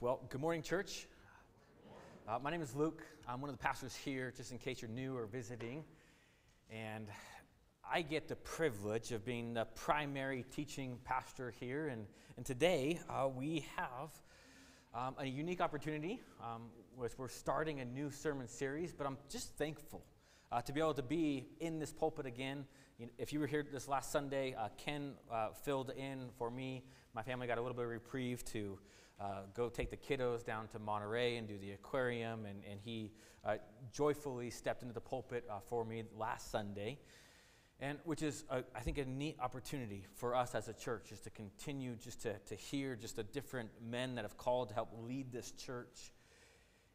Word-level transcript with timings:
Well, 0.00 0.20
good 0.28 0.40
morning, 0.40 0.60
church. 0.60 1.06
Uh, 2.26 2.38
my 2.42 2.50
name 2.50 2.62
is 2.62 2.74
Luke. 2.74 3.02
I'm 3.28 3.40
one 3.40 3.48
of 3.48 3.56
the 3.56 3.62
pastors 3.62 3.94
here, 3.94 4.32
just 4.36 4.50
in 4.50 4.58
case 4.58 4.82
you're 4.82 4.90
new 4.90 5.16
or 5.16 5.26
visiting. 5.26 5.84
And 6.68 7.06
I 7.88 8.02
get 8.02 8.26
the 8.26 8.34
privilege 8.34 9.12
of 9.12 9.24
being 9.24 9.54
the 9.54 9.66
primary 9.66 10.44
teaching 10.50 10.98
pastor 11.04 11.54
here. 11.60 11.88
And, 11.88 12.06
and 12.36 12.44
today 12.44 12.98
uh, 13.08 13.28
we 13.28 13.66
have 13.76 14.10
um, 14.94 15.14
a 15.18 15.26
unique 15.26 15.60
opportunity. 15.60 16.20
Um, 16.42 16.62
we're 16.96 17.28
starting 17.28 17.80
a 17.80 17.84
new 17.84 18.10
sermon 18.10 18.48
series, 18.48 18.92
but 18.92 19.06
I'm 19.06 19.16
just 19.30 19.56
thankful 19.56 20.02
uh, 20.50 20.60
to 20.62 20.72
be 20.72 20.80
able 20.80 20.94
to 20.94 21.02
be 21.02 21.46
in 21.60 21.78
this 21.78 21.92
pulpit 21.92 22.26
again. 22.26 22.64
You 22.98 23.06
know, 23.06 23.12
if 23.16 23.32
you 23.32 23.38
were 23.38 23.46
here 23.46 23.64
this 23.72 23.86
last 23.86 24.10
Sunday, 24.10 24.56
uh, 24.58 24.68
Ken 24.76 25.12
uh, 25.32 25.50
filled 25.50 25.90
in 25.90 26.30
for 26.36 26.50
me. 26.50 26.82
My 27.14 27.22
family 27.22 27.46
got 27.46 27.58
a 27.58 27.60
little 27.60 27.76
bit 27.76 27.84
of 27.84 27.90
reprieve 27.90 28.44
to 28.46 28.76
uh, 29.20 29.42
go 29.54 29.68
take 29.68 29.90
the 29.90 29.96
kiddos 29.96 30.44
down 30.44 30.68
to 30.68 30.78
Monterey 30.78 31.36
and 31.36 31.46
do 31.46 31.58
the 31.58 31.72
aquarium. 31.72 32.46
And, 32.46 32.62
and 32.70 32.80
he 32.84 33.12
uh, 33.44 33.56
joyfully 33.92 34.50
stepped 34.50 34.82
into 34.82 34.94
the 34.94 35.00
pulpit 35.00 35.44
uh, 35.50 35.60
for 35.60 35.84
me 35.84 36.04
last 36.16 36.50
Sunday. 36.50 36.98
And 37.80 37.98
which 38.04 38.22
is, 38.22 38.44
a, 38.50 38.62
I 38.74 38.80
think, 38.80 38.98
a 38.98 39.04
neat 39.04 39.36
opportunity 39.40 40.06
for 40.14 40.34
us 40.34 40.54
as 40.54 40.68
a 40.68 40.72
church, 40.72 41.10
is 41.10 41.20
to 41.20 41.30
continue 41.30 41.96
just 41.96 42.22
to, 42.22 42.38
to 42.38 42.54
hear 42.54 42.94
just 42.94 43.16
the 43.16 43.24
different 43.24 43.70
men 43.82 44.14
that 44.14 44.22
have 44.22 44.36
called 44.36 44.68
to 44.68 44.74
help 44.74 44.90
lead 45.02 45.32
this 45.32 45.50
church. 45.52 46.12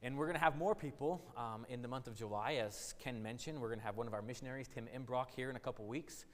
And 0.02 0.18
we're 0.18 0.26
going 0.26 0.38
to 0.38 0.44
have 0.44 0.58
more 0.58 0.76
people 0.76 1.22
um, 1.36 1.66
in 1.68 1.82
the 1.82 1.90
month 1.90 2.08
of 2.08 2.16
July, 2.16 2.54
as 2.66 2.94
Ken 3.00 3.22
mentioned. 3.22 3.60
We're 3.60 3.68
going 3.68 3.80
to 3.80 3.86
have 3.86 3.98
one 3.98 4.08
of 4.08 4.14
our 4.14 4.22
missionaries, 4.22 4.70
Tim 4.74 4.88
Imbrock, 4.96 5.28
here 5.36 5.50
in 5.50 5.58
a 5.58 5.60
couple 5.60 5.86
weeks. 5.86 6.26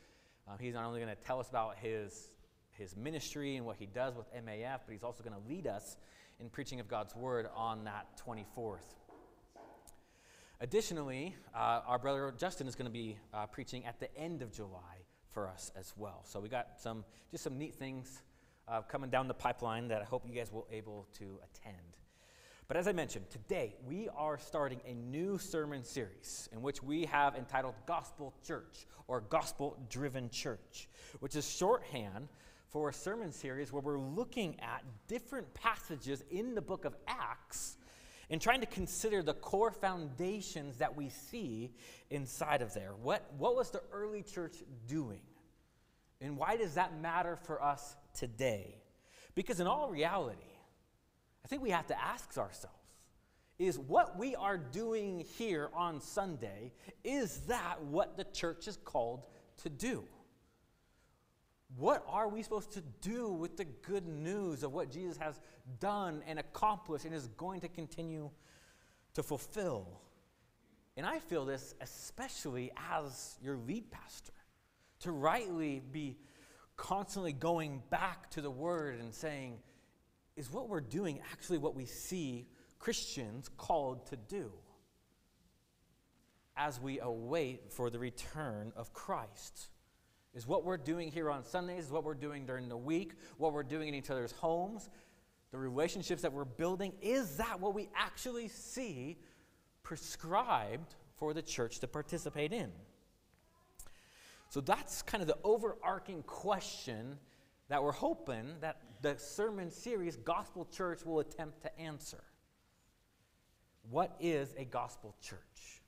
Uh, 0.48 0.52
he's 0.59 0.76
not 0.76 0.85
only 0.85 1.02
going 1.02 1.13
to 1.13 1.21
tell 1.21 1.40
us 1.40 1.49
about 1.49 1.79
his 1.79 2.29
his 2.77 2.95
ministry 2.95 3.55
and 3.55 3.65
what 3.65 3.77
he 3.77 3.85
does 3.85 4.15
with 4.15 4.25
MAF, 4.34 4.79
but 4.85 4.91
he's 4.91 5.03
also 5.03 5.23
going 5.23 5.35
to 5.35 5.47
lead 5.47 5.67
us 5.67 5.97
in 6.39 6.49
preaching 6.49 6.79
of 6.79 6.87
God's 6.87 7.15
word 7.15 7.48
on 7.55 7.84
that 7.85 8.07
24th. 8.26 8.79
Additionally, 10.62 11.35
uh, 11.53 11.81
our 11.85 11.99
brother 11.99 12.34
Justin 12.37 12.68
is 12.68 12.76
going 12.76 12.85
to 12.85 12.91
be 12.91 13.18
uh, 13.34 13.46
preaching 13.46 13.85
at 13.85 13.99
the 13.99 14.15
end 14.18 14.41
of 14.41 14.51
July 14.51 15.03
for 15.29 15.48
us 15.48 15.71
as 15.77 15.93
well. 15.98 16.21
So 16.23 16.40
we 16.40 16.48
got 16.48 16.79
some 16.79 17.03
just 17.29 17.43
some 17.43 17.57
neat 17.57 17.76
things 17.76 18.21
uh, 18.68 18.81
coming 18.81 19.09
down 19.09 19.27
the 19.27 19.34
pipeline 19.34 19.90
that 19.90 20.01
I 20.01 20.05
hope 20.05 20.23
you 20.26 20.34
guys 20.34 20.51
will 20.51 20.68
able 20.71 21.07
to 21.20 21.40
attend. 21.43 21.77
But 22.68 22.77
as 22.77 22.87
I 22.87 22.93
mentioned, 22.93 23.29
today 23.29 23.76
we 23.85 24.09
are 24.15 24.40
starting 24.40 24.79
a 24.87 24.93
new 24.93 25.37
sermon 25.37 25.84
series 25.84 26.49
in 26.51 26.62
which 26.62 26.81
we 26.81 27.05
have 27.05 27.35
entitled 27.35 27.76
Gospel 27.85 28.34
Church 28.48 28.87
or 29.07 29.21
Gospel 29.21 29.77
Driven 29.90 30.29
Church, 30.29 30.87
which 31.20 31.35
is 31.35 31.48
shorthand 31.48 32.27
for 32.76 32.90
a 32.90 32.93
sermon 32.93 33.31
series 33.31 33.71
where 33.71 33.81
we're 33.81 33.98
looking 33.98 34.59
at 34.59 34.84
different 35.07 35.54
passages 35.54 36.21
in 36.29 36.55
the 36.55 36.62
book 36.62 36.84
of 36.84 36.93
Acts 37.07 37.77
and 38.29 38.41
trying 38.41 38.59
to 38.59 38.65
consider 38.65 39.23
the 39.23 39.34
core 39.34 39.71
foundations 39.71 40.79
that 40.79 40.93
we 40.93 41.07
see 41.07 41.71
inside 42.09 42.62
of 42.62 42.73
there. 42.73 42.91
What, 43.01 43.31
what 43.37 43.55
was 43.55 43.70
the 43.70 43.81
early 43.93 44.23
church 44.23 44.57
doing? 44.90 45.21
And 46.20 46.35
why 46.35 46.57
does 46.57 46.73
that 46.73 46.99
matter 46.99 47.37
for 47.37 47.63
us 47.63 47.96
today? 48.13 48.76
Because 49.35 49.62
in 49.62 49.68
all 49.68 49.90
reality, 49.90 50.43
I 51.46 51.48
think 51.48 51.62
we 51.62 51.70
have 51.70 51.87
to 51.87 52.03
ask 52.03 52.37
ourselves 52.37 52.76
is 53.57 53.79
what 53.79 54.20
we 54.20 54.35
are 54.35 54.57
doing 54.57 55.23
here 55.37 55.70
on 55.73 56.01
Sunday, 56.01 56.73
is 57.05 57.37
that 57.48 57.81
what 57.84 58.18
the 58.18 58.26
church 58.26 58.68
is 58.68 58.76
called 58.84 59.23
to 59.63 59.70
do? 59.70 60.03
What 61.77 62.05
are 62.07 62.29
we 62.29 62.41
supposed 62.41 62.71
to 62.73 62.84
do 63.01 63.29
with 63.29 63.57
the 63.57 63.65
good 63.65 64.07
news 64.07 64.63
of 64.63 64.72
what 64.73 64.90
Jesus 64.90 65.18
has 65.18 65.40
done 65.79 66.23
and 66.25 66.40
accomplished 66.40 67.06
and 67.06 67.13
is 67.13 67.28
going 67.38 67.62
to 67.62 67.68
continue 67.68 68.29
to 69.13 69.23
fulfill? 69.23 70.01
And 70.96 71.06
I 71.06 71.19
feel 71.19 71.46
this 71.46 71.75
especially 71.81 72.72
as 72.91 73.38
your 73.41 73.58
lead 73.58 73.91
pastor, 73.91 74.31
to 75.02 75.12
rightly 75.12 75.81
be 75.91 76.18
constantly 76.78 77.34
going 77.34 77.81
back 77.90 78.30
to 78.31 78.42
the 78.42 78.52
word 78.52 79.00
and 79.00 79.13
saying, 79.13 79.57
is 80.38 80.52
what 80.52 80.69
we're 80.69 80.81
doing 80.81 81.19
actually 81.31 81.57
what 81.57 81.75
we 81.75 81.86
see 81.86 82.47
Christians 82.80 83.50
called 83.57 84.06
to 84.07 84.16
do 84.16 84.52
as 86.57 86.80
we 86.80 87.00
await 87.00 87.72
for 87.72 87.90
the 87.90 88.00
return 88.00 88.72
of 88.78 88.94
Christ? 88.94 89.68
Is 90.35 90.46
what 90.46 90.66
we're 90.66 90.78
doing 90.78 91.12
here 91.12 91.31
on 91.31 91.44
Sundays, 91.46 91.85
is 91.85 91.91
what 91.91 92.03
we're 92.03 92.13
doing 92.13 92.46
during 92.46 92.68
the 92.68 92.78
week, 92.78 93.13
what 93.38 93.53
we're 93.53 93.63
doing 93.63 93.88
in 93.88 93.96
each 93.96 94.09
other's 94.09 94.34
homes, 94.34 94.90
the 95.51 95.57
relationships 95.57 96.22
that 96.23 96.34
we're 96.34 96.44
building, 96.44 96.91
is 97.01 97.38
that 97.38 97.62
what 97.62 97.73
we 97.73 97.88
actually 97.96 98.50
see 98.50 99.18
prescribed 99.81 100.95
for 101.16 101.34
the 101.34 101.41
church 101.41 101.79
to 101.79 101.88
participate 101.88 102.51
in? 102.51 102.69
So 104.50 104.59
that's 104.59 105.01
kind 105.01 105.22
of 105.22 105.28
the 105.28 105.38
overarching 105.44 106.24
question 106.24 107.18
that 107.69 107.81
we're 107.81 107.94
hoping 107.94 108.56
that 108.59 108.81
the 109.01 109.18
sermon 109.18 109.72
series, 109.72 110.18
Gospel 110.18 110.66
Church, 110.66 111.06
will 111.06 111.19
attempt 111.19 111.62
to 111.62 111.79
answer. 111.79 112.24
What 113.90 114.16
is 114.19 114.53
a 114.57 114.66
gospel 114.66 115.16
church? 115.22 115.81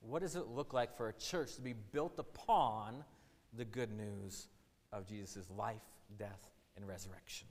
What 0.00 0.22
does 0.22 0.36
it 0.36 0.46
look 0.46 0.72
like 0.72 0.96
for 0.96 1.08
a 1.08 1.12
church 1.14 1.56
to 1.56 1.60
be 1.60 1.72
built 1.72 2.18
upon 2.18 3.04
the 3.58 3.64
good 3.64 3.90
news 3.92 4.48
of 4.92 5.06
Jesus' 5.06 5.50
life, 5.56 5.82
death, 6.18 6.50
and 6.76 6.86
resurrection. 6.86 7.48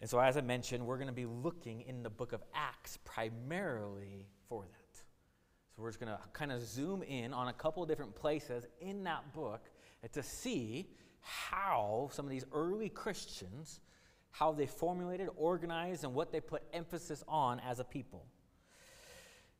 And 0.00 0.08
so, 0.08 0.20
as 0.20 0.36
I 0.36 0.42
mentioned, 0.42 0.86
we're 0.86 0.98
going 0.98 1.08
to 1.08 1.12
be 1.12 1.26
looking 1.26 1.80
in 1.80 2.02
the 2.02 2.10
book 2.10 2.32
of 2.32 2.42
Acts 2.54 2.98
primarily 3.04 4.26
for 4.48 4.62
that. 4.62 4.96
So, 5.74 5.82
we're 5.82 5.88
just 5.88 5.98
going 5.98 6.12
to 6.12 6.18
kind 6.32 6.52
of 6.52 6.62
zoom 6.62 7.02
in 7.02 7.32
on 7.32 7.48
a 7.48 7.52
couple 7.52 7.82
of 7.82 7.88
different 7.88 8.14
places 8.14 8.64
in 8.80 9.02
that 9.04 9.32
book 9.32 9.70
to 10.12 10.22
see 10.22 10.88
how 11.20 12.08
some 12.12 12.24
of 12.24 12.30
these 12.30 12.44
early 12.52 12.88
Christians, 12.88 13.80
how 14.30 14.52
they 14.52 14.66
formulated, 14.66 15.28
organized, 15.36 16.04
and 16.04 16.14
what 16.14 16.30
they 16.30 16.40
put 16.40 16.62
emphasis 16.72 17.24
on 17.26 17.60
as 17.60 17.80
a 17.80 17.84
people. 17.84 18.24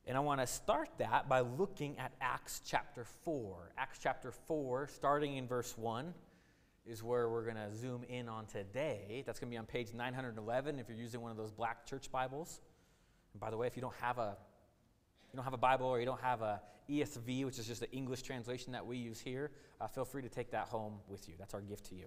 And 0.09 0.17
I 0.17 0.21
want 0.21 0.41
to 0.41 0.47
start 0.47 0.89
that 0.97 1.29
by 1.29 1.41
looking 1.41 1.99
at 1.99 2.13
Acts 2.23 2.63
chapter 2.65 3.05
4. 3.05 3.73
Acts 3.77 3.99
chapter 4.03 4.33
4, 4.33 4.89
starting 4.89 5.37
in 5.37 5.47
verse 5.47 5.77
1, 5.77 6.15
is 6.87 7.03
where 7.03 7.29
we're 7.29 7.45
going 7.45 7.57
to 7.57 7.77
zoom 7.77 8.05
in 8.09 8.27
on 8.27 8.47
today. 8.47 9.23
That's 9.27 9.39
going 9.39 9.51
to 9.51 9.55
be 9.55 9.59
on 9.59 9.67
page 9.67 9.93
911 9.93 10.79
if 10.79 10.89
you're 10.89 10.97
using 10.97 11.21
one 11.21 11.31
of 11.31 11.37
those 11.37 11.51
black 11.51 11.85
church 11.85 12.11
Bibles. 12.11 12.63
And 13.35 13.41
by 13.41 13.51
the 13.51 13.59
way, 13.59 13.67
if 13.67 13.77
you 13.77 13.83
don't 13.83 13.95
have 13.97 14.17
a 14.17 14.39
you 15.31 15.37
don't 15.37 15.45
have 15.45 15.53
a 15.53 15.59
Bible 15.59 15.85
or 15.85 16.01
you 16.01 16.07
don't 16.07 16.23
have 16.23 16.41
a 16.41 16.63
ESV, 16.89 17.45
which 17.45 17.59
is 17.59 17.67
just 17.67 17.81
the 17.81 17.93
English 17.93 18.23
translation 18.23 18.73
that 18.73 18.87
we 18.87 18.97
use 18.97 19.21
here, 19.21 19.51
uh, 19.79 19.89
feel 19.89 20.07
free 20.07 20.23
to 20.23 20.31
take 20.31 20.53
that 20.53 20.69
home 20.69 20.95
with 21.07 21.29
you. 21.29 21.35
That's 21.39 21.53
our 21.53 21.61
gift 21.61 21.85
to 21.91 21.95
you. 21.95 22.07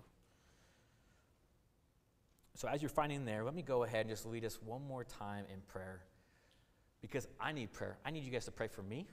So, 2.55 2.67
as 2.67 2.81
you're 2.81 2.89
finding 2.89 3.25
there, 3.25 3.43
let 3.43 3.53
me 3.53 3.61
go 3.61 3.83
ahead 3.83 4.07
and 4.07 4.09
just 4.09 4.25
lead 4.25 4.43
us 4.43 4.57
one 4.59 4.81
more 4.87 5.03
time 5.03 5.45
in 5.53 5.61
prayer 5.67 6.01
because 7.01 7.27
I 7.39 7.51
need 7.51 7.71
prayer. 7.71 7.97
I 8.05 8.11
need 8.11 8.23
you 8.23 8.31
guys 8.31 8.45
to 8.45 8.51
pray 8.51 8.67
for 8.67 8.83
me, 8.83 9.07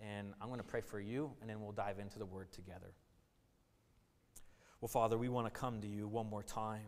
and 0.00 0.32
I'm 0.40 0.48
going 0.48 0.60
to 0.60 0.64
pray 0.64 0.80
for 0.80 1.00
you, 1.00 1.32
and 1.40 1.50
then 1.50 1.60
we'll 1.60 1.72
dive 1.72 1.98
into 1.98 2.18
the 2.18 2.26
word 2.26 2.52
together. 2.52 2.94
Well, 4.80 4.88
Father, 4.88 5.16
we 5.16 5.28
want 5.28 5.46
to 5.46 5.50
come 5.50 5.80
to 5.80 5.86
you 5.86 6.08
one 6.08 6.28
more 6.28 6.42
time. 6.42 6.82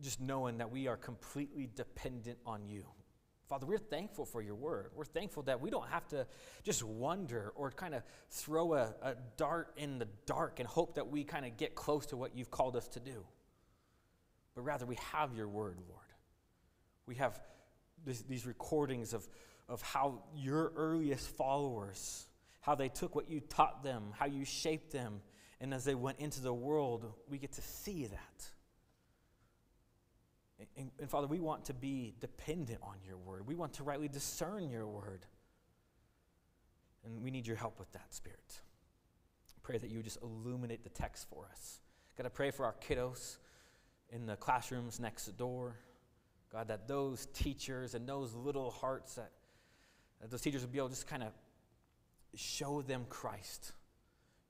Just 0.00 0.20
knowing 0.20 0.58
that 0.58 0.70
we 0.70 0.88
are 0.88 0.96
completely 0.96 1.68
dependent 1.74 2.38
on 2.44 2.66
you. 2.66 2.84
Father, 3.48 3.66
we're 3.66 3.78
thankful 3.78 4.24
for 4.24 4.40
your 4.40 4.54
word. 4.54 4.90
We're 4.94 5.04
thankful 5.04 5.42
that 5.44 5.60
we 5.60 5.70
don't 5.70 5.86
have 5.88 6.08
to 6.08 6.26
just 6.64 6.82
wonder 6.82 7.52
or 7.54 7.70
kind 7.70 7.94
of 7.94 8.02
throw 8.30 8.74
a, 8.74 8.94
a 9.02 9.14
dart 9.36 9.74
in 9.76 9.98
the 9.98 10.08
dark 10.26 10.58
and 10.58 10.66
hope 10.66 10.94
that 10.94 11.08
we 11.08 11.22
kind 11.22 11.44
of 11.44 11.56
get 11.56 11.74
close 11.74 12.06
to 12.06 12.16
what 12.16 12.34
you've 12.34 12.50
called 12.50 12.76
us 12.76 12.88
to 12.88 13.00
do. 13.00 13.24
But 14.54 14.62
rather, 14.62 14.86
we 14.86 14.96
have 15.12 15.34
your 15.34 15.48
word, 15.48 15.78
Lord. 15.88 16.00
We 17.06 17.16
have 17.16 17.40
this, 18.04 18.22
these 18.22 18.46
recordings 18.46 19.12
of, 19.12 19.28
of 19.68 19.82
how 19.82 20.22
your 20.34 20.72
earliest 20.76 21.28
followers, 21.28 22.26
how 22.60 22.74
they 22.74 22.88
took 22.88 23.14
what 23.14 23.30
you 23.30 23.40
taught 23.40 23.82
them, 23.82 24.12
how 24.18 24.26
you 24.26 24.44
shaped 24.44 24.92
them, 24.92 25.20
and 25.60 25.72
as 25.72 25.84
they 25.84 25.94
went 25.94 26.18
into 26.18 26.40
the 26.40 26.52
world, 26.52 27.12
we 27.28 27.38
get 27.38 27.52
to 27.52 27.62
see 27.62 28.06
that. 28.06 28.50
And, 30.76 30.90
and, 31.00 31.10
Father, 31.10 31.26
we 31.26 31.40
want 31.40 31.64
to 31.66 31.74
be 31.74 32.14
dependent 32.20 32.78
on 32.82 32.96
your 33.06 33.16
word. 33.16 33.46
We 33.46 33.54
want 33.54 33.74
to 33.74 33.82
rightly 33.82 34.08
discern 34.08 34.70
your 34.70 34.86
word. 34.86 35.26
And 37.04 37.22
we 37.22 37.30
need 37.30 37.46
your 37.46 37.56
help 37.56 37.78
with 37.78 37.90
that, 37.92 38.14
Spirit. 38.14 38.60
Pray 39.62 39.78
that 39.78 39.90
you 39.90 39.98
would 39.98 40.04
just 40.04 40.20
illuminate 40.22 40.82
the 40.82 40.90
text 40.90 41.28
for 41.28 41.46
us. 41.50 41.80
Got 42.16 42.24
to 42.24 42.30
pray 42.30 42.50
for 42.50 42.64
our 42.64 42.74
kiddos 42.86 43.38
in 44.10 44.26
the 44.26 44.36
classrooms 44.36 44.98
next 44.98 45.26
door. 45.36 45.76
God, 46.52 46.68
that 46.68 46.86
those 46.86 47.26
teachers 47.32 47.94
and 47.94 48.06
those 48.06 48.34
little 48.34 48.70
hearts, 48.70 49.14
that, 49.14 49.30
that 50.20 50.30
those 50.30 50.42
teachers 50.42 50.60
would 50.60 50.72
be 50.72 50.78
able 50.78 50.88
to 50.88 50.94
just 50.94 51.06
kind 51.06 51.22
of 51.22 51.32
show 52.34 52.82
them 52.82 53.06
Christ, 53.08 53.72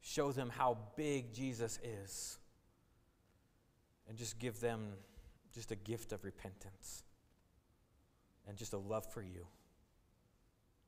show 0.01 0.33
them 0.33 0.51
how 0.51 0.79
big 0.97 1.33
Jesus 1.33 1.79
is, 1.85 2.39
and 4.09 4.19
just 4.19 4.39
give 4.39 4.61
them 4.61 4.89
just 5.55 5.71
a 5.71 5.77
gift 5.77 6.13
of 6.13 6.25
repentance 6.25 7.05
and 8.49 8.57
just 8.57 8.73
a 8.73 8.79
love 8.79 9.07
for 9.13 9.23
you, 9.23 9.47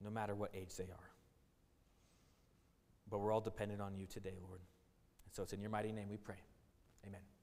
no 0.02 0.10
matter 0.10 0.34
what 0.34 0.50
age 0.54 0.74
they 0.76 0.84
are. 0.84 1.10
But 3.08 3.18
we're 3.18 3.32
all 3.32 3.40
dependent 3.40 3.80
on 3.80 3.96
you 3.96 4.06
today, 4.06 4.34
Lord. 4.42 4.60
And 5.26 5.34
so 5.34 5.44
it's 5.44 5.52
in 5.52 5.60
your 5.60 5.70
mighty 5.70 5.92
name 5.92 6.08
we 6.10 6.16
pray. 6.16 6.40
Amen. 7.06 7.20
Amen. 7.20 7.33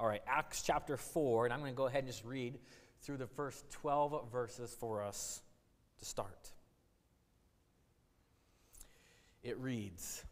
All 0.00 0.06
right, 0.06 0.22
Acts 0.28 0.62
chapter 0.62 0.96
4, 0.96 1.46
and 1.46 1.52
I'm 1.52 1.58
going 1.58 1.72
to 1.72 1.76
go 1.76 1.86
ahead 1.86 2.04
and 2.04 2.06
just 2.06 2.24
read 2.24 2.60
through 3.00 3.16
the 3.16 3.26
first 3.26 3.68
12 3.70 4.30
verses 4.30 4.76
for 4.78 5.02
us 5.02 5.42
to 5.98 6.04
start. 6.04 6.50
It 9.42 9.58
reads 9.58 10.24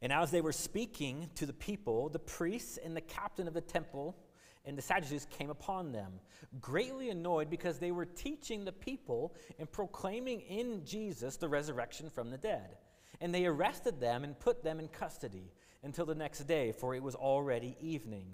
And 0.00 0.12
as 0.12 0.30
they 0.30 0.40
were 0.40 0.52
speaking 0.52 1.30
to 1.34 1.46
the 1.46 1.52
people, 1.52 2.08
the 2.10 2.20
priests 2.20 2.78
and 2.78 2.96
the 2.96 3.00
captain 3.00 3.48
of 3.48 3.54
the 3.54 3.60
temple 3.60 4.16
and 4.64 4.78
the 4.78 4.82
Sadducees 4.82 5.26
came 5.36 5.50
upon 5.50 5.90
them, 5.90 6.20
greatly 6.60 7.10
annoyed 7.10 7.50
because 7.50 7.78
they 7.80 7.90
were 7.90 8.04
teaching 8.04 8.64
the 8.64 8.72
people 8.72 9.34
and 9.58 9.68
proclaiming 9.70 10.42
in 10.42 10.84
Jesus 10.84 11.38
the 11.38 11.48
resurrection 11.48 12.08
from 12.08 12.30
the 12.30 12.38
dead. 12.38 12.76
And 13.20 13.34
they 13.34 13.46
arrested 13.46 13.98
them 13.98 14.22
and 14.22 14.38
put 14.38 14.62
them 14.62 14.78
in 14.78 14.86
custody 14.86 15.50
until 15.82 16.06
the 16.06 16.14
next 16.14 16.44
day, 16.44 16.70
for 16.70 16.94
it 16.94 17.02
was 17.02 17.16
already 17.16 17.76
evening. 17.80 18.26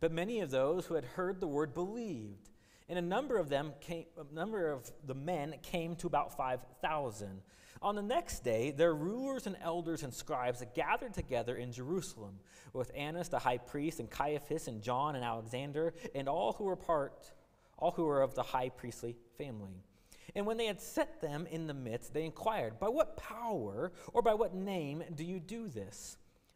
But 0.00 0.12
many 0.12 0.40
of 0.40 0.50
those 0.50 0.86
who 0.86 0.94
had 0.94 1.04
heard 1.04 1.40
the 1.40 1.46
word 1.46 1.74
believed, 1.74 2.50
and 2.88 2.98
a 2.98 3.02
number 3.02 3.38
of 3.38 3.48
them 3.48 3.72
came, 3.80 4.06
a 4.18 4.34
number 4.34 4.70
of 4.70 4.90
the 5.06 5.14
men 5.14 5.54
came 5.62 5.96
to 5.96 6.06
about 6.06 6.36
5,000. 6.36 7.42
On 7.80 7.94
the 7.94 8.02
next 8.02 8.44
day, 8.44 8.70
their 8.70 8.94
rulers 8.94 9.46
and 9.46 9.56
elders 9.60 10.02
and 10.02 10.12
scribes 10.12 10.62
gathered 10.74 11.12
together 11.12 11.56
in 11.56 11.72
Jerusalem 11.72 12.38
with 12.72 12.90
Annas 12.94 13.28
the 13.28 13.38
high 13.38 13.58
priest 13.58 14.00
and 14.00 14.10
Caiaphas 14.10 14.68
and 14.68 14.82
John 14.82 15.16
and 15.16 15.24
Alexander 15.24 15.92
and 16.14 16.28
all 16.28 16.54
who 16.54 16.64
were 16.64 16.76
part, 16.76 17.30
all 17.78 17.90
who 17.90 18.04
were 18.04 18.22
of 18.22 18.34
the 18.34 18.42
high 18.42 18.70
priestly 18.70 19.16
family. 19.36 19.84
And 20.34 20.46
when 20.46 20.56
they 20.56 20.66
had 20.66 20.80
set 20.80 21.20
them 21.20 21.46
in 21.50 21.66
the 21.66 21.74
midst, 21.74 22.14
they 22.14 22.24
inquired, 22.24 22.78
By 22.78 22.88
what 22.88 23.16
power 23.16 23.92
or 24.12 24.22
by 24.22 24.34
what 24.34 24.54
name 24.54 25.04
do 25.14 25.24
you 25.24 25.38
do 25.38 25.68
this? 25.68 26.16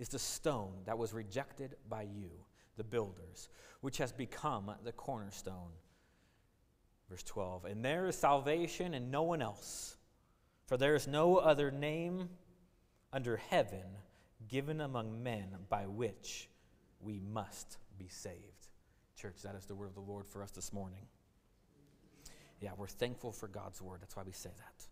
is 0.00 0.08
the 0.08 0.18
stone 0.18 0.72
that 0.86 0.98
was 0.98 1.12
rejected 1.12 1.76
by 1.88 2.02
you, 2.02 2.30
the 2.76 2.82
builders, 2.82 3.50
which 3.82 3.98
has 3.98 4.10
become 4.10 4.72
the 4.82 4.92
cornerstone. 4.92 5.70
Verse 7.10 7.22
12, 7.22 7.66
and 7.66 7.84
there 7.84 8.06
is 8.06 8.16
salvation 8.16 8.94
in 8.94 9.10
no 9.10 9.22
one 9.22 9.42
else, 9.42 9.96
for 10.66 10.78
there 10.78 10.94
is 10.94 11.06
no 11.06 11.36
other 11.36 11.70
name 11.70 12.30
under 13.12 13.36
heaven 13.36 13.84
given 14.48 14.80
among 14.80 15.22
men 15.22 15.48
by 15.68 15.86
which 15.86 16.48
we 17.00 17.20
must 17.20 17.76
be 17.98 18.08
saved. 18.08 18.68
Church, 19.16 19.42
that 19.42 19.54
is 19.54 19.66
the 19.66 19.74
word 19.74 19.88
of 19.88 19.94
the 19.94 20.00
Lord 20.00 20.26
for 20.26 20.42
us 20.42 20.50
this 20.50 20.72
morning. 20.72 21.06
Yeah, 22.60 22.70
we're 22.76 22.86
thankful 22.86 23.32
for 23.32 23.48
God's 23.48 23.82
word. 23.82 24.00
That's 24.00 24.16
why 24.16 24.22
we 24.22 24.32
say 24.32 24.50
that. 24.56 24.86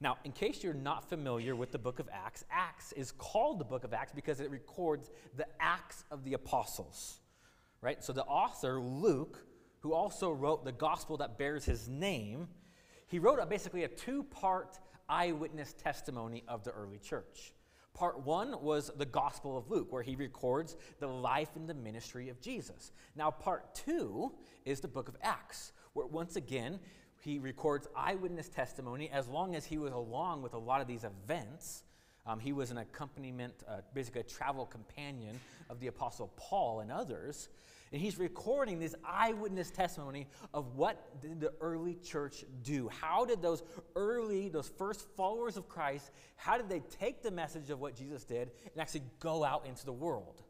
Now, 0.00 0.16
in 0.24 0.32
case 0.32 0.62
you're 0.62 0.74
not 0.74 1.08
familiar 1.08 1.56
with 1.56 1.72
the 1.72 1.78
book 1.78 1.98
of 1.98 2.08
Acts, 2.12 2.44
Acts 2.50 2.92
is 2.92 3.10
called 3.10 3.58
the 3.58 3.64
book 3.64 3.82
of 3.82 3.92
Acts 3.92 4.12
because 4.12 4.40
it 4.40 4.50
records 4.50 5.10
the 5.36 5.46
acts 5.58 6.04
of 6.10 6.24
the 6.24 6.34
apostles. 6.34 7.20
Right? 7.80 8.02
So 8.02 8.12
the 8.12 8.24
author, 8.24 8.80
Luke, 8.80 9.44
who 9.80 9.92
also 9.92 10.30
wrote 10.30 10.64
the 10.64 10.72
gospel 10.72 11.16
that 11.18 11.38
bears 11.38 11.64
his 11.64 11.88
name, 11.88 12.48
he 13.08 13.18
wrote 13.18 13.38
a, 13.40 13.46
basically 13.46 13.84
a 13.84 13.88
two 13.88 14.22
part 14.22 14.78
eyewitness 15.08 15.72
testimony 15.72 16.44
of 16.46 16.62
the 16.62 16.70
early 16.70 16.98
church. 16.98 17.54
Part 17.94 18.24
one 18.24 18.62
was 18.62 18.92
the 18.96 19.06
Gospel 19.06 19.58
of 19.58 19.70
Luke, 19.70 19.90
where 19.90 20.04
he 20.04 20.14
records 20.14 20.76
the 21.00 21.08
life 21.08 21.56
and 21.56 21.68
the 21.68 21.74
ministry 21.74 22.28
of 22.28 22.40
Jesus. 22.40 22.92
Now, 23.16 23.32
part 23.32 23.74
two 23.74 24.34
is 24.64 24.78
the 24.80 24.86
book 24.86 25.08
of 25.08 25.16
Acts, 25.20 25.72
where 25.94 26.06
once 26.06 26.36
again 26.36 26.78
he 27.20 27.38
records 27.38 27.88
eyewitness 27.96 28.48
testimony 28.48 29.10
as 29.10 29.28
long 29.28 29.54
as 29.54 29.64
he 29.64 29.78
was 29.78 29.92
along 29.92 30.42
with 30.42 30.54
a 30.54 30.58
lot 30.58 30.80
of 30.80 30.86
these 30.86 31.04
events. 31.04 31.82
Um, 32.26 32.38
he 32.38 32.52
was 32.52 32.70
an 32.70 32.78
accompaniment, 32.78 33.54
uh, 33.66 33.78
basically 33.94 34.20
a 34.20 34.24
travel 34.24 34.66
companion 34.66 35.40
of 35.70 35.80
the 35.80 35.86
Apostle 35.86 36.32
Paul 36.36 36.80
and 36.80 36.92
others. 36.92 37.48
And 37.90 38.02
he's 38.02 38.18
recording 38.18 38.78
this 38.78 38.94
eyewitness 39.04 39.70
testimony 39.70 40.26
of 40.52 40.74
what 40.76 41.22
did 41.22 41.40
the 41.40 41.54
early 41.60 41.94
church 41.94 42.44
do? 42.62 42.88
How 42.88 43.24
did 43.24 43.40
those 43.40 43.62
early, 43.96 44.50
those 44.50 44.68
first 44.68 45.06
followers 45.16 45.56
of 45.56 45.68
Christ, 45.68 46.10
how 46.36 46.58
did 46.58 46.68
they 46.68 46.80
take 46.80 47.22
the 47.22 47.30
message 47.30 47.70
of 47.70 47.80
what 47.80 47.96
Jesus 47.96 48.24
did 48.24 48.50
and 48.72 48.80
actually 48.80 49.04
go 49.20 49.42
out 49.42 49.64
into 49.66 49.86
the 49.86 49.92
world? 49.92 50.42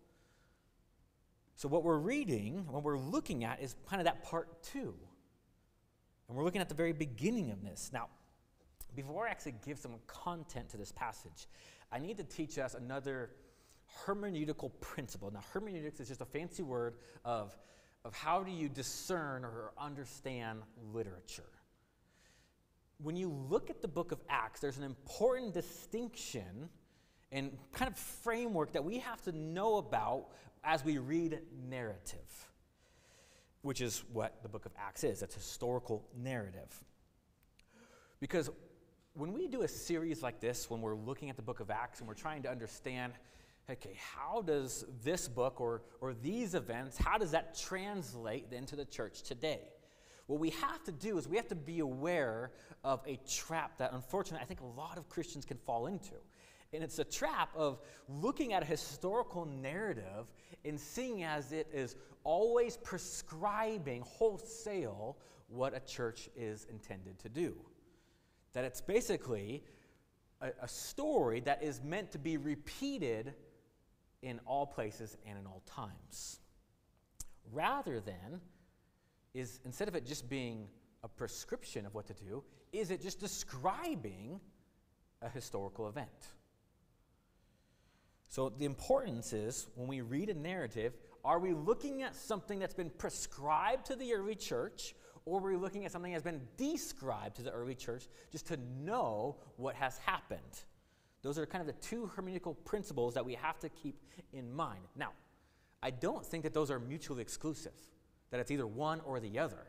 So, 1.54 1.68
what 1.68 1.84
we're 1.84 1.98
reading, 1.98 2.66
what 2.68 2.82
we're 2.82 2.98
looking 2.98 3.44
at, 3.44 3.60
is 3.60 3.74
kind 3.88 4.00
of 4.00 4.04
that 4.06 4.24
part 4.24 4.62
two. 4.62 4.94
And 6.28 6.36
we're 6.36 6.44
looking 6.44 6.60
at 6.60 6.68
the 6.68 6.74
very 6.74 6.92
beginning 6.92 7.50
of 7.50 7.62
this. 7.62 7.90
Now, 7.92 8.08
before 8.94 9.26
I 9.26 9.30
actually 9.30 9.54
give 9.64 9.78
some 9.78 9.92
content 10.06 10.68
to 10.70 10.76
this 10.76 10.92
passage, 10.92 11.46
I 11.90 11.98
need 11.98 12.16
to 12.18 12.24
teach 12.24 12.58
us 12.58 12.74
another 12.74 13.30
hermeneutical 14.04 14.70
principle. 14.80 15.30
Now, 15.30 15.40
hermeneutics 15.52 16.00
is 16.00 16.08
just 16.08 16.20
a 16.20 16.26
fancy 16.26 16.62
word 16.62 16.96
of, 17.24 17.56
of 18.04 18.14
how 18.14 18.42
do 18.42 18.50
you 18.50 18.68
discern 18.68 19.44
or 19.44 19.72
understand 19.78 20.62
literature. 20.92 21.50
When 23.02 23.16
you 23.16 23.30
look 23.48 23.70
at 23.70 23.80
the 23.80 23.88
book 23.88 24.12
of 24.12 24.20
Acts, 24.28 24.60
there's 24.60 24.78
an 24.78 24.84
important 24.84 25.54
distinction 25.54 26.68
and 27.30 27.56
kind 27.72 27.90
of 27.90 27.96
framework 27.96 28.72
that 28.72 28.84
we 28.84 28.98
have 28.98 29.22
to 29.22 29.32
know 29.32 29.76
about 29.76 30.28
as 30.64 30.84
we 30.84 30.98
read 30.98 31.38
narrative, 31.68 32.47
which 33.62 33.80
is 33.80 34.04
what 34.12 34.42
the 34.42 34.48
book 34.48 34.66
of 34.66 34.72
Acts 34.78 35.04
is 35.04 35.22
it's 35.22 35.34
historical 35.34 36.04
narrative. 36.16 36.84
Because 38.20 38.50
when 39.14 39.32
we 39.32 39.46
do 39.46 39.62
a 39.62 39.68
series 39.68 40.22
like 40.22 40.40
this, 40.40 40.70
when 40.70 40.80
we're 40.80 40.96
looking 40.96 41.30
at 41.30 41.36
the 41.36 41.42
book 41.42 41.60
of 41.60 41.70
Acts 41.70 42.00
and 42.00 42.08
we're 42.08 42.14
trying 42.14 42.42
to 42.42 42.50
understand 42.50 43.12
okay, 43.70 43.98
how 44.14 44.40
does 44.42 44.86
this 45.04 45.28
book 45.28 45.60
or, 45.60 45.82
or 46.00 46.14
these 46.14 46.54
events, 46.54 46.96
how 46.96 47.18
does 47.18 47.32
that 47.32 47.54
translate 47.58 48.46
into 48.52 48.76
the 48.76 48.84
church 48.84 49.22
today? 49.22 49.60
What 50.26 50.40
we 50.40 50.50
have 50.50 50.82
to 50.84 50.92
do 50.92 51.18
is 51.18 51.28
we 51.28 51.36
have 51.36 51.48
to 51.48 51.54
be 51.54 51.80
aware 51.80 52.52
of 52.84 53.00
a 53.06 53.18
trap 53.28 53.78
that 53.78 53.92
unfortunately 53.92 54.42
I 54.42 54.46
think 54.46 54.60
a 54.60 54.80
lot 54.80 54.96
of 54.96 55.08
Christians 55.08 55.44
can 55.44 55.58
fall 55.58 55.86
into. 55.86 56.14
And 56.72 56.82
it's 56.82 56.98
a 56.98 57.04
trap 57.04 57.50
of 57.56 57.80
looking 58.08 58.52
at 58.52 58.62
a 58.62 58.66
historical 58.66 59.46
narrative 59.46 60.30
and 60.64 60.78
seeing 60.78 61.24
as 61.24 61.52
it 61.52 61.66
is 61.72 61.96
always 62.24 62.76
prescribing 62.76 64.02
wholesale 64.02 65.16
what 65.48 65.74
a 65.74 65.80
church 65.80 66.28
is 66.36 66.66
intended 66.70 67.18
to 67.20 67.28
do. 67.28 67.56
That 68.52 68.64
it's 68.64 68.82
basically 68.82 69.64
a, 70.40 70.50
a 70.62 70.68
story 70.68 71.40
that 71.40 71.62
is 71.62 71.80
meant 71.82 72.12
to 72.12 72.18
be 72.18 72.36
repeated 72.36 73.34
in 74.22 74.40
all 74.44 74.66
places 74.66 75.16
and 75.26 75.38
in 75.38 75.46
all 75.46 75.62
times. 75.64 76.40
Rather 77.52 78.00
than, 78.00 78.40
is 79.32 79.60
instead 79.64 79.88
of 79.88 79.94
it 79.94 80.04
just 80.04 80.28
being 80.28 80.68
a 81.02 81.08
prescription 81.08 81.86
of 81.86 81.94
what 81.94 82.06
to 82.06 82.14
do, 82.14 82.42
is 82.72 82.90
it 82.90 83.00
just 83.00 83.20
describing 83.20 84.40
a 85.22 85.28
historical 85.28 85.88
event? 85.88 86.08
So 88.28 88.50
the 88.50 88.66
importance 88.66 89.32
is 89.32 89.66
when 89.74 89.88
we 89.88 90.02
read 90.02 90.28
a 90.28 90.34
narrative, 90.34 90.94
are 91.24 91.38
we 91.38 91.52
looking 91.52 92.02
at 92.02 92.14
something 92.14 92.58
that's 92.58 92.74
been 92.74 92.90
prescribed 92.90 93.86
to 93.86 93.96
the 93.96 94.14
early 94.14 94.34
church, 94.34 94.94
or 95.24 95.40
are 95.40 95.42
we 95.42 95.56
looking 95.56 95.84
at 95.84 95.92
something 95.92 96.12
that's 96.12 96.24
been 96.24 96.42
described 96.56 97.36
to 97.36 97.42
the 97.42 97.50
early 97.50 97.74
church 97.74 98.06
just 98.30 98.46
to 98.48 98.58
know 98.82 99.36
what 99.56 99.74
has 99.74 99.98
happened? 99.98 100.40
Those 101.22 101.38
are 101.38 101.46
kind 101.46 101.60
of 101.60 101.66
the 101.66 101.80
two 101.86 102.10
hermeneutical 102.16 102.56
principles 102.64 103.14
that 103.14 103.24
we 103.24 103.34
have 103.34 103.58
to 103.60 103.68
keep 103.68 103.96
in 104.32 104.52
mind. 104.52 104.84
Now, 104.94 105.12
I 105.82 105.90
don't 105.90 106.24
think 106.24 106.44
that 106.44 106.54
those 106.54 106.70
are 106.70 106.78
mutually 106.78 107.22
exclusive, 107.22 107.72
that 108.30 108.40
it's 108.40 108.50
either 108.50 108.66
one 108.66 109.00
or 109.00 109.20
the 109.20 109.38
other. 109.38 109.66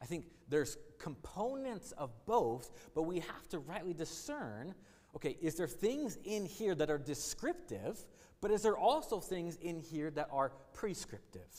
I 0.00 0.06
think 0.06 0.26
there's 0.48 0.76
components 0.98 1.92
of 1.92 2.10
both, 2.26 2.70
but 2.94 3.02
we 3.02 3.20
have 3.20 3.48
to 3.50 3.58
rightly 3.58 3.94
discern 3.94 4.74
okay, 5.16 5.36
is 5.40 5.54
there 5.54 5.66
things 5.66 6.18
in 6.24 6.44
here 6.44 6.74
that 6.74 6.90
are 6.90 6.98
descriptive, 6.98 7.98
but 8.42 8.50
is 8.50 8.62
there 8.62 8.76
also 8.76 9.18
things 9.18 9.56
in 9.56 9.80
here 9.80 10.10
that 10.10 10.28
are 10.30 10.52
prescriptive? 10.74 11.50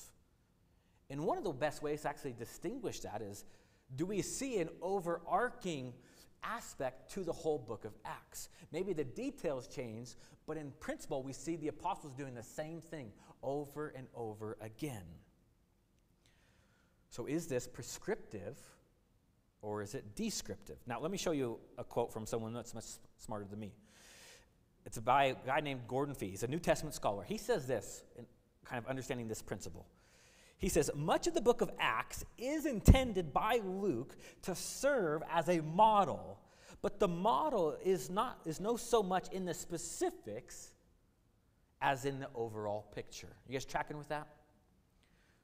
And 1.09 1.21
one 1.21 1.39
of 1.39 1.43
the 1.43 1.51
best 1.51 1.81
ways 1.81 2.03
to 2.03 2.09
actually 2.09 2.33
distinguish 2.33 2.99
that 2.99 3.21
is 3.21 3.45
do 3.95 4.05
we 4.05 4.21
see 4.21 4.59
an 4.59 4.69
overarching 4.81 5.93
aspect 6.43 7.11
to 7.13 7.23
the 7.23 7.33
whole 7.33 7.57
book 7.57 7.83
of 7.85 7.93
Acts? 8.05 8.49
Maybe 8.71 8.93
the 8.93 9.05
details 9.05 9.67
change, 9.67 10.15
but 10.45 10.57
in 10.57 10.71
principle, 10.79 11.23
we 11.23 11.33
see 11.33 11.55
the 11.55 11.69
apostles 11.69 12.13
doing 12.13 12.35
the 12.35 12.43
same 12.43 12.81
thing 12.81 13.11
over 13.41 13.89
and 13.95 14.07
over 14.13 14.57
again. 14.61 15.05
So, 17.09 17.25
is 17.25 17.47
this 17.47 17.67
prescriptive 17.67 18.57
or 19.61 19.81
is 19.81 19.95
it 19.95 20.15
descriptive? 20.15 20.77
Now, 20.85 20.99
let 20.99 21.11
me 21.11 21.17
show 21.17 21.31
you 21.31 21.59
a 21.77 21.83
quote 21.83 22.11
from 22.11 22.25
someone 22.25 22.53
that's 22.53 22.73
much 22.73 22.85
smarter 23.17 23.45
than 23.49 23.59
me. 23.59 23.73
It's 24.85 24.97
by 24.99 25.25
a 25.25 25.35
guy 25.45 25.59
named 25.59 25.81
Gordon 25.87 26.15
Fee. 26.15 26.29
He's 26.29 26.43
a 26.43 26.47
New 26.47 26.59
Testament 26.59 26.95
scholar. 26.95 27.23
He 27.23 27.37
says 27.37 27.67
this, 27.67 28.03
in 28.17 28.25
kind 28.63 28.83
of 28.83 28.89
understanding 28.89 29.27
this 29.27 29.41
principle. 29.41 29.85
He 30.59 30.69
says, 30.69 30.89
much 30.95 31.27
of 31.27 31.33
the 31.33 31.41
book 31.41 31.61
of 31.61 31.69
Acts 31.79 32.25
is 32.37 32.65
intended 32.65 33.33
by 33.33 33.59
Luke 33.63 34.15
to 34.43 34.55
serve 34.55 35.21
as 35.31 35.49
a 35.49 35.61
model, 35.61 36.39
but 36.81 36.99
the 36.99 37.07
model 37.07 37.77
is 37.83 38.09
not 38.09 38.39
is 38.45 38.59
no 38.59 38.77
so 38.77 39.03
much 39.03 39.27
in 39.31 39.45
the 39.45 39.53
specifics 39.53 40.71
as 41.81 42.05
in 42.05 42.19
the 42.19 42.29
overall 42.33 42.87
picture. 42.93 43.35
You 43.47 43.53
guys 43.53 43.65
tracking 43.65 43.97
with 43.97 44.09
that? 44.09 44.27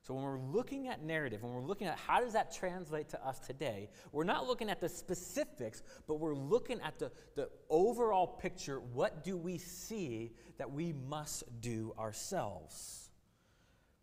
So 0.05 0.13
when 0.13 0.23
we're 0.23 0.37
looking 0.37 0.89
at 0.89 1.01
narrative, 1.01 1.43
when 1.43 1.53
we're 1.53 1.61
looking 1.61 1.87
at 1.87 1.97
how 1.97 2.19
does 2.19 2.33
that 2.33 2.53
translate 2.53 3.07
to 3.09 3.25
us 3.25 3.39
today, 3.39 3.89
we're 4.11 4.25
not 4.25 4.45
looking 4.45 4.69
at 4.69 4.81
the 4.81 4.89
specifics, 4.89 5.81
but 6.07 6.15
we're 6.15 6.35
looking 6.35 6.81
at 6.81 6.99
the, 6.99 7.09
the 7.35 7.49
overall 7.69 8.27
picture. 8.27 8.81
What 8.81 9.23
do 9.23 9.37
we 9.37 9.57
see 9.57 10.33
that 10.57 10.69
we 10.69 10.91
must 11.07 11.43
do 11.61 11.93
ourselves? 11.97 13.11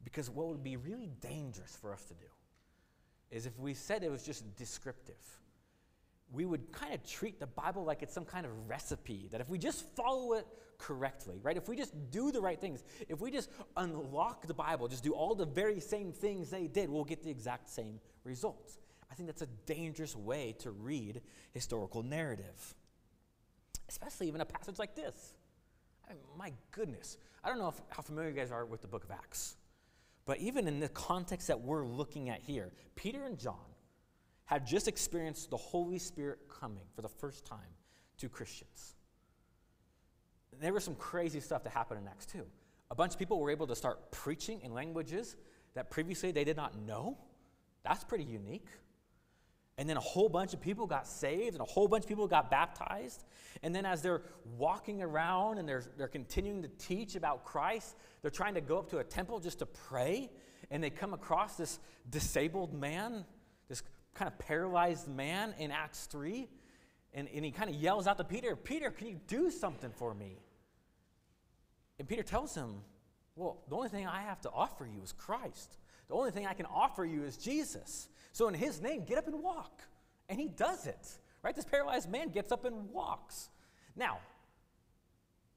Because 0.02 0.30
what 0.30 0.48
would 0.48 0.64
be 0.64 0.78
really 0.78 1.10
dangerous 1.20 1.76
for 1.76 1.92
us 1.92 2.04
to 2.04 2.14
do 2.14 2.26
is 3.30 3.44
if 3.44 3.58
we 3.58 3.74
said 3.74 4.02
it 4.02 4.10
was 4.10 4.24
just 4.24 4.56
descriptive 4.56 5.39
we 6.32 6.44
would 6.44 6.70
kind 6.72 6.94
of 6.94 7.04
treat 7.04 7.40
the 7.40 7.46
Bible 7.46 7.84
like 7.84 8.02
it's 8.02 8.14
some 8.14 8.24
kind 8.24 8.46
of 8.46 8.52
recipe 8.68 9.28
that 9.32 9.40
if 9.40 9.48
we 9.48 9.58
just 9.58 9.84
follow 9.96 10.34
it 10.34 10.46
correctly, 10.78 11.40
right? 11.42 11.56
If 11.56 11.68
we 11.68 11.76
just 11.76 11.92
do 12.10 12.30
the 12.30 12.40
right 12.40 12.60
things, 12.60 12.82
if 13.08 13.20
we 13.20 13.30
just 13.30 13.50
unlock 13.76 14.46
the 14.46 14.54
Bible, 14.54 14.88
just 14.88 15.02
do 15.04 15.12
all 15.12 15.34
the 15.34 15.46
very 15.46 15.80
same 15.80 16.12
things 16.12 16.50
they 16.50 16.66
did, 16.66 16.88
we'll 16.88 17.04
get 17.04 17.22
the 17.22 17.30
exact 17.30 17.68
same 17.68 18.00
results. 18.24 18.78
I 19.10 19.14
think 19.14 19.28
that's 19.28 19.42
a 19.42 19.48
dangerous 19.66 20.16
way 20.16 20.54
to 20.60 20.70
read 20.70 21.20
historical 21.52 22.02
narrative, 22.02 22.74
especially 23.88 24.28
even 24.28 24.40
a 24.40 24.46
passage 24.46 24.78
like 24.78 24.94
this. 24.94 25.34
I 26.08 26.12
mean, 26.12 26.22
my 26.38 26.52
goodness. 26.70 27.18
I 27.42 27.48
don't 27.48 27.58
know 27.58 27.68
if, 27.68 27.80
how 27.88 28.02
familiar 28.02 28.30
you 28.30 28.36
guys 28.36 28.50
are 28.50 28.64
with 28.64 28.82
the 28.82 28.88
book 28.88 29.04
of 29.04 29.10
Acts, 29.10 29.56
but 30.26 30.38
even 30.38 30.68
in 30.68 30.78
the 30.78 30.88
context 30.88 31.48
that 31.48 31.60
we're 31.60 31.84
looking 31.84 32.28
at 32.28 32.40
here, 32.40 32.72
Peter 32.94 33.24
and 33.24 33.38
John 33.38 33.69
had 34.50 34.66
just 34.66 34.88
experienced 34.88 35.48
the 35.48 35.56
Holy 35.56 35.96
Spirit 35.96 36.40
coming 36.48 36.82
for 36.96 37.02
the 37.02 37.08
first 37.08 37.46
time 37.46 37.72
to 38.18 38.28
Christians. 38.28 38.96
There 40.60 40.72
was 40.72 40.82
some 40.82 40.96
crazy 40.96 41.38
stuff 41.38 41.62
that 41.62 41.70
happened 41.70 42.00
in 42.00 42.08
Acts 42.08 42.26
2. 42.26 42.44
A 42.90 42.94
bunch 42.96 43.12
of 43.12 43.18
people 43.20 43.38
were 43.38 43.52
able 43.52 43.68
to 43.68 43.76
start 43.76 44.10
preaching 44.10 44.60
in 44.62 44.74
languages 44.74 45.36
that 45.74 45.88
previously 45.88 46.32
they 46.32 46.42
did 46.42 46.56
not 46.56 46.76
know. 46.76 47.16
That's 47.84 48.02
pretty 48.02 48.24
unique. 48.24 48.66
And 49.78 49.88
then 49.88 49.96
a 49.96 50.00
whole 50.00 50.28
bunch 50.28 50.52
of 50.52 50.60
people 50.60 50.84
got 50.84 51.06
saved 51.06 51.54
and 51.54 51.60
a 51.60 51.70
whole 51.70 51.86
bunch 51.86 52.02
of 52.02 52.08
people 52.08 52.26
got 52.26 52.50
baptized. 52.50 53.22
And 53.62 53.72
then 53.72 53.86
as 53.86 54.02
they're 54.02 54.22
walking 54.58 55.00
around 55.00 55.58
and 55.58 55.68
they're, 55.68 55.84
they're 55.96 56.08
continuing 56.08 56.62
to 56.62 56.68
teach 56.76 57.14
about 57.14 57.44
Christ, 57.44 57.94
they're 58.20 58.32
trying 58.32 58.54
to 58.54 58.60
go 58.60 58.80
up 58.80 58.90
to 58.90 58.98
a 58.98 59.04
temple 59.04 59.38
just 59.38 59.60
to 59.60 59.66
pray. 59.66 60.28
And 60.72 60.82
they 60.82 60.90
come 60.90 61.14
across 61.14 61.54
this 61.54 61.78
disabled 62.10 62.74
man, 62.74 63.24
kind 64.14 64.28
of 64.28 64.38
paralyzed 64.38 65.08
man 65.08 65.54
in 65.58 65.70
Acts 65.70 66.06
3. 66.06 66.48
And, 67.12 67.28
and 67.34 67.44
he 67.44 67.50
kind 67.50 67.68
of 67.68 67.76
yells 67.76 68.06
out 68.06 68.18
to 68.18 68.24
Peter, 68.24 68.54
Peter, 68.54 68.90
can 68.90 69.08
you 69.08 69.20
do 69.26 69.50
something 69.50 69.90
for 69.90 70.14
me? 70.14 70.38
And 71.98 72.08
Peter 72.08 72.22
tells 72.22 72.54
him, 72.54 72.82
Well, 73.34 73.62
the 73.68 73.76
only 73.76 73.88
thing 73.88 74.06
I 74.06 74.22
have 74.22 74.40
to 74.42 74.50
offer 74.50 74.86
you 74.86 75.02
is 75.02 75.12
Christ. 75.12 75.76
The 76.08 76.14
only 76.14 76.30
thing 76.30 76.46
I 76.46 76.54
can 76.54 76.66
offer 76.66 77.04
you 77.04 77.24
is 77.24 77.36
Jesus. 77.36 78.08
So, 78.32 78.48
in 78.48 78.54
his 78.54 78.80
name, 78.80 79.04
get 79.04 79.18
up 79.18 79.26
and 79.26 79.42
walk. 79.42 79.82
And 80.28 80.40
he 80.40 80.48
does 80.48 80.86
it, 80.86 81.08
right? 81.42 81.54
This 81.54 81.64
paralyzed 81.64 82.08
man 82.08 82.28
gets 82.28 82.52
up 82.52 82.64
and 82.64 82.90
walks. 82.90 83.48
Now, 83.96 84.18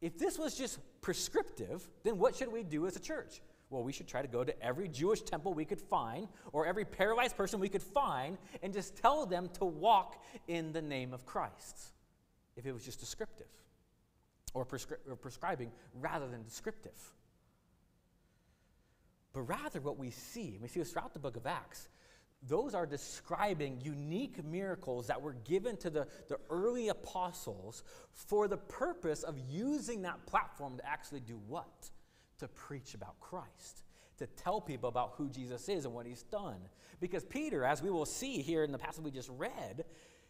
if 0.01 0.17
this 0.17 0.38
was 0.38 0.55
just 0.55 0.79
prescriptive, 1.01 1.88
then 2.03 2.17
what 2.17 2.36
should 2.36 2.51
we 2.51 2.63
do 2.63 2.88
as 2.88 2.95
a 2.95 3.00
church? 3.00 3.41
Well, 3.74 3.82
we 3.84 3.92
should 3.92 4.08
try 4.08 4.22
to 4.22 4.27
go 4.27 4.44
to 4.44 4.63
every 4.63 4.88
Jewish 4.88 5.24
temple 5.24 5.56
we 5.56 5.65
could 5.65 5.82
find 5.82 6.27
or 6.51 6.68
every 6.68 6.86
paralyzed 6.86 7.36
person 7.36 7.60
we 7.60 7.70
could 7.70 7.82
find 7.82 8.38
and 8.62 8.72
just 8.72 8.96
tell 8.96 9.25
them 9.25 9.50
to 9.58 9.65
walk 9.65 10.24
in 10.48 10.72
the 10.74 10.82
name 10.82 11.12
of 11.12 11.25
Christ 11.25 11.80
if 12.56 12.68
it 12.68 12.72
was 12.72 12.86
just 12.86 13.00
descriptive 13.00 13.48
or, 14.53 14.63
prescri- 14.63 15.00
or 15.10 15.15
prescribing 15.15 15.72
rather 15.96 16.27
than 16.27 16.44
descriptive. 16.44 16.94
But 19.34 19.42
rather, 19.42 19.82
what 19.82 19.98
we 19.98 20.12
see, 20.12 20.60
we 20.62 20.68
see 20.68 20.80
this 20.80 20.92
throughout 20.92 21.13
the 21.13 21.20
book 21.20 21.36
of 21.36 21.48
Acts, 21.48 21.89
those 22.48 22.75
are 22.75 22.86
describing 22.86 23.82
unique 23.82 24.46
miracles 24.46 25.08
that 25.08 25.20
were 25.20 25.34
given 25.46 25.77
to 25.77 25.89
the, 25.89 26.08
the 26.30 26.38
early 26.51 26.89
apostles 26.89 27.84
for 28.12 28.48
the 28.48 28.58
purpose 28.58 29.24
of 29.24 29.39
using 29.50 30.03
that 30.03 30.24
platform 30.27 30.77
to 30.77 30.88
actually 30.88 31.22
do 31.22 31.39
what? 31.48 31.89
To 32.43 32.47
preach 32.50 32.93
about 32.93 33.19
Christ, 33.19 33.83
to 34.17 34.27
tell 34.27 34.62
people 34.62 34.89
about 34.89 35.13
who 35.17 35.29
Jesus 35.29 35.67
is 35.69 35.85
and 35.85 35.93
what 35.93 36.05
he's 36.05 36.23
done. 36.23 36.59
Because 37.00 37.23
Peter, 37.23 37.63
as 37.63 37.81
we 37.81 37.89
will 37.89 38.05
see 38.05 38.41
here 38.41 38.63
in 38.63 38.71
the 38.71 38.77
passage 38.77 39.03
we 39.03 39.12
just 39.12 39.29
read, 39.38 39.85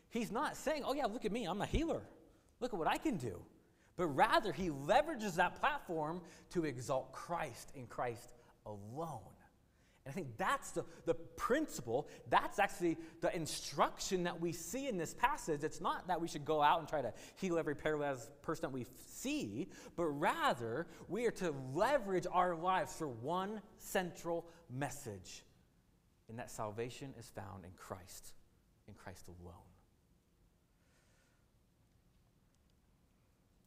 he's 0.10 0.32
not 0.32 0.56
saying, 0.56 0.84
oh, 0.86 0.94
yeah, 0.94 1.06
look 1.06 1.26
at 1.26 1.32
me, 1.32 1.46
I'm 1.46 1.62
a 1.62 1.66
healer. 1.66 2.02
Look 2.60 2.74
at 2.74 2.80
what 2.80 2.88
I 2.88 2.98
can 2.98 3.18
do. 3.18 3.42
But 3.98 4.08
rather, 4.08 4.52
he 4.52 4.70
leverages 4.70 5.36
that 5.36 5.60
platform 5.60 6.22
to 6.52 6.66
exalt 6.66 7.12
Christ 7.12 7.72
in 7.76 7.88
Christ 7.88 8.34
alone. 8.66 9.20
And 10.06 10.12
I 10.12 10.16
think 10.16 10.38
that's 10.38 10.72
the, 10.72 10.84
the 11.06 11.14
principle. 11.14 12.08
That's 12.30 12.60
actually 12.60 12.98
the 13.22 13.34
instruction 13.36 14.24
that 14.24 14.40
we 14.40 14.52
see 14.52 14.88
in 14.88 14.98
this 14.98 15.14
passage. 15.14 15.64
It's 15.64 15.80
not 15.80 16.08
that 16.08 16.20
we 16.20 16.28
should 16.28 16.44
go 16.44 16.62
out 16.62 16.80
and 16.80 16.88
try 16.88 17.02
to 17.02 17.14
heal 17.36 17.58
every 17.58 17.76
paralyzed 17.76 18.30
person 18.42 18.64
that 18.64 18.72
we 18.74 18.86
see, 19.08 19.70
but 19.96 20.06
rather 20.06 20.88
we 21.08 21.26
are 21.26 21.32
to 21.32 21.54
leverage 21.74 22.28
our 22.32 22.56
lives 22.56 22.94
for 22.94 23.08
one 23.08 23.62
central 23.78 24.46
message, 24.70 25.44
and 26.28 26.38
that 26.38 26.52
salvation 26.52 27.14
is 27.18 27.30
found 27.30 27.64
in 27.64 27.72
Christ, 27.78 28.34
in 28.88 28.94
Christ 28.96 29.26
alone. 29.28 29.56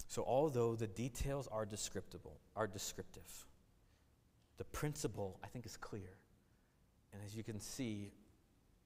So, 0.09 0.25
although 0.26 0.75
the 0.75 0.87
details 0.87 1.49
are 1.50 1.66
descriptible, 1.66 2.38
are 2.55 2.66
descriptive, 2.66 3.47
the 4.57 4.64
principle 4.64 5.38
I 5.45 5.47
think 5.49 5.66
is 5.66 5.76
clear. 5.76 6.16
And 7.16 7.25
as 7.25 7.35
you 7.35 7.42
can 7.42 7.58
see 7.58 8.12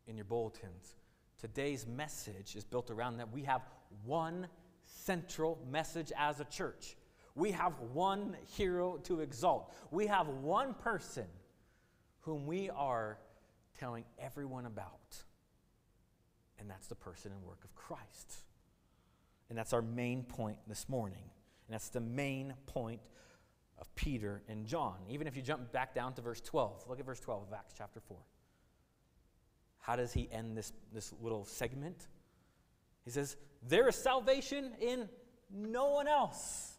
in 0.06 0.16
your 0.16 0.24
bulletins, 0.24 0.94
today's 1.40 1.84
message 1.84 2.54
is 2.54 2.62
built 2.64 2.88
around 2.88 3.16
that 3.16 3.32
we 3.32 3.42
have 3.42 3.62
one 4.04 4.46
central 4.84 5.58
message 5.68 6.12
as 6.16 6.38
a 6.38 6.44
church. 6.44 6.96
We 7.34 7.50
have 7.50 7.72
one 7.92 8.36
hero 8.56 8.98
to 9.04 9.20
exalt. 9.20 9.74
We 9.90 10.06
have 10.06 10.28
one 10.28 10.74
person 10.74 11.26
whom 12.20 12.46
we 12.46 12.70
are 12.70 13.18
telling 13.80 14.04
everyone 14.16 14.66
about. 14.66 15.16
And 16.60 16.70
that's 16.70 16.86
the 16.86 16.94
person 16.94 17.32
and 17.32 17.42
work 17.42 17.64
of 17.64 17.74
Christ. 17.74 18.44
And 19.48 19.58
that's 19.58 19.72
our 19.72 19.82
main 19.82 20.22
point 20.22 20.58
this 20.68 20.88
morning. 20.88 21.24
And 21.66 21.74
that's 21.74 21.88
the 21.88 22.00
main 22.00 22.54
point 22.66 23.00
of 23.80 23.94
Peter 23.94 24.42
and 24.48 24.66
John. 24.66 24.96
Even 25.08 25.26
if 25.26 25.36
you 25.36 25.42
jump 25.42 25.72
back 25.72 25.94
down 25.94 26.14
to 26.14 26.20
verse 26.20 26.40
12, 26.40 26.84
look 26.88 27.00
at 27.00 27.06
verse 27.06 27.20
12 27.20 27.48
of 27.48 27.52
Acts 27.52 27.74
chapter 27.76 28.00
4. 28.00 28.16
How 29.78 29.96
does 29.96 30.12
he 30.12 30.28
end 30.30 30.56
this, 30.56 30.72
this 30.92 31.12
little 31.20 31.44
segment? 31.44 32.06
He 33.04 33.10
says, 33.10 33.36
There 33.66 33.88
is 33.88 33.96
salvation 33.96 34.72
in 34.80 35.08
no 35.52 35.90
one 35.90 36.06
else, 36.06 36.74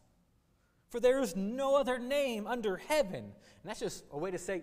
for 0.89 0.99
there 0.99 1.19
is 1.19 1.35
no 1.35 1.75
other 1.75 1.97
name 1.97 2.45
under 2.45 2.77
heaven. 2.77 3.23
And 3.23 3.65
that's 3.65 3.79
just 3.79 4.03
a 4.11 4.17
way 4.17 4.31
to 4.31 4.37
say, 4.37 4.61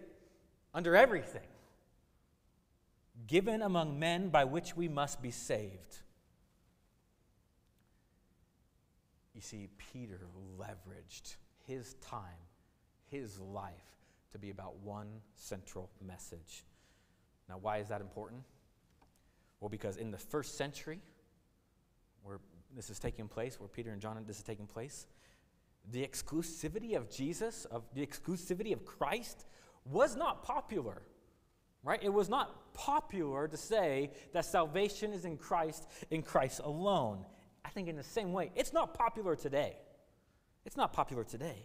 under 0.73 0.95
everything, 0.95 1.49
given 3.26 3.62
among 3.62 3.99
men 3.99 4.28
by 4.28 4.45
which 4.45 4.76
we 4.76 4.88
must 4.88 5.21
be 5.21 5.30
saved. 5.30 5.99
You 9.35 9.40
see, 9.40 9.68
Peter 9.92 10.21
leveraged 10.59 11.37
his 11.68 11.94
time, 12.00 12.40
his 13.06 13.38
life, 13.38 13.72
to 14.32 14.38
be 14.38 14.50
about 14.50 14.76
one 14.80 15.20
central 15.37 15.88
message. 16.04 16.64
Now, 17.48 17.58
why 17.58 17.78
is 17.78 17.88
that 17.88 18.00
important? 18.00 18.42
Well, 19.60 19.68
because 19.68 19.96
in 19.96 20.10
the 20.10 20.18
first 20.18 20.56
century, 20.56 21.00
where 22.22 22.40
this 22.75 22.90
is 22.90 22.98
taking 22.98 23.28
place, 23.28 23.60
where 23.60 23.68
Peter 23.68 23.92
and 23.92 24.02
John, 24.02 24.22
this 24.26 24.38
is 24.38 24.42
taking 24.42 24.66
place, 24.66 25.06
the 25.90 26.06
exclusivity 26.06 26.96
of 26.96 27.08
Jesus, 27.10 27.64
of 27.66 27.84
the 27.94 28.04
exclusivity 28.04 28.72
of 28.72 28.84
Christ, 28.84 29.46
was 29.84 30.16
not 30.16 30.42
popular 30.42 31.02
Right? 31.84 32.02
It 32.02 32.12
was 32.12 32.28
not 32.28 32.75
popular 32.75 33.46
to 33.48 33.56
say 33.56 34.10
that 34.32 34.44
salvation 34.44 35.12
is 35.12 35.25
in 35.25 35.37
Christ, 35.37 35.88
in 36.10 36.22
Christ 36.22 36.60
alone. 36.64 37.25
I 37.64 37.70
think 37.70 37.88
in 37.88 37.96
the 37.96 38.02
same 38.02 38.32
way, 38.32 38.50
it's 38.56 38.72
not 38.72 38.94
popular 38.94 39.37
today. 39.37 39.76
It's 40.68 40.76
not 40.76 40.92
popular 40.92 41.25
today. 41.25 41.64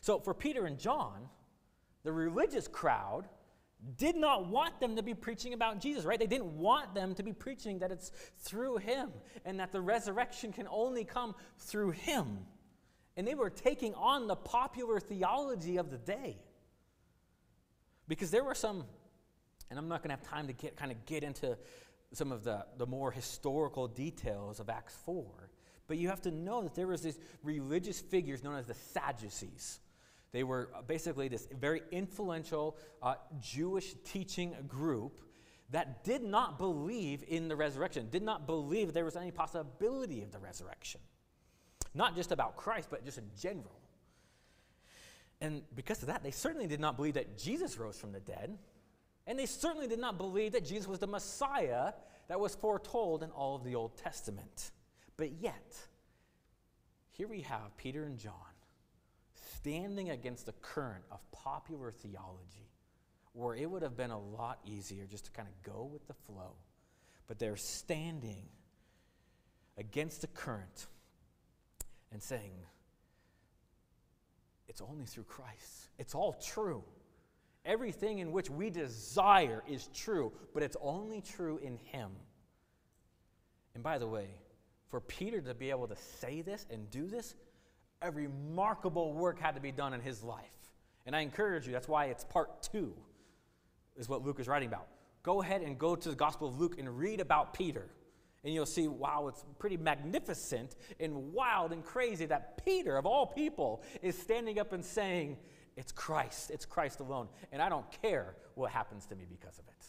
So 0.00 0.20
for 0.20 0.32
Peter 0.32 0.64
and 0.64 0.78
John, 0.78 1.28
the 2.04 2.12
religious 2.12 2.68
crowd 2.68 3.28
did 3.96 4.14
not 4.14 4.46
want 4.46 4.78
them 4.78 4.94
to 4.94 5.02
be 5.02 5.12
preaching 5.12 5.54
about 5.54 5.80
Jesus, 5.80 6.04
right? 6.04 6.20
They 6.20 6.28
didn't 6.28 6.56
want 6.56 6.94
them 6.94 7.16
to 7.16 7.24
be 7.24 7.32
preaching 7.32 7.80
that 7.80 7.90
it's 7.90 8.12
through 8.36 8.76
him 8.76 9.10
and 9.44 9.58
that 9.58 9.72
the 9.72 9.80
resurrection 9.80 10.52
can 10.52 10.68
only 10.70 11.02
come 11.02 11.34
through 11.58 11.90
him. 11.90 12.38
And 13.16 13.26
they 13.26 13.34
were 13.34 13.50
taking 13.50 13.92
on 13.94 14.28
the 14.28 14.36
popular 14.36 15.00
theology 15.00 15.76
of 15.76 15.90
the 15.90 15.98
day. 15.98 16.36
Because 18.06 18.30
there 18.30 18.44
were 18.44 18.54
some, 18.54 18.84
and 19.68 19.80
I'm 19.80 19.88
not 19.88 20.04
going 20.04 20.16
to 20.16 20.22
have 20.22 20.30
time 20.30 20.46
to 20.46 20.52
get 20.52 20.76
kind 20.76 20.92
of 20.92 21.04
get 21.06 21.24
into 21.24 21.58
some 22.12 22.30
of 22.30 22.44
the, 22.44 22.64
the 22.76 22.86
more 22.86 23.10
historical 23.10 23.88
details 23.88 24.60
of 24.60 24.68
Acts 24.68 24.94
4, 25.04 25.26
but 25.88 25.98
you 25.98 26.08
have 26.08 26.22
to 26.22 26.30
know 26.30 26.62
that 26.62 26.74
there 26.74 26.86
was 26.86 27.02
these 27.02 27.18
religious 27.42 28.00
figures 28.00 28.44
known 28.44 28.54
as 28.54 28.66
the 28.66 28.74
Sadducees 28.74 29.80
they 30.32 30.44
were 30.44 30.68
uh, 30.74 30.82
basically 30.82 31.28
this 31.28 31.48
very 31.58 31.82
influential 31.90 32.76
uh, 33.02 33.14
Jewish 33.40 33.94
teaching 34.04 34.54
group 34.66 35.20
that 35.70 36.04
did 36.04 36.22
not 36.22 36.58
believe 36.58 37.24
in 37.26 37.48
the 37.48 37.56
resurrection, 37.56 38.08
did 38.10 38.22
not 38.22 38.46
believe 38.46 38.92
there 38.92 39.04
was 39.04 39.16
any 39.16 39.30
possibility 39.30 40.22
of 40.22 40.32
the 40.32 40.38
resurrection. 40.38 41.00
Not 41.94 42.14
just 42.14 42.32
about 42.32 42.56
Christ, 42.56 42.88
but 42.90 43.04
just 43.04 43.18
in 43.18 43.30
general. 43.40 43.80
And 45.40 45.62
because 45.74 46.02
of 46.02 46.08
that, 46.08 46.22
they 46.22 46.30
certainly 46.30 46.66
did 46.66 46.80
not 46.80 46.96
believe 46.96 47.14
that 47.14 47.38
Jesus 47.38 47.78
rose 47.78 47.98
from 47.98 48.12
the 48.12 48.20
dead. 48.20 48.58
And 49.26 49.38
they 49.38 49.46
certainly 49.46 49.86
did 49.86 49.98
not 49.98 50.16
believe 50.18 50.52
that 50.52 50.64
Jesus 50.64 50.88
was 50.88 50.98
the 50.98 51.06
Messiah 51.06 51.92
that 52.28 52.40
was 52.40 52.54
foretold 52.54 53.22
in 53.22 53.30
all 53.30 53.54
of 53.54 53.64
the 53.64 53.74
Old 53.74 53.96
Testament. 53.96 54.72
But 55.18 55.32
yet, 55.32 55.76
here 57.10 57.28
we 57.28 57.42
have 57.42 57.76
Peter 57.76 58.04
and 58.04 58.16
John 58.16 58.32
standing 59.56 60.10
against 60.10 60.46
the 60.46 60.52
current 60.52 61.04
of 61.10 61.18
popular 61.32 61.90
theology, 61.90 62.70
where 63.32 63.56
it 63.56 63.68
would 63.68 63.82
have 63.82 63.96
been 63.96 64.12
a 64.12 64.18
lot 64.18 64.60
easier 64.64 65.04
just 65.04 65.26
to 65.26 65.30
kind 65.32 65.48
of 65.48 65.72
go 65.74 65.90
with 65.92 66.06
the 66.06 66.14
flow. 66.14 66.52
But 67.26 67.40
they're 67.40 67.56
standing 67.56 68.44
against 69.76 70.20
the 70.20 70.28
current 70.28 70.86
and 72.12 72.22
saying, 72.22 72.52
it's 74.68 74.80
only 74.80 75.04
through 75.04 75.24
Christ. 75.24 75.88
It's 75.98 76.14
all 76.14 76.34
true. 76.34 76.84
Everything 77.64 78.18
in 78.18 78.30
which 78.30 78.48
we 78.48 78.70
desire 78.70 79.64
is 79.68 79.88
true, 79.92 80.32
but 80.54 80.62
it's 80.62 80.76
only 80.80 81.20
true 81.20 81.58
in 81.58 81.76
Him. 81.76 82.10
And 83.74 83.82
by 83.82 83.98
the 83.98 84.06
way, 84.06 84.28
for 84.90 85.00
Peter 85.00 85.40
to 85.40 85.54
be 85.54 85.70
able 85.70 85.88
to 85.88 85.96
say 85.96 86.42
this 86.42 86.66
and 86.70 86.90
do 86.90 87.06
this, 87.06 87.34
a 88.02 88.10
remarkable 88.10 89.12
work 89.12 89.38
had 89.38 89.54
to 89.54 89.60
be 89.60 89.72
done 89.72 89.92
in 89.92 90.00
his 90.00 90.22
life. 90.22 90.44
And 91.06 91.16
I 91.16 91.20
encourage 91.20 91.66
you, 91.66 91.72
that's 91.72 91.88
why 91.88 92.06
it's 92.06 92.24
part 92.24 92.62
two, 92.62 92.94
is 93.96 94.08
what 94.08 94.24
Luke 94.24 94.40
is 94.40 94.48
writing 94.48 94.68
about. 94.68 94.88
Go 95.22 95.42
ahead 95.42 95.62
and 95.62 95.78
go 95.78 95.96
to 95.96 96.08
the 96.08 96.14
Gospel 96.14 96.48
of 96.48 96.58
Luke 96.60 96.78
and 96.78 96.98
read 96.98 97.20
about 97.20 97.54
Peter. 97.54 97.86
And 98.44 98.54
you'll 98.54 98.66
see, 98.66 98.88
wow, 98.88 99.26
it's 99.28 99.44
pretty 99.58 99.76
magnificent 99.76 100.76
and 101.00 101.32
wild 101.32 101.72
and 101.72 101.84
crazy 101.84 102.24
that 102.26 102.64
Peter, 102.64 102.96
of 102.96 103.04
all 103.04 103.26
people, 103.26 103.82
is 104.00 104.16
standing 104.16 104.58
up 104.58 104.72
and 104.72 104.84
saying, 104.84 105.36
It's 105.76 105.92
Christ, 105.92 106.50
it's 106.50 106.64
Christ 106.64 107.00
alone. 107.00 107.28
And 107.52 107.60
I 107.60 107.68
don't 107.68 107.90
care 108.00 108.36
what 108.54 108.70
happens 108.70 109.06
to 109.06 109.16
me 109.16 109.24
because 109.28 109.58
of 109.58 109.66
it. 109.66 109.86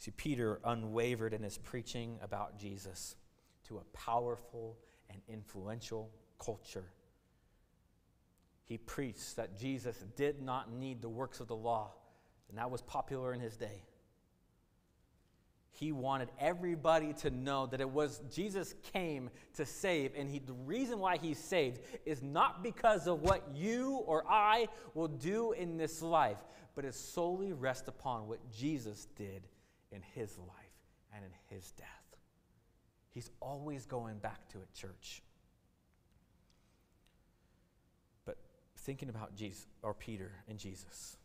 See, 0.00 0.12
Peter 0.12 0.60
unwavered 0.64 1.34
in 1.34 1.42
his 1.42 1.58
preaching 1.58 2.18
about 2.22 2.58
Jesus 2.58 3.16
to 3.68 3.76
a 3.76 3.84
powerful 3.92 4.78
and 5.10 5.20
influential 5.28 6.10
culture. 6.42 6.86
He 8.64 8.78
preached 8.78 9.36
that 9.36 9.58
Jesus 9.58 10.02
did 10.16 10.40
not 10.40 10.72
need 10.72 11.02
the 11.02 11.08
works 11.10 11.40
of 11.40 11.48
the 11.48 11.54
law, 11.54 11.90
and 12.48 12.56
that 12.56 12.70
was 12.70 12.80
popular 12.80 13.34
in 13.34 13.40
his 13.40 13.58
day. 13.58 13.82
He 15.70 15.92
wanted 15.92 16.30
everybody 16.38 17.12
to 17.14 17.28
know 17.28 17.66
that 17.66 17.82
it 17.82 17.90
was 17.90 18.22
Jesus 18.34 18.74
came 18.94 19.28
to 19.56 19.66
save, 19.66 20.12
and 20.16 20.30
he, 20.30 20.38
the 20.38 20.54
reason 20.54 20.98
why 20.98 21.18
he 21.18 21.34
saved 21.34 21.80
is 22.06 22.22
not 22.22 22.62
because 22.62 23.06
of 23.06 23.20
what 23.20 23.46
you 23.54 23.96
or 24.06 24.24
I 24.26 24.68
will 24.94 25.08
do 25.08 25.52
in 25.52 25.76
this 25.76 26.00
life, 26.00 26.38
but 26.74 26.86
it 26.86 26.94
solely 26.94 27.52
rests 27.52 27.88
upon 27.88 28.28
what 28.28 28.38
Jesus 28.50 29.06
did 29.14 29.42
in 29.92 30.02
his 30.14 30.38
life 30.38 30.48
and 31.14 31.24
in 31.24 31.30
his 31.54 31.72
death. 31.72 31.86
He's 33.10 33.30
always 33.40 33.86
going 33.86 34.18
back 34.18 34.48
to 34.50 34.58
it, 34.58 34.72
church. 34.72 35.22
But 38.24 38.36
thinking 38.78 39.08
about 39.08 39.34
Jesus, 39.34 39.66
or 39.82 39.94
Peter 39.94 40.30
and 40.48 40.58
Jesus, 40.58 41.16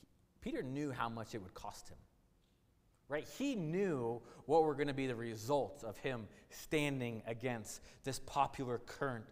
he, 0.00 0.06
Peter 0.40 0.62
knew 0.62 0.90
how 0.90 1.08
much 1.08 1.34
it 1.34 1.42
would 1.42 1.54
cost 1.54 1.88
him. 1.88 1.98
Right? 3.08 3.28
He 3.36 3.54
knew 3.54 4.22
what 4.46 4.64
were 4.64 4.74
going 4.74 4.88
to 4.88 4.94
be 4.94 5.06
the 5.06 5.14
results 5.14 5.82
of 5.82 5.98
him 5.98 6.26
standing 6.48 7.22
against 7.26 7.82
this 8.04 8.18
popular 8.20 8.78
current 8.78 9.26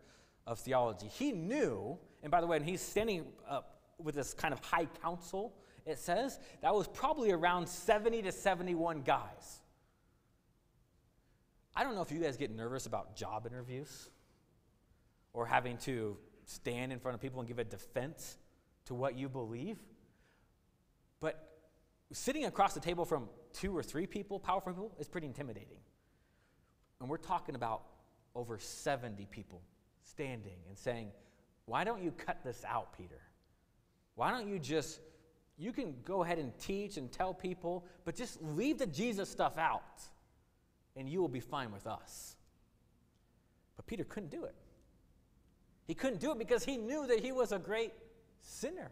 of 0.47 0.59
theology. 0.59 1.07
He 1.07 1.33
knew, 1.33 1.99
and 2.23 2.31
by 2.31 2.43
the 2.43 2.47
way, 2.47 2.59
when 2.59 2.69
he's 2.69 2.83
standing 2.83 3.25
up 3.49 3.81
with 3.99 4.15
this 4.15 4.35
kind 4.35 4.53
of 4.53 4.61
high 4.63 4.87
council, 5.03 5.55
it 5.91 5.99
says 5.99 6.39
that 6.63 6.75
was 6.75 6.89
probably 6.89 7.33
around 7.33 7.69
70 7.69 8.23
to 8.23 8.33
71 8.33 9.03
guys. 9.03 9.61
I 11.75 11.85
don't 11.85 11.95
know 11.95 12.03
if 12.03 12.11
you 12.13 12.21
guys 12.21 12.37
get 12.37 12.51
nervous 12.51 12.87
about 12.87 13.17
job 13.17 13.47
interviews 13.47 14.11
or 15.33 15.47
having 15.47 15.77
to 15.79 16.17
stand 16.45 16.93
in 16.93 16.99
front 16.99 17.15
of 17.15 17.21
people 17.21 17.41
and 17.41 17.49
give 17.49 17.59
a 17.59 17.65
defense 17.65 18.37
to 18.87 18.95
what 18.95 19.17
you 19.17 19.29
believe. 19.29 19.79
But 21.21 21.51
sitting 22.13 22.45
across 22.45 22.75
the 22.75 22.81
table 22.81 23.05
from 23.05 23.29
two 23.53 23.77
or 23.77 23.83
three 23.83 24.07
people, 24.07 24.41
powerful 24.41 24.73
people, 24.73 24.93
is 24.99 25.09
pretty 25.09 25.27
intimidating. 25.27 25.79
And 27.01 27.09
we're 27.09 27.19
talking 27.19 27.55
about 27.55 27.83
over 28.35 28.59
70 28.59 29.27
people 29.31 29.63
standing 30.03 30.59
and 30.69 30.77
saying, 30.77 31.11
Why 31.67 31.85
don't 31.85 32.03
you 32.03 32.11
cut 32.11 32.39
this 32.45 32.65
out, 32.67 32.97
Peter? 32.97 33.21
Why 34.17 34.31
don't 34.31 34.49
you 34.49 34.59
just, 34.59 35.01
you 35.61 35.73
can 35.73 35.95
go 36.07 36.25
ahead 36.25 36.39
and 36.39 36.59
teach 36.59 36.97
and 36.97 37.13
tell 37.13 37.35
people, 37.35 37.85
but 38.07 38.17
just 38.17 38.43
leave 38.43 38.79
the 38.79 38.87
Jesus 38.87 39.29
stuff 39.29 39.59
out 39.59 40.01
and 40.97 41.07
you 41.07 41.21
will 41.21 41.29
be 41.29 41.41
fine 41.41 41.71
with 41.71 41.87
us. 41.87 42.35
But 43.77 43.87
Peter 43.87 44.05
couldn't 44.05 44.31
do 44.31 44.45
it. 44.45 44.55
He 45.87 45.95
couldn't 45.95 46.19
do 46.21 46.33
it 46.33 46.39
because 46.39 46.65
he 46.65 46.79
knew 46.79 47.07
that 47.07 47.21
he 47.21 47.31
was 47.31 47.53
a 47.53 47.59
great 47.59 47.93
sinner. 48.41 48.91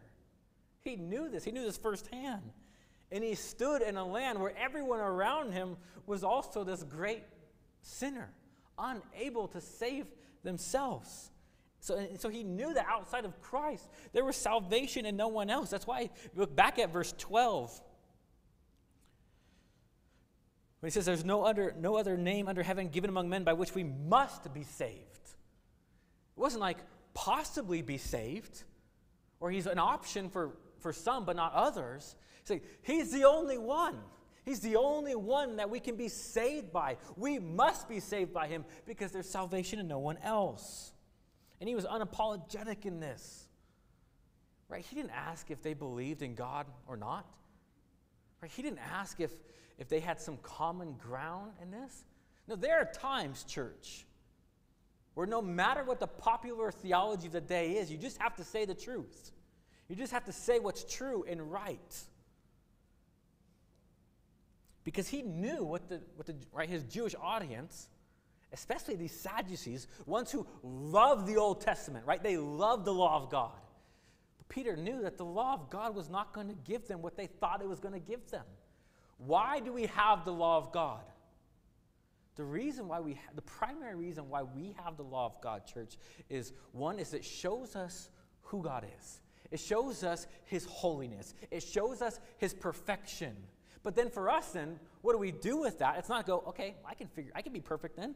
He 0.82 0.96
knew 0.96 1.30
this, 1.30 1.42
he 1.42 1.52
knew 1.52 1.64
this 1.64 1.78
firsthand. 1.78 2.42
And 3.10 3.24
he 3.24 3.34
stood 3.34 3.80
in 3.80 3.96
a 3.96 4.06
land 4.06 4.38
where 4.38 4.52
everyone 4.58 5.00
around 5.00 5.52
him 5.52 5.78
was 6.06 6.22
also 6.22 6.64
this 6.64 6.82
great 6.82 7.22
sinner, 7.80 8.30
unable 8.78 9.48
to 9.48 9.60
save 9.62 10.06
themselves. 10.42 11.30
So, 11.80 12.06
so 12.18 12.28
he 12.28 12.42
knew 12.42 12.74
that 12.74 12.86
outside 12.88 13.24
of 13.24 13.40
Christ, 13.40 13.88
there 14.12 14.24
was 14.24 14.36
salvation 14.36 15.06
in 15.06 15.16
no 15.16 15.28
one 15.28 15.48
else. 15.48 15.70
That's 15.70 15.86
why, 15.86 16.10
look 16.34 16.54
back 16.54 16.78
at 16.78 16.92
verse 16.92 17.14
12. 17.18 17.80
When 20.80 20.88
he 20.88 20.92
says 20.92 21.06
there's 21.06 21.24
no 21.24 21.44
other, 21.44 21.74
no 21.78 21.96
other 21.96 22.16
name 22.16 22.48
under 22.48 22.62
heaven 22.62 22.88
given 22.88 23.10
among 23.10 23.28
men 23.28 23.44
by 23.44 23.52
which 23.52 23.74
we 23.74 23.84
must 23.84 24.52
be 24.54 24.64
saved. 24.64 24.98
It 26.36 26.40
wasn't 26.40 26.60
like 26.60 26.78
possibly 27.14 27.82
be 27.82 27.98
saved, 27.98 28.62
or 29.40 29.50
he's 29.50 29.66
an 29.66 29.78
option 29.78 30.30
for, 30.30 30.56
for 30.78 30.92
some 30.92 31.24
but 31.24 31.36
not 31.36 31.52
others. 31.52 32.14
He's, 32.46 32.60
he's 32.82 33.12
the 33.12 33.24
only 33.24 33.58
one. 33.58 33.98
He's 34.44 34.60
the 34.60 34.76
only 34.76 35.14
one 35.14 35.56
that 35.56 35.68
we 35.68 35.78
can 35.78 35.96
be 35.96 36.08
saved 36.08 36.72
by. 36.72 36.96
We 37.16 37.38
must 37.38 37.88
be 37.88 38.00
saved 38.00 38.32
by 38.32 38.46
him 38.46 38.64
because 38.86 39.12
there's 39.12 39.28
salvation 39.28 39.78
in 39.78 39.88
no 39.88 39.98
one 39.98 40.16
else. 40.18 40.92
And 41.60 41.68
he 41.68 41.74
was 41.74 41.84
unapologetic 41.84 42.86
in 42.86 43.00
this. 43.00 43.48
Right? 44.68 44.84
He 44.84 44.94
didn't 44.94 45.12
ask 45.12 45.50
if 45.50 45.62
they 45.62 45.74
believed 45.74 46.22
in 46.22 46.34
God 46.34 46.66
or 46.86 46.96
not. 46.96 47.26
Right? 48.42 48.50
He 48.50 48.62
didn't 48.62 48.80
ask 48.80 49.18
if 49.20 49.32
if 49.78 49.88
they 49.88 50.00
had 50.00 50.20
some 50.20 50.36
common 50.38 50.94
ground 50.94 51.52
in 51.62 51.70
this? 51.70 52.04
No, 52.48 52.56
there 52.56 52.78
are 52.80 52.84
times, 52.84 53.44
church, 53.44 54.04
where 55.14 55.26
no 55.26 55.40
matter 55.40 55.84
what 55.84 56.00
the 56.00 56.06
popular 56.06 56.72
theology 56.72 57.28
of 57.28 57.32
the 57.32 57.40
day 57.40 57.72
is, 57.72 57.90
you 57.90 57.96
just 57.96 58.18
have 58.18 58.34
to 58.36 58.44
say 58.44 58.64
the 58.64 58.74
truth. 58.74 59.30
You 59.88 59.96
just 59.96 60.12
have 60.12 60.24
to 60.24 60.32
say 60.32 60.58
what's 60.58 60.84
true 60.84 61.24
and 61.28 61.52
right. 61.52 61.96
Because 64.84 65.08
he 65.08 65.22
knew 65.22 65.64
what 65.64 65.88
the, 65.88 66.00
what 66.16 66.26
the 66.26 66.34
right, 66.52 66.68
his 66.68 66.82
Jewish 66.84 67.14
audience, 67.20 67.88
especially 68.52 68.96
these 68.96 69.12
Sadducees, 69.12 69.86
ones 70.06 70.30
who 70.30 70.46
love 70.62 71.26
the 71.26 71.36
Old 71.36 71.60
Testament, 71.60 72.06
right? 72.06 72.22
They 72.22 72.36
love 72.36 72.84
the 72.84 72.94
law 72.94 73.16
of 73.16 73.30
God. 73.30 73.52
But 74.38 74.48
Peter 74.48 74.76
knew 74.76 75.02
that 75.02 75.18
the 75.18 75.24
law 75.24 75.54
of 75.54 75.70
God 75.70 75.94
was 75.94 76.08
not 76.08 76.32
going 76.32 76.48
to 76.48 76.56
give 76.64 76.86
them 76.88 77.02
what 77.02 77.16
they 77.16 77.26
thought 77.26 77.60
it 77.60 77.68
was 77.68 77.80
going 77.80 77.94
to 77.94 78.00
give 78.00 78.30
them. 78.30 78.44
Why 79.18 79.60
do 79.60 79.72
we 79.72 79.86
have 79.86 80.24
the 80.24 80.32
law 80.32 80.56
of 80.56 80.72
God? 80.72 81.02
The 82.36 82.44
reason 82.44 82.86
why 82.86 83.00
we, 83.00 83.14
ha- 83.14 83.32
the 83.34 83.42
primary 83.42 83.96
reason 83.96 84.28
why 84.28 84.44
we 84.44 84.76
have 84.84 84.96
the 84.96 85.02
law 85.02 85.26
of 85.26 85.40
God, 85.42 85.66
church, 85.66 85.96
is 86.30 86.52
one 86.70 87.00
is 87.00 87.12
it 87.12 87.24
shows 87.24 87.74
us 87.74 88.10
who 88.42 88.62
God 88.62 88.86
is. 88.98 89.20
It 89.50 89.60
shows 89.60 90.04
us 90.04 90.26
His 90.44 90.64
holiness. 90.66 91.34
It 91.50 91.62
shows 91.62 92.00
us 92.00 92.20
His 92.36 92.54
perfection. 92.54 93.34
But 93.82 93.96
then 93.96 94.08
for 94.08 94.30
us, 94.30 94.52
then, 94.52 94.78
what 95.02 95.12
do 95.12 95.18
we 95.18 95.32
do 95.32 95.56
with 95.56 95.78
that? 95.80 95.98
It's 95.98 96.08
not 96.08 96.26
go, 96.26 96.44
okay, 96.48 96.76
I 96.86 96.94
can 96.94 97.08
figure, 97.08 97.32
I 97.34 97.42
can 97.42 97.52
be 97.52 97.60
perfect 97.60 97.96
then. 97.96 98.14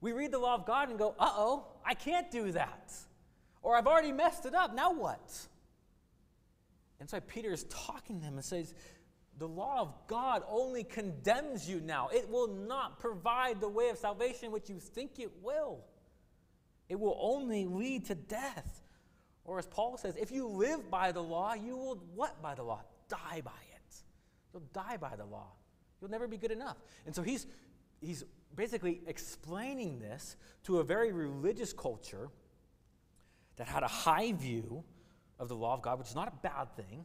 We 0.00 0.12
read 0.12 0.32
the 0.32 0.38
law 0.38 0.54
of 0.54 0.66
God 0.66 0.88
and 0.88 0.98
go, 0.98 1.14
uh 1.18 1.32
oh, 1.36 1.66
I 1.84 1.94
can't 1.94 2.30
do 2.30 2.52
that. 2.52 2.92
Or 3.62 3.76
I've 3.76 3.86
already 3.86 4.12
messed 4.12 4.46
it 4.46 4.54
up. 4.54 4.74
Now 4.74 4.92
what? 4.92 5.46
And 7.00 7.08
so 7.08 7.20
Peter 7.20 7.52
is 7.52 7.64
talking 7.64 8.20
to 8.20 8.24
them 8.24 8.34
and 8.34 8.44
says, 8.44 8.74
the 9.38 9.48
law 9.48 9.80
of 9.80 9.94
God 10.08 10.42
only 10.48 10.82
condemns 10.82 11.68
you 11.68 11.80
now. 11.80 12.08
It 12.08 12.28
will 12.28 12.48
not 12.48 12.98
provide 12.98 13.60
the 13.60 13.68
way 13.68 13.88
of 13.88 13.98
salvation 13.98 14.50
which 14.50 14.68
you 14.68 14.80
think 14.80 15.18
it 15.18 15.30
will. 15.42 15.84
It 16.88 16.98
will 16.98 17.16
only 17.20 17.66
lead 17.66 18.06
to 18.06 18.14
death. 18.14 18.82
Or 19.44 19.58
as 19.58 19.66
Paul 19.66 19.96
says, 19.96 20.16
if 20.16 20.30
you 20.30 20.46
live 20.46 20.90
by 20.90 21.12
the 21.12 21.22
law, 21.22 21.54
you 21.54 21.76
will 21.76 22.02
what 22.14 22.40
by 22.42 22.54
the 22.54 22.62
law? 22.62 22.80
Die 23.08 23.40
by 23.44 23.50
it. 23.74 23.96
You'll 24.52 24.62
die 24.72 24.96
by 24.96 25.14
the 25.16 25.24
law. 25.24 25.52
You'll 26.00 26.10
never 26.10 26.26
be 26.26 26.36
good 26.36 26.50
enough. 26.50 26.76
And 27.06 27.14
so 27.14 27.22
he's 27.22 27.46
he's 28.00 28.24
basically 28.56 29.00
explaining 29.06 29.98
this 29.98 30.36
to 30.64 30.78
a 30.78 30.84
very 30.84 31.12
religious 31.12 31.72
culture 31.72 32.28
that 33.56 33.68
had 33.68 33.82
a 33.82 33.88
high 33.88 34.32
view 34.32 34.84
of 35.38 35.48
the 35.48 35.56
law 35.56 35.74
of 35.74 35.82
God, 35.82 35.98
which 35.98 36.08
is 36.08 36.14
not 36.14 36.28
a 36.28 36.36
bad 36.42 36.74
thing 36.76 37.04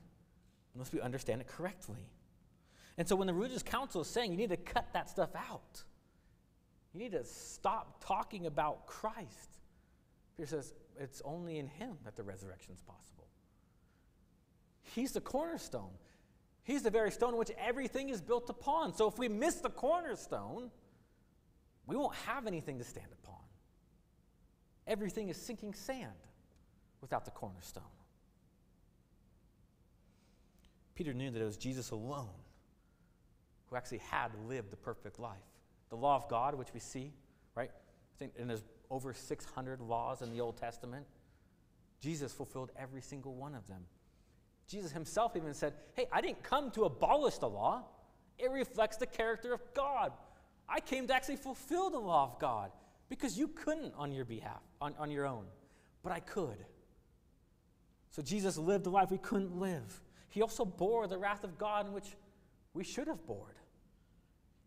unless 0.73 0.91
we 0.91 1.01
understand 1.01 1.41
it 1.41 1.47
correctly. 1.47 2.07
And 2.97 3.07
so 3.07 3.15
when 3.15 3.27
the 3.27 3.33
religious 3.33 3.63
council 3.63 4.01
is 4.01 4.07
saying 4.07 4.31
you 4.31 4.37
need 4.37 4.49
to 4.49 4.57
cut 4.57 4.87
that 4.93 5.09
stuff 5.09 5.29
out, 5.35 5.83
you 6.93 6.99
need 6.99 7.11
to 7.11 7.23
stop 7.25 8.03
talking 8.05 8.45
about 8.45 8.85
Christ. 8.85 9.57
Peter 10.37 10.47
says 10.47 10.73
it's 10.99 11.21
only 11.25 11.57
in 11.57 11.67
him 11.67 11.97
that 12.05 12.15
the 12.15 12.23
resurrection 12.23 12.73
is 12.73 12.81
possible. 12.81 13.27
He's 14.83 15.11
the 15.11 15.21
cornerstone. 15.21 15.89
He's 16.63 16.83
the 16.83 16.91
very 16.91 17.11
stone 17.11 17.35
which 17.35 17.51
everything 17.57 18.09
is 18.09 18.21
built 18.21 18.49
upon. 18.49 18.95
So 18.95 19.07
if 19.07 19.17
we 19.17 19.27
miss 19.27 19.55
the 19.55 19.69
cornerstone, 19.69 20.71
we 21.85 21.95
won't 21.95 22.15
have 22.27 22.47
anything 22.47 22.77
to 22.77 22.83
stand 22.83 23.07
upon. 23.23 23.35
Everything 24.87 25.29
is 25.29 25.37
sinking 25.37 25.73
sand 25.73 26.11
without 27.01 27.25
the 27.25 27.31
cornerstone. 27.31 27.83
Peter 30.95 31.13
knew 31.13 31.31
that 31.31 31.41
it 31.41 31.45
was 31.45 31.57
Jesus 31.57 31.91
alone 31.91 32.29
who 33.69 33.75
actually 33.75 33.99
had 34.09 34.31
lived 34.47 34.71
the 34.71 34.77
perfect 34.77 35.19
life. 35.19 35.37
The 35.89 35.95
law 35.95 36.15
of 36.15 36.27
God, 36.29 36.55
which 36.55 36.73
we 36.73 36.79
see, 36.79 37.13
right? 37.55 37.71
I 37.71 38.19
think, 38.19 38.33
and 38.37 38.49
there's 38.49 38.63
over 38.89 39.13
600 39.13 39.81
laws 39.81 40.21
in 40.21 40.31
the 40.31 40.39
Old 40.39 40.57
Testament. 40.57 41.05
Jesus 41.99 42.31
fulfilled 42.31 42.71
every 42.77 43.01
single 43.01 43.33
one 43.33 43.55
of 43.55 43.67
them. 43.67 43.85
Jesus 44.67 44.91
himself 44.91 45.35
even 45.35 45.53
said, 45.53 45.73
Hey, 45.95 46.05
I 46.11 46.21
didn't 46.21 46.43
come 46.43 46.71
to 46.71 46.83
abolish 46.83 47.37
the 47.37 47.49
law, 47.49 47.83
it 48.37 48.51
reflects 48.51 48.97
the 48.97 49.05
character 49.05 49.53
of 49.53 49.61
God. 49.73 50.11
I 50.67 50.79
came 50.79 51.07
to 51.07 51.13
actually 51.13 51.35
fulfill 51.35 51.89
the 51.89 51.99
law 51.99 52.23
of 52.23 52.39
God 52.39 52.71
because 53.09 53.37
you 53.37 53.47
couldn't 53.47 53.93
on 53.95 54.11
your 54.11 54.25
behalf, 54.25 54.61
on, 54.81 54.95
on 54.97 55.11
your 55.11 55.25
own, 55.25 55.45
but 56.01 56.11
I 56.11 56.19
could. 56.19 56.65
So 58.09 58.21
Jesus 58.21 58.57
lived 58.57 58.83
the 58.83 58.89
life 58.89 59.11
we 59.11 59.17
couldn't 59.17 59.59
live. 59.59 60.01
He 60.29 60.41
also 60.41 60.65
bore 60.65 61.07
the 61.07 61.17
wrath 61.17 61.43
of 61.43 61.57
God 61.57 61.87
in 61.87 61.93
which 61.93 62.15
we 62.73 62.83
should 62.83 63.07
have 63.07 63.25
borne. 63.25 63.53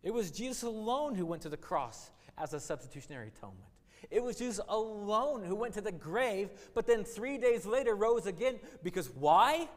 It 0.02 0.12
was 0.12 0.30
Jesus 0.30 0.62
alone 0.62 1.14
who 1.14 1.26
went 1.26 1.42
to 1.42 1.48
the 1.48 1.56
cross 1.56 2.10
as 2.38 2.52
a 2.54 2.60
substitutionary 2.60 3.28
atonement. 3.28 3.70
It 4.10 4.22
was 4.22 4.36
Jesus 4.36 4.60
alone 4.68 5.42
who 5.42 5.56
went 5.56 5.74
to 5.74 5.80
the 5.80 5.92
grave, 5.92 6.50
but 6.74 6.86
then 6.86 7.02
three 7.02 7.38
days 7.38 7.66
later 7.66 7.94
rose 7.94 8.26
again. 8.26 8.60
Because 8.82 9.10
why? 9.10 9.68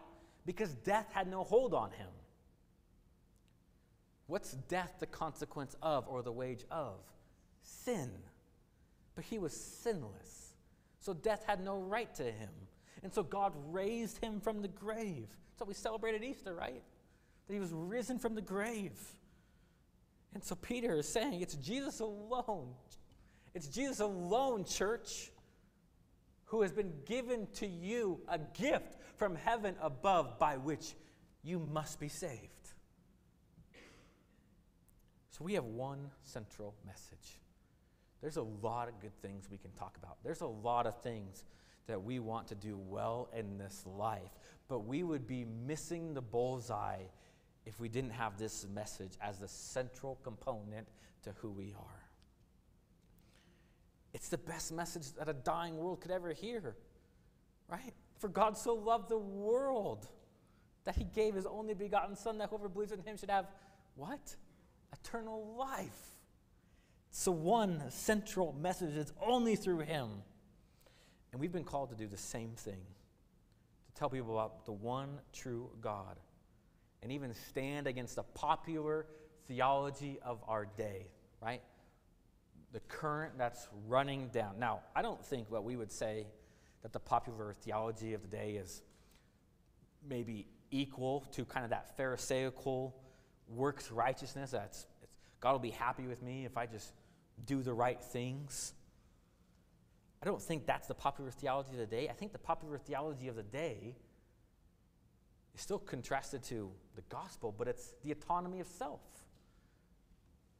Because 0.46 0.74
death 0.74 1.08
had 1.12 1.28
no 1.28 1.44
hold 1.44 1.74
on 1.74 1.92
him. 1.92 2.10
What's 4.30 4.52
death 4.54 4.94
the 5.00 5.08
consequence 5.08 5.76
of 5.82 6.08
or 6.08 6.22
the 6.22 6.32
wage 6.32 6.64
of? 6.70 6.94
Sin. 7.64 8.12
But 9.16 9.26
he 9.26 9.40
was 9.40 9.54
sinless. 9.54 10.54
So 11.00 11.16
death 11.16 11.44
had 11.48 11.66
no 11.66 11.80
right 11.80 12.14
to 12.14 12.24
him. 12.24 12.52
And 13.02 13.12
so 13.12 13.24
God 13.24 13.54
raised 13.72 14.20
him 14.20 14.40
from 14.40 14.62
the 14.62 14.68
grave. 14.68 15.28
So 15.58 15.66
we 15.66 15.74
celebrated 15.74 16.24
Easter, 16.24 16.54
right? 16.54 16.84
That 17.48 17.54
he 17.56 17.60
was 17.60 17.74
risen 17.74 18.20
from 18.20 18.36
the 18.36 18.42
grave. 18.42 19.00
And 20.36 20.44
so 20.44 20.54
Peter 20.54 20.94
is 21.00 21.08
saying 21.08 21.42
it's 21.42 21.56
Jesus 21.56 22.00
alone. 22.00 22.76
It's 23.56 23.68
Jesus 23.68 24.00
alone, 24.00 24.64
church, 24.64 25.32
who 26.46 26.62
has 26.62 26.72
been 26.72 26.94
given 27.08 27.48
to 27.56 27.66
you 27.66 28.20
a 28.28 28.38
gift 28.38 28.98
from 29.18 29.36
heaven 29.36 29.74
above 29.82 30.38
by 30.38 30.58
which 30.58 30.94
you 31.42 31.68
must 31.72 32.00
be 32.00 32.10
saved. 32.10 32.59
So 35.40 35.46
we 35.46 35.54
have 35.54 35.64
one 35.64 36.12
central 36.24 36.76
message. 36.86 37.40
There's 38.22 38.36
a 38.36 38.44
lot 38.44 38.90
of 38.90 39.00
good 39.00 39.16
things 39.22 39.48
we 39.50 39.58
can 39.58 39.72
talk 39.72 39.96
about. 39.96 40.18
There's 40.22 40.42
a 40.42 40.48
lot 40.48 40.86
of 40.86 41.02
things 41.02 41.46
that 41.88 42.04
we 42.04 42.20
want 42.20 42.50
to 42.50 42.56
do 42.56 42.78
well 42.78 43.30
in 43.34 43.58
this 43.58 43.86
life, 43.86 44.38
but 44.68 44.80
we 44.80 45.02
would 45.02 45.26
be 45.26 45.46
missing 45.46 46.14
the 46.14 46.22
bullseye 46.22 47.04
if 47.66 47.80
we 47.80 47.88
didn't 47.88 48.10
have 48.12 48.38
this 48.38 48.68
message 48.74 49.14
as 49.22 49.38
the 49.38 49.48
central 49.48 50.20
component 50.24 50.90
to 51.24 51.32
who 51.38 51.52
we 51.52 51.74
are. 51.80 52.04
It's 54.14 54.28
the 54.28 54.38
best 54.38 54.74
message 54.74 55.14
that 55.14 55.30
a 55.30 55.34
dying 55.34 55.78
world 55.78 56.02
could 56.02 56.12
ever 56.12 56.34
hear, 56.34 56.76
right? 57.70 57.94
For 58.18 58.28
God 58.28 58.58
so 58.58 58.74
loved 58.74 59.08
the 59.08 59.18
world 59.18 60.06
that 60.84 60.98
he 60.98 61.06
gave 61.06 61.36
his 61.36 61.46
only 61.46 61.76
begotten 61.76 62.18
Son, 62.18 62.40
that 62.40 62.50
whoever 62.50 62.68
believes 62.68 62.92
in 62.92 63.02
him 63.04 63.16
should 63.16 63.30
have 63.30 63.46
what? 63.96 64.36
Eternal 64.94 65.56
life. 65.58 66.18
So, 67.12 67.32
one 67.32 67.82
central 67.90 68.54
message 68.54 68.96
is 68.96 69.12
only 69.26 69.56
through 69.56 69.80
Him. 69.80 70.10
And 71.32 71.40
we've 71.40 71.52
been 71.52 71.64
called 71.64 71.90
to 71.90 71.96
do 71.96 72.08
the 72.08 72.18
same 72.18 72.52
thing 72.56 72.82
to 73.88 74.00
tell 74.00 74.10
people 74.10 74.34
about 74.34 74.66
the 74.66 74.72
one 74.72 75.20
true 75.32 75.70
God 75.82 76.18
and 77.02 77.12
even 77.12 77.34
stand 77.50 77.88
against 77.88 78.16
the 78.16 78.24
popular 78.24 79.06
theology 79.48 80.20
of 80.24 80.40
our 80.48 80.66
day, 80.66 81.08
right? 81.42 81.62
The 82.74 82.80
current 82.82 83.38
that's 83.38 83.68
running 83.88 84.30
down. 84.30 84.60
Now, 84.60 84.82
I 84.96 85.02
don't 85.02 85.24
think 85.24 85.50
what 85.52 85.64
we 85.64 85.76
would 85.76 85.92
say 85.92 86.28
that 86.82 86.94
the 86.94 87.00
popular 87.00 87.56
theology 87.62 88.14
of 88.14 88.22
the 88.22 88.28
day 88.28 88.52
is 88.52 88.82
maybe 90.08 90.48
equal 90.72 91.22
to 91.32 91.46
kind 91.46 91.64
of 91.64 91.72
that 91.72 91.98
Pharisaical 91.98 92.96
works 93.50 93.92
righteousness. 93.92 94.52
That's 94.52 94.86
God 95.40 95.54
will 95.54 95.60
be 95.60 95.72
happy 95.72 96.08
with 96.08 96.22
me 96.22 96.46
if 96.46 96.58
I 96.58 96.66
just 96.66 96.94
do 97.46 97.62
the 97.62 97.74
right 97.74 98.02
things. 98.02 98.74
I 100.22 100.26
don't 100.26 100.42
think 100.42 100.66
that's 100.66 100.88
the 100.88 100.94
popular 100.94 101.32
theology 101.32 101.72
of 101.72 101.78
the 101.78 101.86
day. 101.86 102.10
I 102.10 102.14
think 102.14 102.34
the 102.34 102.40
popular 102.40 102.78
theology 102.78 103.30
of 103.30 103.36
the 103.36 103.44
day 103.44 103.96
is 105.56 105.62
still 105.62 105.80
contrasted 105.80 106.44
to 106.44 106.70
the 106.96 107.02
gospel, 107.04 107.54
but 107.58 107.68
it's 107.68 107.94
the 108.04 108.12
autonomy 108.12 108.60
of 108.60 108.68
self. 108.68 109.00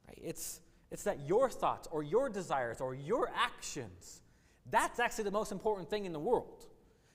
Right? 0.08 0.20
It's, 0.24 0.62
it's 0.92 1.04
that 1.04 1.28
your 1.28 1.50
thoughts 1.50 1.90
or 1.92 2.04
your 2.04 2.30
desires 2.30 2.80
or 2.80 2.96
your 2.96 3.30
actions, 3.36 4.22
that's 4.70 5.00
actually 5.00 5.26
the 5.26 5.32
most 5.32 5.52
important 5.52 5.90
thing 5.90 6.06
in 6.06 6.14
the 6.14 6.20
world. 6.20 6.66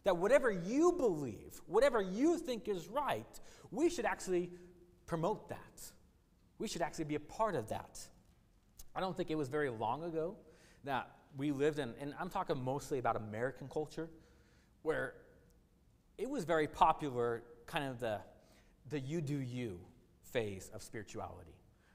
That 0.04 0.18
whatever 0.18 0.50
you 0.50 0.92
believe, 0.92 1.62
whatever 1.66 2.02
you 2.02 2.37
think 2.37 2.68
is 2.68 2.88
right, 2.88 3.40
we 3.70 3.88
should 3.88 4.04
actually 4.04 4.50
promote 5.06 5.48
that. 5.48 5.90
We 6.58 6.68
should 6.68 6.82
actually 6.82 7.04
be 7.04 7.14
a 7.14 7.20
part 7.20 7.54
of 7.54 7.68
that. 7.68 8.00
I 8.94 9.00
don't 9.00 9.16
think 9.16 9.30
it 9.30 9.34
was 9.34 9.48
very 9.48 9.70
long 9.70 10.04
ago 10.04 10.36
that 10.84 11.10
we 11.36 11.50
lived 11.50 11.78
in, 11.78 11.94
and 12.00 12.14
I'm 12.18 12.30
talking 12.30 12.62
mostly 12.62 12.98
about 12.98 13.16
American 13.16 13.68
culture, 13.68 14.08
where 14.82 15.14
it 16.16 16.30
was 16.30 16.44
very 16.44 16.68
popular, 16.68 17.42
kind 17.66 17.84
of 17.84 17.98
the, 17.98 18.20
the 18.90 19.00
you 19.00 19.20
do 19.20 19.38
you 19.38 19.80
phase 20.22 20.70
of 20.72 20.82
spirituality, 20.82 21.54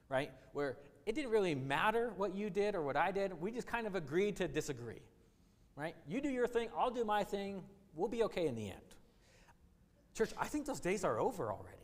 right? 0.10 0.32
Where 0.54 0.78
it 1.06 1.15
didn't 1.15 1.32
really 1.32 1.56
matter 1.56 2.13
what 2.17 2.36
you 2.36 2.50
did 2.50 2.76
or 2.76 2.82
what 2.82 2.98
I 2.98 3.12
did, 3.12 3.34
we 3.39 3.52
just 3.52 3.67
kind 3.67 3.88
of 3.88 3.95
agreed 3.95 4.36
to 4.38 4.48
disagree, 4.48 5.02
right? 5.76 5.95
You 6.08 6.19
do 6.19 6.30
your 6.30 6.48
thing, 6.48 6.69
I'll 6.78 6.91
do 6.91 7.06
my 7.06 7.24
thing, 7.24 7.63
we'll 7.95 8.10
be 8.10 8.24
okay 8.24 8.48
in 8.48 8.56
the 8.56 8.67
end. 8.67 8.95
Church, 10.15 10.32
I 10.38 10.48
think 10.48 10.65
those 10.65 10.82
days 10.82 11.04
are 11.06 11.19
over 11.19 11.52
already. 11.52 11.79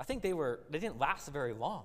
I 0.00 0.04
think 0.04 0.22
they 0.22 0.32
were 0.32 0.60
they 0.70 0.80
didn't 0.80 0.98
last 0.98 1.28
very 1.28 1.52
long. 1.52 1.84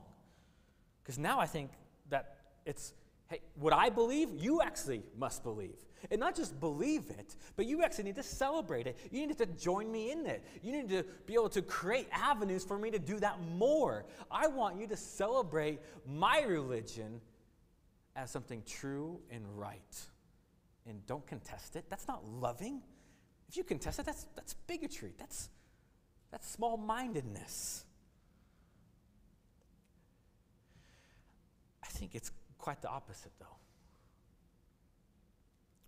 Because 1.03 1.19
now 1.19 1.39
I 1.39 1.45
think 1.45 1.69
that 2.09 2.37
it's 2.65 2.93
Hey, 3.27 3.41
what 3.55 3.73
I 3.73 3.89
believe, 3.89 4.29
you 4.37 4.61
actually 4.61 5.01
must 5.17 5.41
believe. 5.43 5.77
And 6.11 6.19
not 6.19 6.35
just 6.35 6.59
believe 6.59 7.09
it, 7.09 7.35
but 7.55 7.65
you 7.65 7.81
actually 7.83 8.03
need 8.03 8.15
to 8.17 8.23
celebrate 8.23 8.85
it. 8.85 8.97
You 9.11 9.25
need 9.25 9.37
to 9.39 9.47
join 9.47 9.91
me 9.91 10.11
in 10.11 10.27
it. 10.27 10.45
You 10.61 10.71
need 10.71 10.89
to 10.89 11.03
be 11.25 11.33
able 11.33 11.49
to 11.49 11.63
create 11.63 12.07
avenues 12.11 12.63
for 12.63 12.77
me 12.77 12.91
to 12.91 12.99
do 12.99 13.19
that 13.19 13.41
more. 13.57 14.05
I 14.29 14.45
want 14.45 14.79
you 14.79 14.85
to 14.87 14.97
celebrate 14.97 15.79
my 16.07 16.41
religion 16.41 17.19
as 18.15 18.29
something 18.29 18.61
true 18.67 19.19
and 19.31 19.43
right. 19.57 20.05
And 20.87 21.03
don't 21.07 21.25
contest 21.25 21.75
it. 21.75 21.85
That's 21.89 22.07
not 22.07 22.23
loving. 22.23 22.81
If 23.49 23.57
you 23.57 23.63
contest 23.63 23.97
it, 23.97 24.05
that's, 24.05 24.27
that's 24.35 24.53
bigotry. 24.53 25.13
That's, 25.17 25.49
that's 26.29 26.47
small 26.47 26.77
mindedness. 26.77 27.85
Think 31.95 32.15
it's 32.15 32.31
quite 32.57 32.81
the 32.81 32.89
opposite, 32.89 33.31
though. 33.39 33.57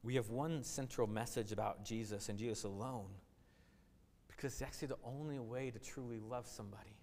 We 0.04 0.16
have 0.16 0.30
one 0.30 0.64
central 0.64 1.08
message 1.08 1.52
about 1.52 1.84
Jesus 1.84 2.30
and 2.30 2.40
Jesus 2.40 2.64
alone 2.64 3.10
because 4.28 4.54
it's 4.54 4.62
actually 4.62 4.90
the 4.90 4.98
only 5.04 5.40
way 5.40 5.72
to 5.72 5.80
truly 5.80 6.20
love 6.20 6.48
somebody. 6.48 6.96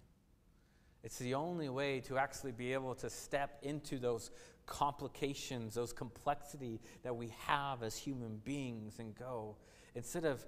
It's 1.02 1.18
the 1.18 1.34
only 1.34 1.68
way 1.68 2.00
to 2.02 2.16
actually 2.16 2.52
be 2.52 2.72
able 2.72 2.94
to 2.94 3.10
step 3.10 3.58
into 3.62 3.98
those 3.98 4.30
complications, 4.64 5.74
those 5.74 5.92
complexity 5.92 6.80
that 7.02 7.14
we 7.14 7.34
have 7.46 7.82
as 7.82 7.96
human 7.96 8.38
beings 8.44 9.00
and 9.00 9.14
go. 9.14 9.56
Instead 9.94 10.24
of 10.24 10.46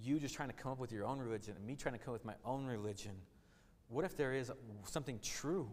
you 0.00 0.18
just 0.18 0.34
trying 0.34 0.48
to 0.48 0.54
come 0.54 0.72
up 0.72 0.78
with 0.78 0.92
your 0.92 1.04
own 1.04 1.18
religion 1.18 1.54
and 1.56 1.66
me 1.66 1.76
trying 1.76 1.92
to 1.92 1.98
come 1.98 2.14
up 2.14 2.20
with 2.20 2.24
my 2.24 2.36
own 2.44 2.64
religion, 2.64 3.12
what 3.88 4.04
if 4.04 4.16
there 4.16 4.32
is 4.32 4.50
something 4.84 5.18
true 5.22 5.70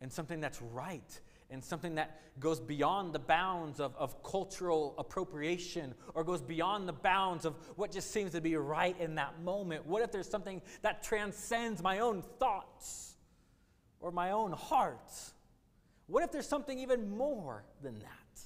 and 0.00 0.12
something 0.12 0.40
that's 0.40 0.60
right 0.62 1.20
and 1.50 1.64
something 1.64 1.94
that 1.94 2.20
goes 2.38 2.60
beyond 2.60 3.14
the 3.14 3.18
bounds 3.18 3.80
of, 3.80 3.96
of 3.96 4.22
cultural 4.22 4.94
appropriation 4.98 5.94
or 6.14 6.22
goes 6.22 6.42
beyond 6.42 6.86
the 6.86 6.92
bounds 6.92 7.44
of 7.44 7.54
what 7.76 7.90
just 7.90 8.10
seems 8.10 8.32
to 8.32 8.40
be 8.40 8.54
right 8.56 8.98
in 9.00 9.14
that 9.14 9.40
moment? 9.42 9.86
What 9.86 10.02
if 10.02 10.12
there's 10.12 10.28
something 10.28 10.60
that 10.82 11.02
transcends 11.02 11.82
my 11.82 12.00
own 12.00 12.22
thoughts 12.38 13.14
or 14.00 14.10
my 14.10 14.32
own 14.32 14.52
heart? 14.52 15.12
What 16.06 16.22
if 16.22 16.32
there's 16.32 16.48
something 16.48 16.78
even 16.78 17.16
more 17.16 17.64
than 17.82 17.94
that? 18.00 18.40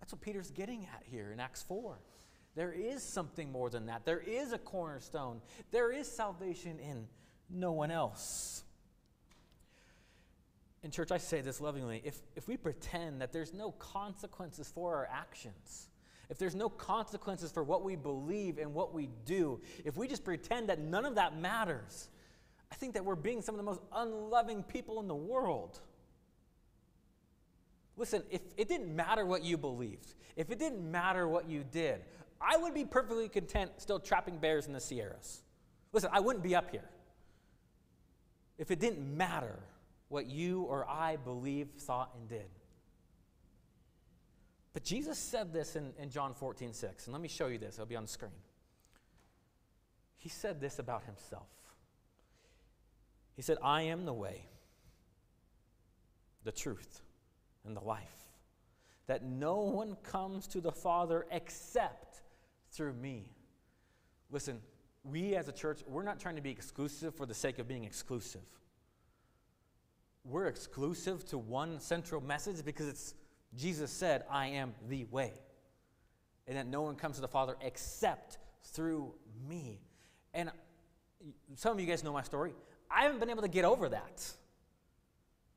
That's 0.00 0.12
what 0.12 0.20
Peter's 0.20 0.50
getting 0.50 0.86
at 0.94 1.02
here 1.04 1.32
in 1.32 1.40
Acts 1.40 1.62
4. 1.62 1.98
There 2.54 2.72
is 2.72 3.02
something 3.02 3.52
more 3.52 3.70
than 3.70 3.86
that. 3.86 4.04
There 4.04 4.20
is 4.20 4.52
a 4.52 4.58
cornerstone. 4.58 5.42
There 5.70 5.92
is 5.92 6.10
salvation 6.10 6.78
in 6.78 7.06
no 7.50 7.72
one 7.72 7.90
else. 7.90 8.64
In 10.86 10.92
church, 10.92 11.10
I 11.10 11.18
say 11.18 11.40
this 11.40 11.60
lovingly 11.60 12.00
if, 12.04 12.20
if 12.36 12.46
we 12.46 12.56
pretend 12.56 13.20
that 13.20 13.32
there's 13.32 13.52
no 13.52 13.72
consequences 13.72 14.70
for 14.72 14.94
our 14.94 15.08
actions, 15.12 15.88
if 16.30 16.38
there's 16.38 16.54
no 16.54 16.68
consequences 16.68 17.50
for 17.50 17.64
what 17.64 17.82
we 17.82 17.96
believe 17.96 18.58
and 18.58 18.72
what 18.72 18.94
we 18.94 19.08
do, 19.24 19.60
if 19.84 19.96
we 19.96 20.06
just 20.06 20.22
pretend 20.22 20.68
that 20.68 20.78
none 20.78 21.04
of 21.04 21.16
that 21.16 21.36
matters, 21.36 22.08
I 22.70 22.76
think 22.76 22.94
that 22.94 23.04
we're 23.04 23.16
being 23.16 23.42
some 23.42 23.56
of 23.56 23.56
the 23.56 23.64
most 23.64 23.80
unloving 23.92 24.62
people 24.62 25.00
in 25.00 25.08
the 25.08 25.14
world. 25.16 25.80
Listen, 27.96 28.22
if 28.30 28.42
it 28.56 28.68
didn't 28.68 28.94
matter 28.94 29.26
what 29.26 29.42
you 29.42 29.58
believed, 29.58 30.14
if 30.36 30.52
it 30.52 30.60
didn't 30.60 30.88
matter 30.88 31.26
what 31.26 31.48
you 31.48 31.64
did, 31.64 32.02
I 32.40 32.58
would 32.58 32.74
be 32.74 32.84
perfectly 32.84 33.28
content 33.28 33.72
still 33.78 33.98
trapping 33.98 34.38
bears 34.38 34.68
in 34.68 34.72
the 34.72 34.80
Sierras. 34.80 35.42
Listen, 35.92 36.10
I 36.12 36.20
wouldn't 36.20 36.44
be 36.44 36.54
up 36.54 36.70
here 36.70 36.88
if 38.56 38.70
it 38.70 38.78
didn't 38.78 39.16
matter 39.16 39.58
what 40.08 40.26
you 40.26 40.62
or 40.62 40.88
I 40.88 41.16
believed, 41.16 41.80
thought, 41.80 42.10
and 42.18 42.28
did. 42.28 42.48
But 44.72 44.84
Jesus 44.84 45.18
said 45.18 45.52
this 45.52 45.74
in, 45.74 45.92
in 45.98 46.10
John 46.10 46.34
14, 46.34 46.72
6. 46.72 47.06
And 47.06 47.12
let 47.12 47.22
me 47.22 47.28
show 47.28 47.46
you 47.46 47.58
this, 47.58 47.74
it'll 47.74 47.86
be 47.86 47.96
on 47.96 48.04
the 48.04 48.08
screen. 48.08 48.30
He 50.16 50.28
said 50.28 50.60
this 50.60 50.78
about 50.78 51.04
himself. 51.04 51.48
He 53.34 53.42
said, 53.42 53.58
I 53.62 53.82
am 53.82 54.04
the 54.04 54.12
way, 54.12 54.46
the 56.44 56.52
truth, 56.52 57.00
and 57.64 57.76
the 57.76 57.80
life. 57.80 58.02
That 59.06 59.24
no 59.24 59.60
one 59.60 59.96
comes 60.02 60.46
to 60.48 60.60
the 60.60 60.72
Father 60.72 61.26
except 61.30 62.22
through 62.70 62.94
me. 62.94 63.30
Listen, 64.30 64.60
we 65.04 65.36
as 65.36 65.48
a 65.48 65.52
church, 65.52 65.82
we're 65.86 66.02
not 66.02 66.18
trying 66.18 66.36
to 66.36 66.42
be 66.42 66.50
exclusive 66.50 67.14
for 67.14 67.26
the 67.26 67.34
sake 67.34 67.58
of 67.58 67.68
being 67.68 67.84
exclusive 67.84 68.42
we're 70.28 70.46
exclusive 70.46 71.24
to 71.26 71.38
one 71.38 71.80
central 71.80 72.20
message 72.20 72.64
because 72.64 72.88
it's 72.88 73.14
Jesus 73.54 73.90
said, 73.90 74.24
I 74.30 74.48
am 74.48 74.74
the 74.88 75.04
way. 75.04 75.32
And 76.46 76.56
that 76.56 76.66
no 76.66 76.82
one 76.82 76.94
comes 76.96 77.16
to 77.16 77.22
the 77.22 77.28
Father 77.28 77.56
except 77.60 78.38
through 78.62 79.14
me. 79.48 79.80
And 80.34 80.50
some 81.54 81.72
of 81.72 81.80
you 81.80 81.86
guys 81.86 82.04
know 82.04 82.12
my 82.12 82.22
story. 82.22 82.52
I 82.90 83.02
haven't 83.02 83.20
been 83.20 83.30
able 83.30 83.42
to 83.42 83.48
get 83.48 83.64
over 83.64 83.88
that. 83.88 84.30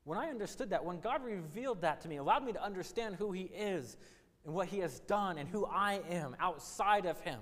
When 0.03 0.17
I 0.17 0.29
understood 0.29 0.71
that, 0.71 0.83
when 0.83 0.99
God 0.99 1.23
revealed 1.23 1.81
that 1.81 2.01
to 2.01 2.07
me, 2.07 2.17
allowed 2.17 2.43
me 2.43 2.53
to 2.53 2.63
understand 2.63 3.15
who 3.15 3.31
He 3.31 3.43
is 3.43 3.97
and 4.45 4.53
what 4.53 4.67
He 4.67 4.79
has 4.79 4.99
done 5.01 5.37
and 5.37 5.47
who 5.47 5.65
I 5.65 6.01
am 6.09 6.35
outside 6.39 7.05
of 7.05 7.19
Him, 7.21 7.39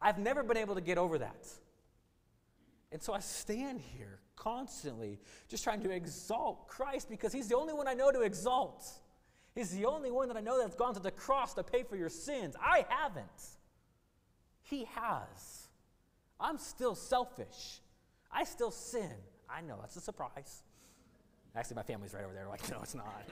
I've 0.00 0.18
never 0.18 0.42
been 0.42 0.56
able 0.56 0.76
to 0.76 0.80
get 0.80 0.96
over 0.96 1.18
that. 1.18 1.48
And 2.92 3.02
so 3.02 3.12
I 3.12 3.20
stand 3.20 3.80
here 3.80 4.18
constantly 4.36 5.20
just 5.48 5.62
trying 5.62 5.80
to 5.82 5.90
exalt 5.90 6.66
Christ 6.66 7.08
because 7.08 7.32
he's 7.32 7.48
the 7.48 7.56
only 7.56 7.72
one 7.72 7.86
I 7.86 7.94
know 7.94 8.10
to 8.10 8.22
exalt. 8.22 8.84
He's 9.54 9.70
the 9.70 9.86
only 9.86 10.10
one 10.10 10.28
that 10.28 10.36
I 10.36 10.40
know 10.40 10.60
that's 10.60 10.74
gone 10.74 10.94
to 10.94 11.00
the 11.00 11.10
cross 11.10 11.54
to 11.54 11.62
pay 11.62 11.82
for 11.82 11.96
your 11.96 12.08
sins. 12.08 12.56
I 12.60 12.86
haven't. 12.88 13.26
He 14.62 14.86
has. 14.94 15.68
I'm 16.38 16.58
still 16.58 16.94
selfish. 16.94 17.80
I 18.32 18.44
still 18.44 18.70
sin. 18.70 19.10
I 19.48 19.60
know, 19.60 19.76
that's 19.80 19.96
a 19.96 20.00
surprise. 20.00 20.62
Actually, 21.56 21.76
my 21.76 21.82
family's 21.82 22.14
right 22.14 22.24
over 22.24 22.32
there, 22.32 22.46
like, 22.48 22.68
no, 22.70 22.78
it's 22.82 22.94
not. 22.94 23.28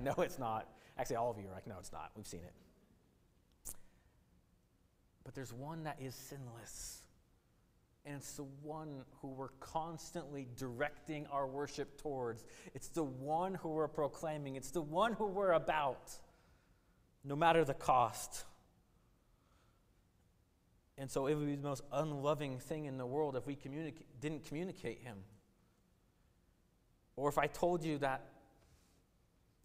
no, 0.00 0.14
it's 0.18 0.38
not. 0.38 0.68
Actually, 0.98 1.16
all 1.16 1.30
of 1.30 1.38
you 1.38 1.48
are 1.48 1.54
like, 1.54 1.66
no, 1.66 1.76
it's 1.78 1.92
not. 1.92 2.10
We've 2.16 2.26
seen 2.26 2.40
it. 2.40 3.74
But 5.24 5.34
there's 5.34 5.52
one 5.52 5.84
that 5.84 5.96
is 6.00 6.14
sinless. 6.14 7.03
And 8.06 8.16
it's 8.16 8.32
the 8.34 8.44
one 8.62 9.04
who 9.22 9.28
we're 9.28 9.48
constantly 9.60 10.46
directing 10.56 11.26
our 11.28 11.46
worship 11.46 12.00
towards. 12.00 12.44
It's 12.74 12.88
the 12.88 13.04
one 13.04 13.54
who 13.54 13.70
we're 13.70 13.88
proclaiming. 13.88 14.56
It's 14.56 14.70
the 14.70 14.82
one 14.82 15.14
who 15.14 15.26
we're 15.26 15.52
about, 15.52 16.12
no 17.24 17.34
matter 17.34 17.64
the 17.64 17.72
cost. 17.72 18.44
And 20.98 21.10
so 21.10 21.26
it 21.26 21.34
would 21.34 21.46
be 21.46 21.56
the 21.56 21.66
most 21.66 21.82
unloving 21.92 22.58
thing 22.58 22.84
in 22.84 22.98
the 22.98 23.06
world 23.06 23.36
if 23.36 23.46
we 23.46 23.56
didn't 24.20 24.44
communicate 24.44 25.00
him. 25.00 25.16
Or 27.16 27.28
if 27.28 27.38
I 27.38 27.46
told 27.46 27.84
you 27.84 27.98
that 27.98 28.26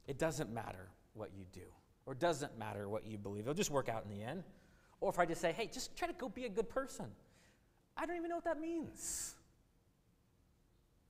it 0.08 0.18
doesn't 0.18 0.52
matter 0.52 0.88
what 1.14 1.32
you 1.38 1.46
do, 1.52 1.68
or 2.06 2.16
doesn't 2.16 2.58
matter 2.58 2.88
what 2.88 3.06
you 3.06 3.18
believe, 3.18 3.44
it'll 3.44 3.54
just 3.54 3.70
work 3.70 3.90
out 3.90 4.06
in 4.10 4.18
the 4.18 4.24
end. 4.24 4.44
Or 5.02 5.10
if 5.10 5.20
I 5.20 5.26
just 5.26 5.42
say, 5.42 5.52
hey, 5.52 5.68
just 5.68 5.96
try 5.98 6.08
to 6.08 6.14
go 6.14 6.30
be 6.30 6.46
a 6.46 6.50
good 6.50 6.70
person. 6.70 7.08
I 8.00 8.06
don't 8.06 8.16
even 8.16 8.30
know 8.30 8.36
what 8.36 8.46
that 8.46 8.62
means. 8.62 9.36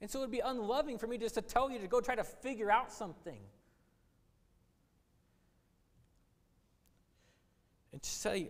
And 0.02 0.10
so 0.10 0.20
it 0.20 0.22
would 0.24 0.32
be 0.32 0.40
unloving 0.40 0.98
for 0.98 1.06
me 1.06 1.20
just 1.20 1.36
to 1.36 1.42
tell 1.42 1.70
you 1.70 1.78
to 1.80 1.88
go 1.88 2.02
try 2.02 2.16
to 2.16 2.24
figure 2.24 2.72
out 2.72 2.92
something. 2.92 3.40
And 7.94 8.02
to 8.02 8.22
tell 8.22 8.36
you, 8.36 8.48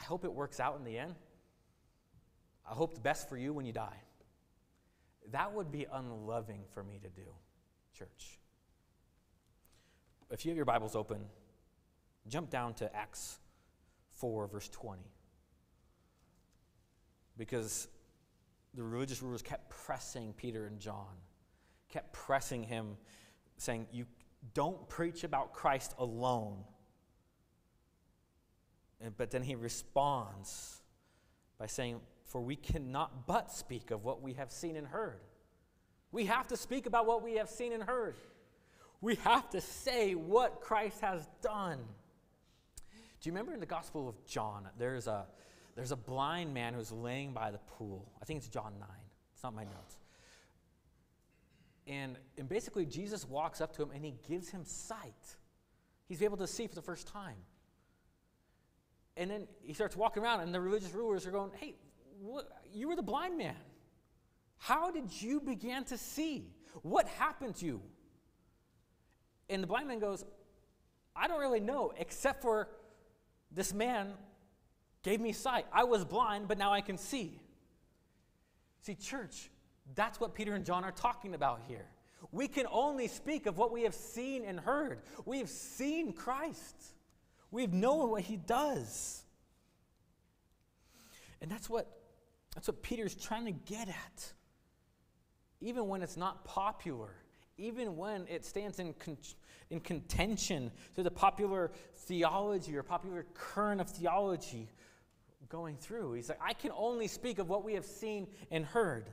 I 0.00 0.04
hope 0.04 0.24
it 0.24 0.32
works 0.32 0.60
out 0.60 0.78
in 0.78 0.84
the 0.84 0.96
end. 0.96 1.14
I 2.68 2.72
hope 2.72 2.94
the 2.94 3.00
best 3.00 3.28
for 3.28 3.36
you 3.36 3.52
when 3.52 3.66
you 3.66 3.72
die. 3.72 4.00
That 5.32 5.52
would 5.52 5.70
be 5.70 5.86
unloving 5.92 6.60
for 6.72 6.82
me 6.82 6.98
to 7.02 7.08
do, 7.08 7.28
church. 7.92 8.38
If 10.30 10.46
you 10.46 10.50
have 10.50 10.56
your 10.56 10.64
Bibles 10.64 10.96
open, 10.96 11.24
jump 12.28 12.48
down 12.48 12.72
to 12.74 12.94
Acts 12.96 13.40
4, 14.12 14.46
verse 14.46 14.68
20 14.70 15.02
because 17.38 17.88
the 18.74 18.82
religious 18.82 19.22
rulers 19.22 19.40
kept 19.40 19.70
pressing 19.70 20.34
Peter 20.36 20.66
and 20.66 20.78
John, 20.78 21.14
kept 21.88 22.12
pressing 22.12 22.62
him, 22.62 22.96
saying, 23.56 23.86
You 23.92 24.06
don't 24.52 24.88
preach 24.88 25.24
about 25.24 25.54
Christ 25.54 25.94
alone. 25.98 26.58
And, 29.00 29.16
but 29.16 29.30
then 29.30 29.42
he 29.42 29.54
responds 29.54 30.82
by 31.58 31.66
saying, 31.66 32.00
For 32.24 32.40
we 32.40 32.56
cannot 32.56 33.26
but 33.26 33.52
speak 33.52 33.90
of 33.90 34.04
what 34.04 34.20
we 34.20 34.34
have 34.34 34.50
seen 34.50 34.76
and 34.76 34.86
heard. 34.86 35.20
We 36.10 36.26
have 36.26 36.48
to 36.48 36.56
speak 36.56 36.86
about 36.86 37.06
what 37.06 37.22
we 37.22 37.34
have 37.34 37.48
seen 37.48 37.72
and 37.72 37.82
heard. 37.82 38.16
We 39.00 39.14
have 39.16 39.48
to 39.50 39.60
say 39.60 40.14
what 40.14 40.60
Christ 40.60 41.00
has 41.02 41.28
done. 41.42 41.78
Do 43.20 43.28
you 43.28 43.32
remember 43.32 43.52
in 43.52 43.60
the 43.60 43.66
Gospel 43.66 44.08
of 44.08 44.24
John, 44.24 44.68
there's 44.78 45.06
a, 45.06 45.26
there's 45.78 45.92
a 45.92 45.96
blind 45.96 46.52
man 46.52 46.74
who's 46.74 46.90
laying 46.90 47.32
by 47.32 47.52
the 47.52 47.58
pool. 47.58 48.10
I 48.20 48.24
think 48.24 48.38
it's 48.38 48.48
John 48.48 48.72
9. 48.80 48.88
It's 49.32 49.44
not 49.44 49.54
my 49.54 49.62
notes. 49.62 49.96
And, 51.86 52.16
and 52.36 52.48
basically, 52.48 52.84
Jesus 52.84 53.24
walks 53.24 53.60
up 53.60 53.76
to 53.76 53.82
him 53.82 53.92
and 53.94 54.04
he 54.04 54.16
gives 54.28 54.48
him 54.48 54.64
sight. 54.64 55.36
He's 56.08 56.20
able 56.20 56.36
to 56.38 56.48
see 56.48 56.66
for 56.66 56.74
the 56.74 56.82
first 56.82 57.06
time. 57.06 57.36
And 59.16 59.30
then 59.30 59.46
he 59.62 59.72
starts 59.72 59.96
walking 59.96 60.20
around, 60.20 60.40
and 60.40 60.52
the 60.52 60.60
religious 60.60 60.92
rulers 60.92 61.28
are 61.28 61.30
going, 61.30 61.52
Hey, 61.54 61.76
what, 62.20 62.48
you 62.72 62.88
were 62.88 62.96
the 62.96 63.02
blind 63.02 63.38
man. 63.38 63.54
How 64.56 64.90
did 64.90 65.22
you 65.22 65.40
begin 65.40 65.84
to 65.84 65.96
see? 65.96 66.50
What 66.82 67.06
happened 67.06 67.54
to 67.56 67.66
you? 67.66 67.82
And 69.48 69.62
the 69.62 69.68
blind 69.68 69.86
man 69.86 70.00
goes, 70.00 70.24
I 71.14 71.28
don't 71.28 71.38
really 71.38 71.60
know, 71.60 71.92
except 71.98 72.42
for 72.42 72.68
this 73.52 73.72
man 73.72 74.14
gave 75.02 75.20
me 75.20 75.32
sight. 75.32 75.66
I 75.72 75.84
was 75.84 76.04
blind, 76.04 76.48
but 76.48 76.58
now 76.58 76.72
I 76.72 76.80
can 76.80 76.98
see. 76.98 77.40
See, 78.82 78.94
church, 78.94 79.50
that's 79.94 80.20
what 80.20 80.34
Peter 80.34 80.54
and 80.54 80.64
John 80.64 80.84
are 80.84 80.92
talking 80.92 81.34
about 81.34 81.60
here. 81.66 81.86
We 82.32 82.48
can 82.48 82.66
only 82.70 83.08
speak 83.08 83.46
of 83.46 83.58
what 83.58 83.72
we 83.72 83.82
have 83.82 83.94
seen 83.94 84.44
and 84.44 84.58
heard. 84.58 85.00
We 85.24 85.38
have 85.38 85.48
seen 85.48 86.12
Christ, 86.12 86.76
we've 87.50 87.72
known 87.72 88.10
what 88.10 88.22
he 88.22 88.36
does. 88.36 89.22
And 91.40 91.50
that's 91.50 91.70
what, 91.70 91.86
that's 92.54 92.66
what 92.66 92.82
Peter's 92.82 93.14
trying 93.14 93.44
to 93.44 93.52
get 93.52 93.88
at. 93.88 94.32
Even 95.60 95.86
when 95.86 96.02
it's 96.02 96.16
not 96.16 96.44
popular, 96.44 97.10
even 97.56 97.96
when 97.96 98.26
it 98.28 98.44
stands 98.44 98.78
in, 98.78 98.94
con- 98.94 99.18
in 99.70 99.80
contention 99.80 100.70
to 100.94 101.02
the 101.02 101.10
popular 101.10 101.70
theology 101.94 102.76
or 102.76 102.82
popular 102.82 103.26
current 103.34 103.80
of 103.80 103.88
theology 103.88 104.68
going 105.48 105.76
through. 105.76 106.14
He's 106.14 106.28
like, 106.28 106.40
I 106.42 106.52
can 106.52 106.70
only 106.76 107.06
speak 107.06 107.38
of 107.38 107.48
what 107.48 107.64
we 107.64 107.74
have 107.74 107.84
seen 107.84 108.26
and 108.50 108.64
heard. 108.64 109.10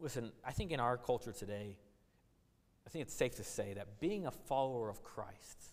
Listen, 0.00 0.32
I 0.44 0.52
think 0.52 0.70
in 0.70 0.80
our 0.80 0.96
culture 0.96 1.32
today, 1.32 1.76
I 2.86 2.90
think 2.90 3.02
it's 3.02 3.14
safe 3.14 3.34
to 3.36 3.44
say 3.44 3.74
that 3.74 4.00
being 4.00 4.26
a 4.26 4.30
follower 4.30 4.88
of 4.88 5.02
Christ 5.02 5.64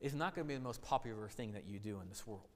is 0.00 0.14
not 0.14 0.34
going 0.34 0.46
to 0.46 0.48
be 0.48 0.54
the 0.54 0.62
most 0.62 0.82
popular 0.82 1.28
thing 1.28 1.52
that 1.52 1.66
you 1.66 1.78
do 1.78 2.00
in 2.00 2.08
this 2.08 2.26
world. 2.26 2.48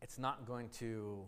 It's 0.00 0.18
not 0.18 0.46
going 0.46 0.68
to 0.78 1.24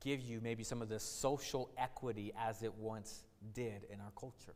give 0.00 0.20
you 0.20 0.40
maybe 0.42 0.64
some 0.64 0.82
of 0.82 0.88
the 0.88 0.98
social 0.98 1.70
equity 1.78 2.32
as 2.38 2.62
it 2.62 2.74
once 2.74 3.24
did 3.54 3.86
in 3.90 4.00
our 4.00 4.12
culture. 4.18 4.54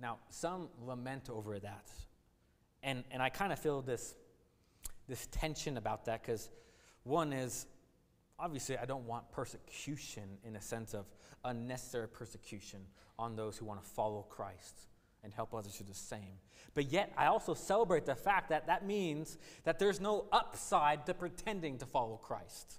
Now, 0.00 0.18
some 0.30 0.68
lament 0.84 1.30
over 1.30 1.58
that. 1.60 1.88
And, 2.82 3.04
and 3.10 3.22
I 3.22 3.28
kind 3.28 3.52
of 3.52 3.58
feel 3.58 3.82
this, 3.82 4.14
this 5.08 5.26
tension 5.30 5.76
about 5.76 6.04
that 6.06 6.22
because 6.22 6.50
one 7.04 7.32
is 7.32 7.66
obviously, 8.38 8.76
I 8.76 8.84
don't 8.84 9.06
want 9.06 9.30
persecution 9.30 10.24
in 10.44 10.56
a 10.56 10.60
sense 10.60 10.94
of 10.94 11.06
unnecessary 11.44 12.08
persecution 12.08 12.80
on 13.18 13.36
those 13.36 13.56
who 13.56 13.64
want 13.64 13.82
to 13.82 13.88
follow 13.88 14.22
Christ 14.28 14.86
and 15.22 15.32
help 15.32 15.54
others 15.54 15.78
do 15.78 15.84
the 15.84 15.94
same. 15.94 16.40
But 16.74 16.90
yet, 16.90 17.12
I 17.16 17.26
also 17.26 17.54
celebrate 17.54 18.06
the 18.06 18.16
fact 18.16 18.48
that 18.48 18.66
that 18.66 18.84
means 18.84 19.38
that 19.64 19.78
there's 19.78 20.00
no 20.00 20.26
upside 20.32 21.06
to 21.06 21.14
pretending 21.14 21.78
to 21.78 21.86
follow 21.86 22.16
Christ. 22.16 22.78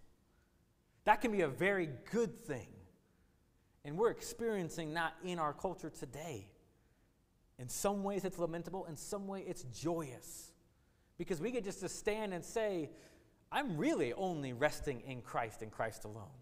That 1.05 1.21
can 1.21 1.31
be 1.31 1.41
a 1.41 1.47
very 1.47 1.89
good 2.11 2.43
thing. 2.43 2.67
And 3.85 3.97
we're 3.97 4.11
experiencing 4.11 4.93
that 4.93 5.13
in 5.23 5.39
our 5.39 5.53
culture 5.53 5.89
today. 5.89 6.47
In 7.59 7.69
some 7.69 8.03
ways, 8.03 8.25
it's 8.25 8.39
lamentable, 8.39 8.85
in 8.85 8.97
some 8.97 9.27
way, 9.27 9.43
it's 9.47 9.63
joyous. 9.63 10.51
Because 11.17 11.39
we 11.39 11.51
get 11.51 11.63
just 11.63 11.79
to 11.81 11.89
stand 11.89 12.33
and 12.33 12.43
say, 12.43 12.89
I'm 13.51 13.77
really 13.77 14.13
only 14.13 14.53
resting 14.53 15.01
in 15.01 15.21
Christ 15.21 15.61
and 15.61 15.71
Christ 15.71 16.05
alone. 16.05 16.39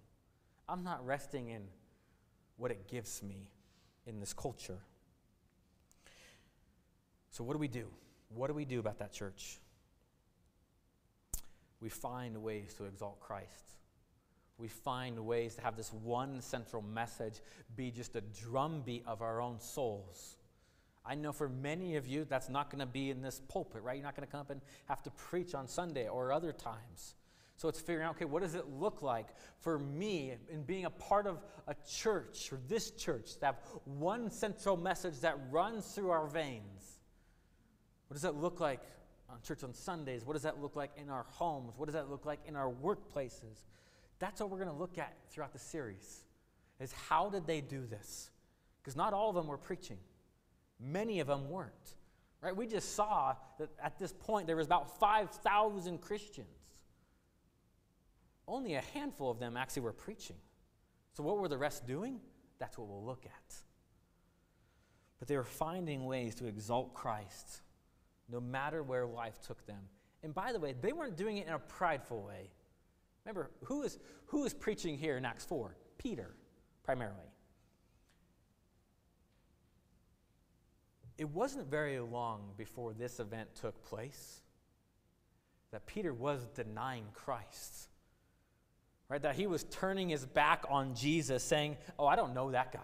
I'm 0.70 0.84
not 0.84 1.06
resting 1.06 1.50
in 1.50 1.64
what 2.56 2.72
it 2.72 2.88
gives 2.88 3.22
me 3.22 3.50
in 4.08 4.20
this 4.20 4.34
culture. 4.34 4.80
So, 7.32 7.44
what 7.44 7.54
do 7.54 7.60
we 7.60 7.68
do? 7.68 7.88
What 8.30 8.48
do 8.48 8.54
we 8.54 8.66
do 8.66 8.80
about 8.80 9.00
that 9.00 9.12
church? 9.12 9.60
We 11.82 11.90
find 11.90 12.42
ways 12.42 12.74
to 12.76 12.86
exalt 12.86 13.20
Christ. 13.20 13.76
We 14.58 14.68
find 14.68 15.26
ways 15.26 15.56
to 15.56 15.62
have 15.62 15.76
this 15.76 15.92
one 15.92 16.40
central 16.40 16.82
message 16.82 17.42
be 17.76 17.92
just 17.92 18.16
a 18.16 18.22
drumbeat 18.22 19.04
of 19.08 19.22
our 19.22 19.42
own 19.42 19.60
souls 19.60 20.38
I 21.06 21.16
know 21.16 21.32
for 21.32 21.50
many 21.50 21.96
of 21.96 22.08
you, 22.08 22.26
that's 22.26 22.50
not 22.50 22.70
going 22.70 22.80
to 22.80 22.86
be 22.86 23.10
in 23.10 23.22
this 23.22 23.42
pulpit, 23.48 23.82
right? 23.82 23.96
You're 23.96 24.06
not 24.06 24.16
going 24.16 24.28
to 24.28 24.32
come 24.32 24.42
up 24.42 24.52
and 24.52 24.62
have 24.86 25.02
to 25.04 25.12
preach 25.12 25.56
on 25.56 25.68
Sunday 25.68 26.08
or 26.08 26.32
other 26.32 26.52
times. 26.52 27.16
So 27.58 27.70
it's 27.70 27.80
figuring 27.80 28.08
out, 28.08 28.16
okay, 28.16 28.26
what 28.26 28.42
does 28.42 28.56
it 28.56 28.66
look 28.80 29.02
like 29.02 29.28
for 29.60 29.78
me 29.78 30.34
in 30.50 30.64
being 30.64 30.86
a 30.86 30.90
part 30.90 31.28
of 31.28 31.40
a 31.68 31.76
church 31.88 32.52
or 32.52 32.60
this 32.68 32.92
church 32.92 33.38
to 33.38 33.46
have 33.46 33.56
one 33.86 34.32
central 34.32 34.78
message 34.78 35.20
that 35.22 35.38
runs 35.52 35.86
through 35.86 36.10
our 36.10 36.28
veins? 36.28 37.00
What 38.08 38.16
does 38.16 38.24
that 38.24 38.36
look 38.36 38.60
like 38.60 38.82
on 39.30 39.38
church 39.44 39.64
on 39.64 39.74
Sundays? 39.74 40.26
What 40.26 40.34
does 40.34 40.42
that 40.44 40.60
look 40.60 40.76
like 40.76 40.92
in 40.98 41.10
our 41.10 41.26
homes? 41.30 41.74
What 41.78 41.86
does 41.86 41.94
that 41.94 42.10
look 42.10 42.26
like 42.26 42.40
in 42.46 42.56
our 42.56 42.72
workplaces? 42.72 43.66
That's 44.20 44.42
what 44.42 44.50
we're 44.50 44.58
going 44.58 44.70
to 44.70 44.76
look 44.76 44.98
at 44.98 45.16
throughout 45.30 45.54
the 45.54 45.60
series. 45.60 46.24
Is 46.80 46.92
how 46.92 47.30
did 47.30 47.46
they 47.46 47.62
do 47.62 47.86
this? 47.86 48.32
Because 48.82 48.96
not 48.96 49.14
all 49.14 49.30
of 49.30 49.36
them 49.36 49.48
were 49.48 49.58
preaching. 49.58 49.98
Many 50.82 51.20
of 51.20 51.28
them 51.28 51.50
weren't. 51.50 51.96
Right? 52.42 52.56
We 52.56 52.66
just 52.66 52.96
saw 52.96 53.36
that 53.60 53.70
at 53.82 54.00
this 54.00 54.12
point 54.12 54.48
there 54.48 54.56
was 54.56 54.66
about 54.66 55.00
5,000 55.00 56.02
Christians. 56.02 56.48
Only 58.48 58.74
a 58.74 58.82
handful 58.94 59.30
of 59.30 59.40
them 59.40 59.56
actually 59.56 59.84
were 59.84 59.94
preaching. 59.94 60.38
So 61.14 61.24
what 61.24 61.38
were 61.38 61.48
the 61.48 61.58
rest 61.58 61.86
doing? 61.86 62.20
That's 62.60 62.78
what 62.78 62.88
we'll 62.88 63.06
look 63.06 63.26
at. 63.26 63.56
But 65.20 65.28
they 65.28 65.38
were 65.38 65.44
finding 65.44 66.06
ways 66.06 66.34
to 66.36 66.48
exalt 66.48 66.94
Christ 66.96 67.62
no 68.32 68.40
matter 68.40 68.82
where 68.82 69.06
life 69.06 69.40
took 69.46 69.66
them. 69.66 69.82
And 70.24 70.34
by 70.34 70.52
the 70.52 70.60
way, 70.60 70.74
they 70.80 70.94
weren't 70.94 71.18
doing 71.18 71.38
it 71.38 71.48
in 71.48 71.54
a 71.54 71.60
prideful 71.60 72.24
way. 72.24 72.50
Remember, 73.26 73.52
who 73.66 73.84
is, 73.84 74.00
who 74.28 74.46
is 74.46 74.54
preaching 74.54 74.98
here 74.98 75.18
in 75.18 75.26
Acts 75.26 75.46
4? 75.46 75.76
Peter, 75.98 76.34
primarily. 76.84 77.32
It 81.22 81.30
wasn't 81.30 81.70
very 81.70 82.00
long 82.00 82.42
before 82.58 82.94
this 82.94 83.20
event 83.20 83.54
took 83.54 83.86
place 83.86 84.42
that 85.70 85.86
Peter 85.86 86.16
was 86.16 86.48
denying 86.56 87.04
Christ. 87.14 87.90
Right? 89.08 89.22
That 89.22 89.36
he 89.36 89.46
was 89.46 89.66
turning 89.66 90.10
his 90.10 90.26
back 90.26 90.66
on 90.68 90.96
Jesus, 90.96 91.44
saying, 91.44 91.78
Oh, 92.00 92.08
I 92.08 92.16
don't 92.16 92.34
know 92.34 92.50
that 92.50 92.72
guy. 92.72 92.80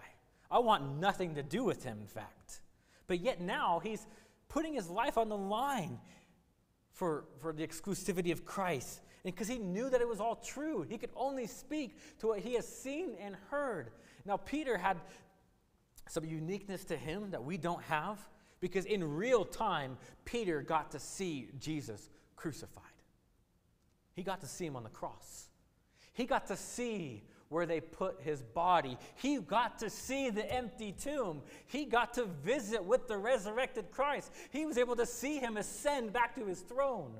I 0.52 0.60
want 0.60 1.00
nothing 1.00 1.34
to 1.34 1.42
do 1.42 1.64
with 1.64 1.82
him, 1.82 1.98
in 2.00 2.06
fact. 2.06 2.60
But 3.08 3.18
yet 3.18 3.40
now 3.40 3.80
he's 3.82 4.06
putting 4.48 4.72
his 4.72 4.88
life 4.88 5.18
on 5.18 5.28
the 5.28 5.36
line 5.36 5.98
for, 6.92 7.24
for 7.40 7.52
the 7.52 7.66
exclusivity 7.66 8.30
of 8.30 8.44
Christ. 8.44 9.00
And 9.24 9.34
because 9.34 9.48
he 9.48 9.58
knew 9.58 9.90
that 9.90 10.00
it 10.00 10.06
was 10.06 10.20
all 10.20 10.36
true, 10.36 10.86
he 10.88 10.96
could 10.96 11.10
only 11.16 11.48
speak 11.48 11.98
to 12.20 12.28
what 12.28 12.38
he 12.38 12.54
has 12.54 12.68
seen 12.68 13.16
and 13.20 13.34
heard. 13.50 13.90
Now, 14.24 14.36
Peter 14.36 14.78
had 14.78 14.98
some 16.08 16.24
uniqueness 16.24 16.84
to 16.86 16.96
him 16.96 17.30
that 17.30 17.44
we 17.44 17.56
don't 17.56 17.82
have 17.84 18.18
because 18.60 18.84
in 18.84 19.04
real 19.16 19.44
time, 19.44 19.96
Peter 20.24 20.62
got 20.62 20.90
to 20.92 20.98
see 20.98 21.48
Jesus 21.60 22.08
crucified. 22.36 22.84
He 24.14 24.22
got 24.22 24.40
to 24.40 24.46
see 24.46 24.66
him 24.66 24.76
on 24.76 24.82
the 24.82 24.90
cross. 24.90 25.48
He 26.12 26.24
got 26.24 26.48
to 26.48 26.56
see 26.56 27.22
where 27.48 27.66
they 27.66 27.80
put 27.80 28.20
his 28.20 28.42
body. 28.42 28.98
He 29.14 29.38
got 29.38 29.78
to 29.78 29.88
see 29.88 30.30
the 30.30 30.52
empty 30.52 30.92
tomb. 30.92 31.42
He 31.66 31.84
got 31.84 32.14
to 32.14 32.24
visit 32.24 32.82
with 32.82 33.08
the 33.08 33.16
resurrected 33.16 33.90
Christ. 33.90 34.32
He 34.50 34.66
was 34.66 34.76
able 34.76 34.96
to 34.96 35.06
see 35.06 35.38
him 35.38 35.56
ascend 35.56 36.12
back 36.12 36.34
to 36.34 36.44
his 36.44 36.60
throne. 36.60 37.12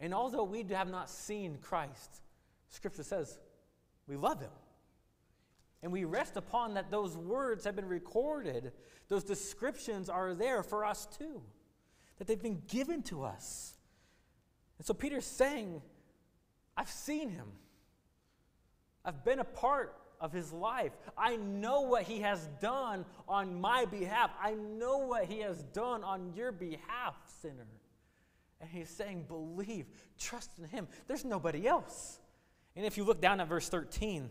And 0.00 0.14
although 0.14 0.44
we 0.44 0.64
have 0.70 0.90
not 0.90 1.10
seen 1.10 1.58
Christ, 1.60 2.22
Scripture 2.70 3.02
says 3.02 3.38
we 4.06 4.16
love 4.16 4.40
him. 4.40 4.50
And 5.82 5.92
we 5.92 6.04
rest 6.04 6.36
upon 6.36 6.74
that 6.74 6.90
those 6.90 7.16
words 7.16 7.64
have 7.64 7.76
been 7.76 7.88
recorded. 7.88 8.72
Those 9.08 9.24
descriptions 9.24 10.08
are 10.08 10.34
there 10.34 10.62
for 10.62 10.84
us 10.84 11.06
too, 11.06 11.40
that 12.18 12.26
they've 12.26 12.42
been 12.42 12.62
given 12.68 13.02
to 13.04 13.24
us. 13.24 13.76
And 14.78 14.86
so 14.86 14.94
Peter's 14.94 15.26
saying, 15.26 15.82
I've 16.76 16.90
seen 16.90 17.30
him. 17.30 17.46
I've 19.04 19.24
been 19.24 19.38
a 19.38 19.44
part 19.44 19.96
of 20.20 20.32
his 20.32 20.52
life. 20.52 20.92
I 21.16 21.36
know 21.36 21.82
what 21.82 22.02
he 22.02 22.20
has 22.20 22.48
done 22.60 23.04
on 23.28 23.60
my 23.60 23.84
behalf. 23.84 24.30
I 24.42 24.54
know 24.54 24.98
what 24.98 25.26
he 25.26 25.40
has 25.40 25.62
done 25.62 26.02
on 26.02 26.32
your 26.34 26.52
behalf, 26.52 27.14
sinner. 27.40 27.66
And 28.60 28.68
he's 28.68 28.90
saying, 28.90 29.26
believe, 29.28 29.86
trust 30.18 30.50
in 30.58 30.64
him. 30.64 30.88
There's 31.06 31.24
nobody 31.24 31.66
else. 31.66 32.18
And 32.74 32.84
if 32.84 32.96
you 32.96 33.04
look 33.04 33.20
down 33.20 33.40
at 33.40 33.48
verse 33.48 33.68
13, 33.68 34.28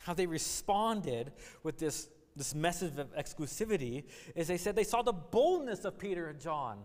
how 0.00 0.14
they 0.14 0.26
responded 0.26 1.32
with 1.62 1.78
this, 1.78 2.08
this 2.34 2.54
message 2.54 2.98
of 2.98 3.14
exclusivity 3.14 4.04
is 4.34 4.48
they 4.48 4.56
said 4.56 4.74
they 4.74 4.84
saw 4.84 5.02
the 5.02 5.12
boldness 5.12 5.84
of 5.84 5.98
Peter 5.98 6.28
and 6.28 6.40
John. 6.40 6.78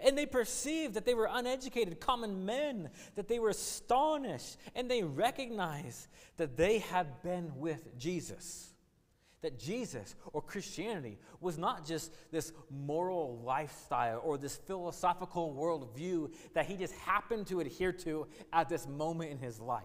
And 0.00 0.16
they 0.16 0.24
perceived 0.24 0.94
that 0.94 1.04
they 1.04 1.12
were 1.12 1.28
uneducated, 1.30 2.00
common 2.00 2.46
men, 2.46 2.88
that 3.16 3.28
they 3.28 3.38
were 3.38 3.50
astonished, 3.50 4.56
and 4.74 4.90
they 4.90 5.02
recognized 5.02 6.08
that 6.38 6.56
they 6.56 6.78
had 6.78 7.22
been 7.22 7.52
with 7.56 7.98
Jesus. 7.98 8.72
That 9.42 9.58
Jesus 9.58 10.14
or 10.32 10.40
Christianity 10.40 11.18
was 11.40 11.58
not 11.58 11.86
just 11.86 12.14
this 12.32 12.52
moral 12.70 13.42
lifestyle 13.44 14.22
or 14.24 14.38
this 14.38 14.56
philosophical 14.56 15.54
worldview 15.54 16.32
that 16.54 16.64
he 16.64 16.76
just 16.76 16.94
happened 16.94 17.46
to 17.48 17.60
adhere 17.60 17.92
to 17.92 18.26
at 18.52 18.70
this 18.70 18.88
moment 18.88 19.30
in 19.30 19.38
his 19.38 19.60
life. 19.60 19.84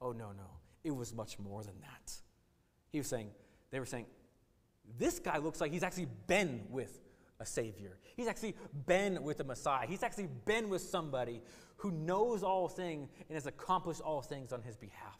Oh, 0.00 0.12
no, 0.12 0.32
no. 0.32 0.59
It 0.84 0.90
was 0.90 1.14
much 1.14 1.38
more 1.38 1.62
than 1.62 1.78
that. 1.80 2.12
He 2.90 2.98
was 2.98 3.06
saying, 3.06 3.30
they 3.70 3.78
were 3.78 3.86
saying, 3.86 4.06
this 4.98 5.18
guy 5.18 5.38
looks 5.38 5.60
like 5.60 5.72
he's 5.72 5.82
actually 5.82 6.08
been 6.26 6.62
with 6.70 7.00
a 7.38 7.46
Savior. 7.46 7.98
He's 8.16 8.26
actually 8.26 8.54
been 8.86 9.22
with 9.22 9.40
a 9.40 9.44
Messiah. 9.44 9.86
He's 9.86 10.02
actually 10.02 10.28
been 10.44 10.68
with 10.68 10.82
somebody 10.82 11.42
who 11.76 11.90
knows 11.90 12.42
all 12.42 12.68
things 12.68 13.10
and 13.28 13.34
has 13.34 13.46
accomplished 13.46 14.00
all 14.00 14.20
things 14.20 14.52
on 14.52 14.62
his 14.62 14.76
behalf. 14.76 15.18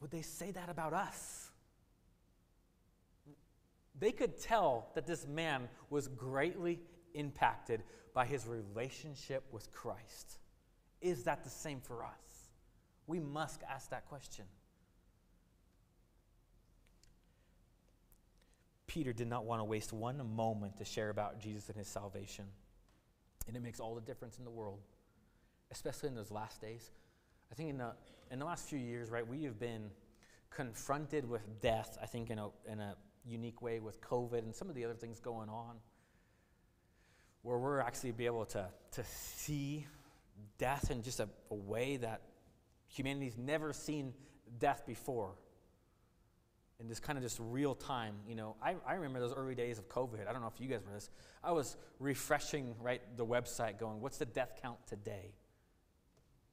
Would 0.00 0.10
they 0.10 0.22
say 0.22 0.50
that 0.50 0.68
about 0.68 0.92
us? 0.92 1.50
They 3.98 4.12
could 4.12 4.40
tell 4.40 4.90
that 4.94 5.06
this 5.06 5.26
man 5.26 5.68
was 5.88 6.08
greatly 6.08 6.80
impacted 7.14 7.84
by 8.12 8.26
his 8.26 8.46
relationship 8.46 9.44
with 9.52 9.70
Christ. 9.70 10.38
Is 11.00 11.24
that 11.24 11.44
the 11.44 11.50
same 11.50 11.80
for 11.80 12.04
us? 12.04 12.31
We 13.06 13.20
must 13.20 13.62
ask 13.68 13.90
that 13.90 14.06
question. 14.06 14.44
Peter 18.86 19.12
did 19.12 19.28
not 19.28 19.44
want 19.44 19.60
to 19.60 19.64
waste 19.64 19.92
one 19.92 20.22
moment 20.36 20.76
to 20.76 20.84
share 20.84 21.08
about 21.08 21.40
Jesus 21.40 21.68
and 21.68 21.78
his 21.78 21.88
salvation. 21.88 22.44
And 23.48 23.56
it 23.56 23.62
makes 23.62 23.80
all 23.80 23.94
the 23.94 24.02
difference 24.02 24.38
in 24.38 24.44
the 24.44 24.50
world, 24.50 24.80
especially 25.70 26.10
in 26.10 26.14
those 26.14 26.30
last 26.30 26.60
days. 26.60 26.90
I 27.50 27.54
think 27.54 27.70
in 27.70 27.78
the, 27.78 27.92
in 28.30 28.38
the 28.38 28.44
last 28.44 28.68
few 28.68 28.78
years, 28.78 29.10
right, 29.10 29.26
we 29.26 29.44
have 29.44 29.58
been 29.58 29.90
confronted 30.50 31.28
with 31.28 31.42
death, 31.60 31.96
I 32.02 32.06
think, 32.06 32.30
in 32.30 32.38
a, 32.38 32.48
in 32.70 32.80
a 32.80 32.94
unique 33.24 33.62
way 33.62 33.80
with 33.80 34.00
COVID 34.00 34.38
and 34.38 34.54
some 34.54 34.68
of 34.68 34.74
the 34.74 34.84
other 34.84 34.94
things 34.94 35.20
going 35.20 35.48
on, 35.48 35.76
where 37.42 37.58
we're 37.58 37.80
actually 37.80 38.12
be 38.12 38.26
able 38.26 38.44
to, 38.46 38.68
to 38.92 39.04
see 39.04 39.86
death 40.58 40.90
in 40.90 41.02
just 41.02 41.18
a, 41.18 41.28
a 41.50 41.54
way 41.54 41.96
that 41.96 42.20
humanity's 42.92 43.36
never 43.36 43.72
seen 43.72 44.12
death 44.58 44.84
before 44.86 45.34
in 46.82 46.88
this 46.88 46.98
kind 46.98 47.16
of 47.16 47.22
just 47.22 47.38
real 47.40 47.76
time, 47.76 48.16
you 48.28 48.34
know, 48.34 48.56
I, 48.60 48.74
I 48.84 48.94
remember 48.94 49.20
those 49.20 49.32
early 49.32 49.54
days 49.54 49.78
of 49.78 49.88
COVID. 49.88 50.28
I 50.28 50.32
don't 50.32 50.42
know 50.42 50.50
if 50.52 50.60
you 50.60 50.68
guys 50.68 50.80
were 50.84 50.92
this. 50.92 51.10
I 51.42 51.52
was 51.52 51.76
refreshing, 52.00 52.74
right, 52.80 53.00
the 53.16 53.24
website 53.24 53.78
going, 53.78 54.00
what's 54.00 54.18
the 54.18 54.26
death 54.26 54.58
count 54.60 54.78
today? 54.88 55.32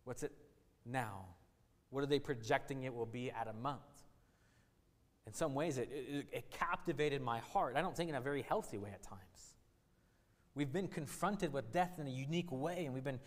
What's 0.04 0.22
it 0.22 0.32
now? 0.86 1.26
What 1.90 2.04
are 2.04 2.08
they 2.08 2.20
projecting 2.20 2.84
it 2.84 2.94
will 2.94 3.08
be 3.08 3.32
at 3.32 3.48
a 3.48 3.54
month? 3.54 3.82
In 5.26 5.34
some 5.34 5.56
ways, 5.56 5.80
it, 5.80 5.90
it, 5.92 6.28
it 6.32 6.52
captivated 6.52 7.24
my 7.24 7.40
heart. 7.40 7.74
I 7.76 7.82
don't 7.82 7.98
think 7.98 8.10
in 8.10 8.16
a 8.16 8.22
very 8.22 8.44
healthy 8.44 8.78
way 8.78 8.90
at 8.94 9.02
times. 9.02 9.22
We've 10.54 10.72
been 10.72 10.88
confronted 10.88 11.52
with 11.54 11.72
death 11.72 11.98
in 11.98 12.06
a 12.06 12.12
unique 12.12 12.52
way, 12.52 12.86
and 12.86 12.94
we've 12.94 13.04
been 13.04 13.20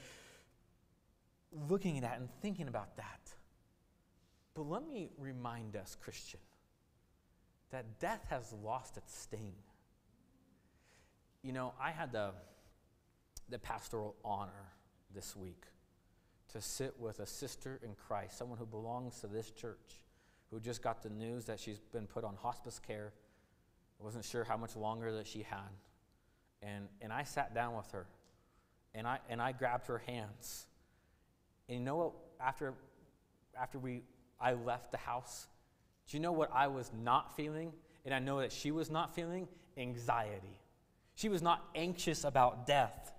looking 1.69 1.97
at 1.99 2.03
that 2.03 2.19
and 2.19 2.29
thinking 2.41 2.69
about 2.69 2.97
that. 2.97 3.21
But 4.55 4.69
let 4.69 4.87
me 4.87 5.11
remind 5.19 5.77
us, 5.77 5.97
Christian, 6.01 6.41
that 7.71 7.99
death 7.99 8.25
has 8.29 8.53
lost 8.53 8.97
its 8.97 9.17
sting. 9.17 9.55
You 11.43 11.53
know, 11.53 11.73
I 11.81 11.91
had 11.91 12.13
the, 12.13 12.33
the 13.49 13.59
pastoral 13.59 14.15
honor 14.25 14.73
this 15.15 15.35
week 15.35 15.65
to 16.53 16.61
sit 16.61 16.95
with 16.99 17.19
a 17.21 17.27
sister 17.27 17.81
in 17.83 17.95
Christ, 17.95 18.37
someone 18.37 18.59
who 18.59 18.67
belongs 18.67 19.21
to 19.21 19.27
this 19.27 19.51
church, 19.51 20.05
who 20.51 20.61
just 20.61 20.83
got 20.83 21.03
the 21.03 21.09
news 21.09 21.47
that 21.47 21.59
she's 21.59 21.79
been 21.79 22.07
put 22.07 22.25
on 22.25 22.37
hospice 22.37 22.79
care. 22.79 23.13
I 24.01 24.05
wasn't 24.05 24.25
sure 24.25 24.45
how 24.45 24.59
much 24.59 24.77
longer 24.77 25.13
that 25.13 25.27
she 25.27 25.43
had. 25.43 25.71
And, 26.63 26.89
and 27.01 27.13
I 27.13 27.25
sat 27.25 27.55
down 27.55 27.75
with 27.75 27.91
her 27.93 28.07
and 28.95 29.07
I, 29.07 29.19
and 29.29 29.41
I 29.41 29.53
grabbed 29.53 29.87
her 29.87 29.99
hands. 29.99 30.67
And 31.73 31.81
you 31.81 31.87
know 31.87 31.97
what? 31.97 32.13
After, 32.39 32.75
after 33.59 33.79
we, 33.79 34.03
I 34.39 34.53
left 34.53 34.91
the 34.93 34.99
house, 34.99 35.47
do 36.07 36.19
you 36.19 36.23
know 36.23 36.33
what 36.33 36.51
I 36.53 36.67
was 36.67 36.93
not 37.03 37.35
feeling? 37.35 37.73
And 38.05 38.15
I 38.15 38.19
know 38.19 38.41
that 38.41 38.53
she 38.53 38.71
was 38.71 38.91
not 38.91 39.15
feeling? 39.15 39.49
Anxiety. 39.79 40.61
She 41.15 41.31
was 41.31 41.41
not 41.41 41.65
anxious 41.75 42.25
about 42.25 42.67
death. 42.67 43.15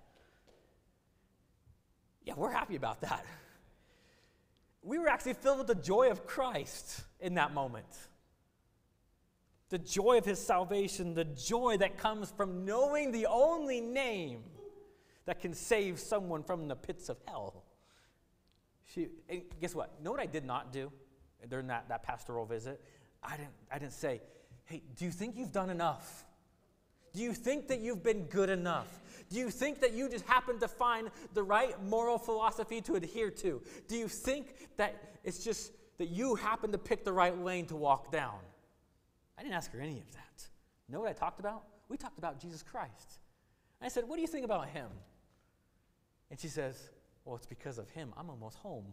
Yeah, 2.23 2.35
we're 2.37 2.51
happy 2.51 2.75
about 2.75 3.01
that. 3.01 3.25
We 4.83 4.99
were 4.99 5.07
actually 5.07 5.33
filled 5.33 5.57
with 5.57 5.67
the 5.67 5.73
joy 5.73 6.11
of 6.11 6.27
Christ 6.27 7.01
in 7.19 7.33
that 7.33 7.55
moment. 7.55 7.87
The 9.69 9.79
joy 9.79 10.19
of 10.19 10.25
his 10.25 10.37
salvation, 10.37 11.15
the 11.15 11.25
joy 11.25 11.77
that 11.77 11.97
comes 11.97 12.29
from 12.29 12.65
knowing 12.65 13.11
the 13.11 13.25
only 13.25 13.81
name 13.81 14.43
that 15.25 15.39
can 15.39 15.55
save 15.55 15.99
someone 15.99 16.43
from 16.43 16.67
the 16.67 16.75
pits 16.75 17.09
of 17.09 17.17
hell. 17.27 17.62
She, 18.93 19.07
guess 19.59 19.73
what? 19.73 20.01
Know 20.03 20.11
what 20.11 20.19
I 20.19 20.25
did 20.25 20.45
not 20.45 20.71
do? 20.71 20.91
during 21.49 21.67
that, 21.67 21.89
that 21.89 22.03
pastoral 22.03 22.45
visit, 22.45 22.81
I 23.21 23.37
didn't, 23.37 23.53
I 23.71 23.79
didn't 23.79 23.93
say, 23.93 24.21
hey, 24.65 24.81
do 24.95 25.05
you 25.05 25.11
think 25.11 25.35
you've 25.35 25.51
done 25.51 25.69
enough? 25.69 26.25
Do 27.13 27.21
you 27.21 27.33
think 27.33 27.67
that 27.67 27.79
you've 27.79 28.03
been 28.03 28.23
good 28.25 28.49
enough? 28.49 29.01
Do 29.29 29.39
you 29.39 29.49
think 29.49 29.81
that 29.81 29.93
you 29.93 30.09
just 30.09 30.25
happen 30.25 30.59
to 30.59 30.67
find 30.67 31.09
the 31.33 31.43
right 31.43 31.81
moral 31.83 32.17
philosophy 32.17 32.81
to 32.81 32.95
adhere 32.95 33.29
to? 33.29 33.61
Do 33.87 33.95
you 33.95 34.07
think 34.07 34.55
that 34.77 35.17
it's 35.23 35.43
just 35.43 35.71
that 35.97 36.09
you 36.09 36.35
happen 36.35 36.71
to 36.71 36.77
pick 36.77 37.05
the 37.05 37.13
right 37.13 37.37
lane 37.37 37.65
to 37.67 37.75
walk 37.75 38.11
down? 38.11 38.39
I 39.37 39.43
didn't 39.43 39.55
ask 39.55 39.71
her 39.73 39.79
any 39.79 39.99
of 39.99 40.11
that. 40.13 40.47
Know 40.89 40.99
what 40.99 41.09
I 41.09 41.13
talked 41.13 41.39
about? 41.39 41.63
We 41.87 41.97
talked 41.97 42.17
about 42.17 42.39
Jesus 42.39 42.63
Christ. 42.63 43.19
I 43.81 43.89
said, 43.89 44.07
What 44.07 44.15
do 44.15 44.21
you 44.21 44.27
think 44.27 44.45
about 44.45 44.69
him? 44.69 44.87
And 46.31 46.39
she 46.39 46.47
says, 46.47 46.89
Well, 47.25 47.35
it's 47.35 47.45
because 47.45 47.77
of 47.77 47.89
him. 47.89 48.13
I'm 48.17 48.29
almost 48.29 48.57
home. 48.57 48.85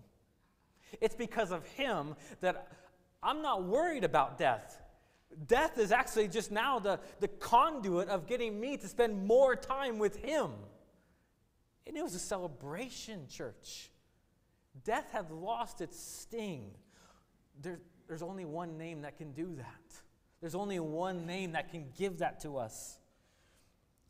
It's 1.01 1.15
because 1.15 1.51
of 1.51 1.67
him 1.67 2.15
that 2.41 2.69
I'm 3.23 3.43
not 3.43 3.65
worried 3.65 4.05
about 4.05 4.39
death. 4.39 4.81
Death 5.47 5.79
is 5.79 5.93
actually 5.93 6.29
just 6.29 6.51
now 6.51 6.79
the, 6.79 6.99
the 7.21 7.29
conduit 7.29 8.09
of 8.09 8.27
getting 8.27 8.59
me 8.59 8.77
to 8.77 8.89
spend 8.89 9.27
more 9.27 9.55
time 9.55 9.99
with 9.99 10.17
him. 10.17 10.51
And 11.87 11.97
it 11.97 12.03
was 12.03 12.15
a 12.15 12.21
celebration, 12.21 13.27
church. 13.29 13.91
Death 14.85 15.11
had 15.13 15.31
lost 15.31 15.81
its 15.81 15.99
sting. 15.99 16.71
There, 17.61 17.81
there's 18.09 18.23
only 18.23 18.45
one 18.45 18.79
name 18.79 19.03
that 19.03 19.17
can 19.17 19.33
do 19.33 19.55
that. 19.57 20.01
There's 20.41 20.55
only 20.55 20.81
one 20.81 21.27
name 21.27 21.53
that 21.53 21.71
can 21.71 21.87
give 21.97 22.19
that 22.19 22.41
to 22.41 22.57
us. 22.57 22.99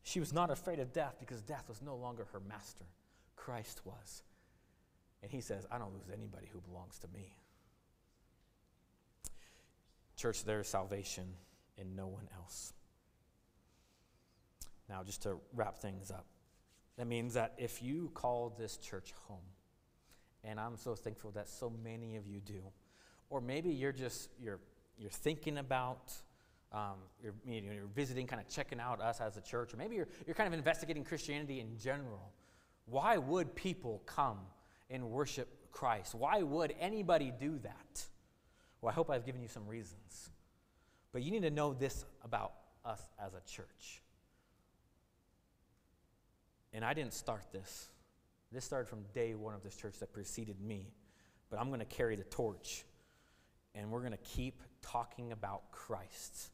She 0.03 0.21
was 0.21 0.33
not 0.33 0.51
afraid 0.51 0.79
of 0.79 0.93
death 0.93 1.17
because 1.21 1.43
death 1.43 1.65
was 1.69 1.83
no 1.83 1.97
longer 1.97 2.27
her 2.33 2.41
master, 2.41 2.85
Christ 3.45 3.81
was. 3.85 4.23
And 5.23 5.31
he 5.31 5.41
says, 5.41 5.67
I 5.71 5.79
don't 5.79 5.93
lose 5.93 6.11
anybody 6.13 6.47
who 6.53 6.61
belongs 6.61 6.99
to 6.99 7.09
me. 7.09 7.37
Church, 10.17 10.45
there 10.45 10.61
is 10.61 10.69
salvation 10.69 11.25
in 11.79 11.97
no 11.97 12.07
one 12.07 12.29
else. 12.37 12.73
Now, 14.89 15.03
just 15.03 15.23
to 15.23 15.39
wrap 15.55 15.79
things 15.79 16.11
up, 16.11 16.27
that 16.99 17.07
means 17.07 17.35
that 17.35 17.55
if 17.57 17.83
you 17.83 18.11
call 18.13 18.55
this 18.59 18.77
church 18.77 19.15
home, 19.27 19.39
and 20.45 20.59
I'm 20.61 20.77
so 20.77 20.95
thankful 20.95 21.31
that 21.33 21.49
so 21.49 21.73
many 21.83 22.17
of 22.17 22.27
you 22.27 22.41
do, 22.41 22.63
or 23.31 23.41
maybe 23.41 23.71
you're 23.71 23.93
just 23.93 24.31
you're 24.39 24.59
you're 24.99 25.11
thinking 25.11 25.59
about 25.59 26.13
um, 26.73 26.99
you're, 27.23 27.35
you 27.47 27.63
know, 27.63 27.73
you're 27.73 27.87
visiting, 27.95 28.27
kind 28.27 28.41
of 28.41 28.49
checking 28.49 28.81
out 28.81 29.01
us 29.01 29.21
as 29.21 29.37
a 29.37 29.41
church, 29.41 29.75
or 29.75 29.77
maybe 29.77 29.97
you're, 29.97 30.09
you're 30.27 30.35
kind 30.35 30.47
of 30.47 30.53
investigating 30.53 31.05
Christianity 31.05 31.61
in 31.61 31.77
general. 31.79 32.33
Why 32.91 33.17
would 33.17 33.55
people 33.55 34.03
come 34.05 34.39
and 34.91 35.11
worship 35.11 35.49
Christ. 35.73 36.15
Why 36.15 36.43
would 36.43 36.75
anybody 36.81 37.33
do 37.39 37.59
that? 37.63 38.05
Well, 38.81 38.91
I 38.91 38.95
hope 38.95 39.11
I've 39.11 39.25
given 39.25 39.41
you 39.41 39.49
some 39.49 39.67
reasons. 39.67 40.31
But 41.13 41.23
you 41.23 41.31
need 41.31 41.43
to 41.43 41.51
know 41.51 41.75
this 41.75 42.05
about 42.25 42.53
us 42.85 43.01
as 43.25 43.33
a 43.35 43.41
church. 43.49 44.03
And 46.73 46.85
I 46.85 46.95
didn't 46.95 47.15
start 47.15 47.45
this. 47.53 47.89
This 48.53 48.65
started 48.65 48.89
from 48.89 49.01
day 49.15 49.35
one 49.35 49.55
of 49.55 49.63
this 49.63 49.77
church 49.77 49.99
that 50.01 50.13
preceded 50.13 50.61
me. 50.61 50.93
But 51.51 51.61
I'm 51.61 51.69
going 51.69 51.81
to 51.81 51.87
carry 51.87 52.17
the 52.17 52.25
torch. 52.25 52.85
And 53.75 53.91
we're 53.91 54.01
going 54.01 54.13
to 54.13 54.19
keep 54.19 54.63
talking 54.83 55.33
about 55.33 55.71
Christ. 55.73 56.51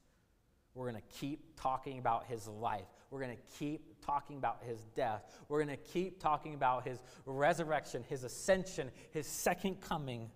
We're 0.74 0.90
going 0.90 1.02
to 1.02 1.18
keep 1.18 1.58
talking 1.60 1.98
about 1.98 2.26
his 2.26 2.46
life. 2.48 2.84
We're 3.16 3.22
going 3.22 3.38
to 3.38 3.58
keep 3.58 4.04
talking 4.04 4.36
about 4.36 4.58
his 4.66 4.78
death. 4.94 5.22
We're 5.48 5.64
going 5.64 5.74
to 5.74 5.82
keep 5.82 6.20
talking 6.20 6.52
about 6.52 6.86
his 6.86 6.98
resurrection, 7.24 8.04
his 8.10 8.24
ascension, 8.24 8.90
his 9.10 9.26
second 9.26 9.80
coming. 9.80 10.30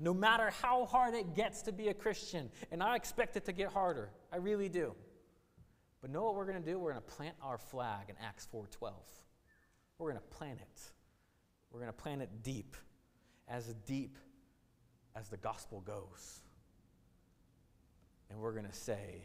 No 0.00 0.12
matter 0.12 0.50
how 0.60 0.84
hard 0.84 1.14
it 1.14 1.36
gets 1.36 1.62
to 1.62 1.72
be 1.72 1.86
a 1.90 1.94
Christian, 1.94 2.50
and 2.72 2.82
I 2.82 2.96
expect 2.96 3.36
it 3.36 3.44
to 3.44 3.52
get 3.52 3.72
harder, 3.72 4.10
I 4.32 4.38
really 4.38 4.68
do. 4.68 4.96
But 6.00 6.10
know 6.10 6.24
what 6.24 6.34
we're 6.34 6.46
going 6.46 6.60
to 6.60 6.68
do? 6.68 6.76
We're 6.76 6.90
going 6.90 7.04
to 7.04 7.08
plant 7.08 7.36
our 7.40 7.56
flag 7.56 8.08
in 8.08 8.16
Acts 8.20 8.48
4:12. 8.52 8.90
We're 9.98 10.10
going 10.10 10.20
to 10.20 10.36
plant 10.36 10.58
it. 10.58 10.82
We're 11.70 11.78
going 11.78 11.92
to 11.92 12.02
plant 12.02 12.22
it 12.22 12.42
deep, 12.42 12.76
as 13.46 13.72
deep 13.86 14.18
as 15.14 15.28
the 15.28 15.36
gospel 15.36 15.82
goes. 15.82 16.40
And 18.28 18.40
we're 18.40 18.54
going 18.54 18.66
to 18.66 18.74
say, 18.74 19.22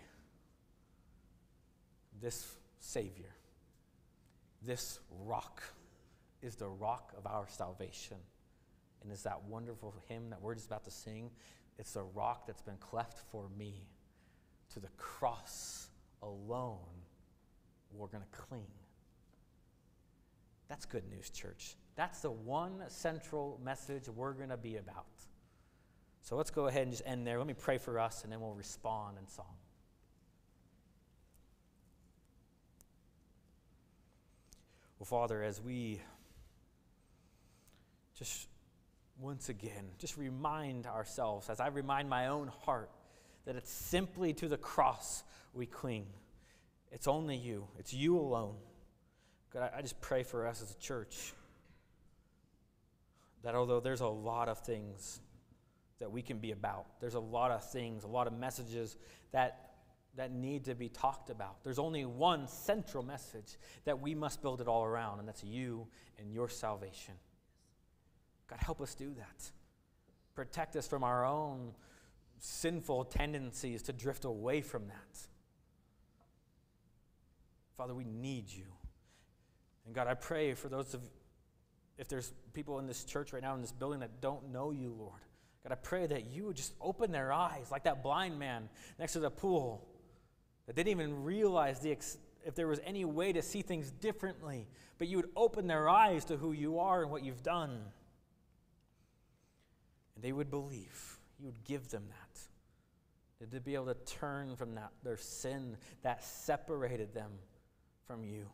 this 2.21 2.55
Savior, 2.83 3.33
this 4.61 4.99
rock, 5.23 5.63
is 6.41 6.55
the 6.57 6.67
rock 6.67 7.13
of 7.17 7.25
our 7.25 7.47
salvation. 7.47 8.17
And 9.01 9.11
is 9.11 9.23
that 9.23 9.41
wonderful 9.45 9.95
hymn 10.09 10.29
that 10.31 10.41
we're 10.41 10.53
just 10.53 10.67
about 10.67 10.83
to 10.83 10.91
sing? 10.91 11.31
It's 11.79 11.95
a 11.95 12.03
rock 12.03 12.45
that's 12.45 12.61
been 12.61 12.77
cleft 12.77 13.19
for 13.31 13.47
me. 13.57 13.87
To 14.73 14.81
the 14.81 14.89
cross 14.97 15.87
alone, 16.21 16.77
we're 17.93 18.07
going 18.07 18.23
to 18.23 18.37
cling. 18.37 18.67
That's 20.67 20.85
good 20.85 21.09
news, 21.09 21.29
church. 21.29 21.75
That's 21.95 22.19
the 22.19 22.31
one 22.31 22.83
central 22.89 23.61
message 23.63 24.09
we're 24.09 24.33
going 24.33 24.49
to 24.49 24.57
be 24.57 24.75
about. 24.75 25.05
So 26.21 26.35
let's 26.35 26.51
go 26.51 26.67
ahead 26.67 26.83
and 26.83 26.91
just 26.91 27.03
end 27.05 27.25
there. 27.25 27.37
Let 27.37 27.47
me 27.47 27.53
pray 27.53 27.77
for 27.77 27.97
us, 27.97 28.23
and 28.23 28.31
then 28.31 28.41
we'll 28.41 28.55
respond 28.55 29.17
in 29.19 29.27
song. 29.27 29.55
Well, 35.03 35.19
Father, 35.19 35.43
as 35.43 35.59
we 35.59 35.99
just 38.17 38.47
once 39.19 39.49
again, 39.49 39.83
just 39.99 40.15
remind 40.15 40.87
ourselves, 40.87 41.49
as 41.49 41.59
I 41.59 41.67
remind 41.67 42.09
my 42.09 42.27
own 42.27 42.47
heart, 42.47 42.89
that 43.43 43.57
it's 43.57 43.69
simply 43.69 44.31
to 44.35 44.47
the 44.47 44.55
cross 44.55 45.25
we 45.53 45.65
cling. 45.65 46.05
It's 46.89 47.09
only 47.09 47.35
you, 47.35 47.67
it's 47.77 47.93
you 47.93 48.17
alone. 48.17 48.55
God, 49.53 49.69
I 49.75 49.81
just 49.81 49.99
pray 49.99 50.23
for 50.23 50.47
us 50.47 50.61
as 50.61 50.71
a 50.71 50.79
church 50.79 51.33
that 53.43 53.55
although 53.55 53.81
there's 53.81 53.99
a 53.99 54.07
lot 54.07 54.47
of 54.47 54.59
things 54.59 55.19
that 55.99 56.13
we 56.13 56.21
can 56.21 56.37
be 56.37 56.51
about, 56.51 56.85
there's 57.01 57.15
a 57.15 57.19
lot 57.19 57.51
of 57.51 57.69
things, 57.73 58.05
a 58.05 58.07
lot 58.07 58.25
of 58.25 58.31
messages 58.31 58.95
that 59.33 59.72
that 60.15 60.31
need 60.31 60.65
to 60.65 60.75
be 60.75 60.89
talked 60.89 61.29
about. 61.29 61.63
There's 61.63 61.79
only 61.79 62.05
one 62.05 62.47
central 62.47 63.03
message 63.03 63.57
that 63.85 63.99
we 63.99 64.13
must 64.13 64.41
build 64.41 64.61
it 64.61 64.67
all 64.67 64.83
around, 64.83 65.19
and 65.19 65.27
that's 65.27 65.43
you 65.43 65.87
and 66.19 66.31
your 66.31 66.49
salvation. 66.49 67.15
God, 68.47 68.59
help 68.59 68.81
us 68.81 68.93
do 68.93 69.13
that. 69.15 69.51
Protect 70.35 70.75
us 70.75 70.87
from 70.87 71.03
our 71.03 71.25
own 71.25 71.71
sinful 72.39 73.05
tendencies 73.05 73.81
to 73.83 73.93
drift 73.93 74.25
away 74.25 74.61
from 74.61 74.87
that. 74.87 75.19
Father, 77.77 77.95
we 77.95 78.03
need 78.03 78.51
you. 78.51 78.65
And 79.85 79.95
God, 79.95 80.07
I 80.07 80.13
pray 80.13 80.53
for 80.53 80.69
those 80.69 80.93
of, 80.93 81.01
if 81.97 82.07
there's 82.07 82.31
people 82.53 82.79
in 82.79 82.85
this 82.85 83.03
church 83.03 83.33
right 83.33 83.41
now 83.41 83.55
in 83.55 83.61
this 83.61 83.71
building 83.71 84.01
that 84.01 84.21
don't 84.21 84.51
know 84.51 84.71
you, 84.71 84.93
Lord, 84.97 85.19
God, 85.63 85.71
I 85.71 85.75
pray 85.75 86.05
that 86.05 86.27
you 86.27 86.45
would 86.45 86.55
just 86.55 86.73
open 86.81 87.11
their 87.11 87.31
eyes 87.31 87.71
like 87.71 87.85
that 87.85 88.03
blind 88.03 88.37
man 88.37 88.69
next 88.99 89.13
to 89.13 89.19
the 89.19 89.31
pool 89.31 89.87
that 90.65 90.75
they 90.75 90.83
didn't 90.83 91.01
even 91.01 91.23
realize 91.23 91.79
the 91.79 91.91
ex- 91.91 92.17
if 92.45 92.55
there 92.55 92.67
was 92.67 92.79
any 92.85 93.05
way 93.05 93.33
to 93.33 93.41
see 93.41 93.61
things 93.61 93.91
differently, 93.91 94.67
but 94.97 95.07
you 95.07 95.17
would 95.17 95.29
open 95.35 95.67
their 95.67 95.89
eyes 95.89 96.25
to 96.25 96.37
who 96.37 96.51
you 96.51 96.79
are 96.79 97.01
and 97.01 97.11
what 97.11 97.23
you've 97.23 97.43
done. 97.43 97.71
And 100.15 100.23
they 100.23 100.31
would 100.31 100.49
believe. 100.49 101.17
You 101.39 101.45
would 101.47 101.63
give 101.63 101.89
them 101.89 102.03
that. 102.09 102.39
That 103.39 103.51
to 103.55 103.61
be 103.61 103.75
able 103.75 103.87
to 103.87 103.95
turn 104.05 104.55
from 104.55 104.75
that, 104.75 104.91
their 105.03 105.17
sin 105.17 105.77
that 106.03 106.23
separated 106.23 107.13
them 107.13 107.31
from 108.05 108.23
you. 108.23 108.47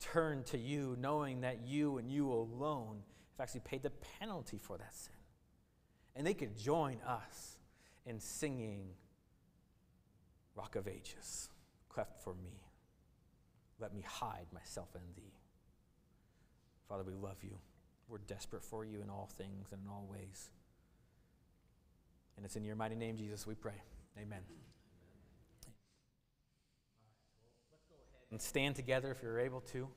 Turn 0.00 0.42
to 0.44 0.58
you, 0.58 0.96
knowing 0.98 1.42
that 1.42 1.60
you 1.66 1.98
and 1.98 2.10
you 2.10 2.32
alone 2.32 3.02
have 3.36 3.44
actually 3.44 3.60
paid 3.60 3.82
the 3.82 3.92
penalty 4.18 4.58
for 4.58 4.78
that 4.78 4.94
sin. 4.94 5.12
And 6.16 6.26
they 6.26 6.34
could 6.34 6.56
join 6.56 6.96
us 7.06 7.58
in 8.06 8.18
singing 8.18 8.88
Rock 10.60 10.76
of 10.76 10.86
Ages, 10.86 11.48
cleft 11.88 12.20
for 12.22 12.34
me. 12.34 12.60
Let 13.80 13.94
me 13.94 14.04
hide 14.06 14.46
myself 14.52 14.88
in 14.94 15.00
thee. 15.16 15.32
Father, 16.86 17.02
we 17.02 17.14
love 17.14 17.38
you. 17.42 17.56
We're 18.08 18.18
desperate 18.18 18.62
for 18.62 18.84
you 18.84 19.00
in 19.00 19.08
all 19.08 19.30
things 19.38 19.68
and 19.72 19.80
in 19.82 19.88
all 19.88 20.06
ways. 20.10 20.50
And 22.36 22.44
it's 22.44 22.56
in 22.56 22.64
your 22.64 22.76
mighty 22.76 22.94
name, 22.94 23.16
Jesus, 23.16 23.46
we 23.46 23.54
pray. 23.54 23.80
Amen. 24.20 24.40
And 28.30 28.42
stand 28.42 28.76
together 28.76 29.10
if 29.10 29.22
you're 29.22 29.40
able 29.40 29.62
to. 29.72 29.88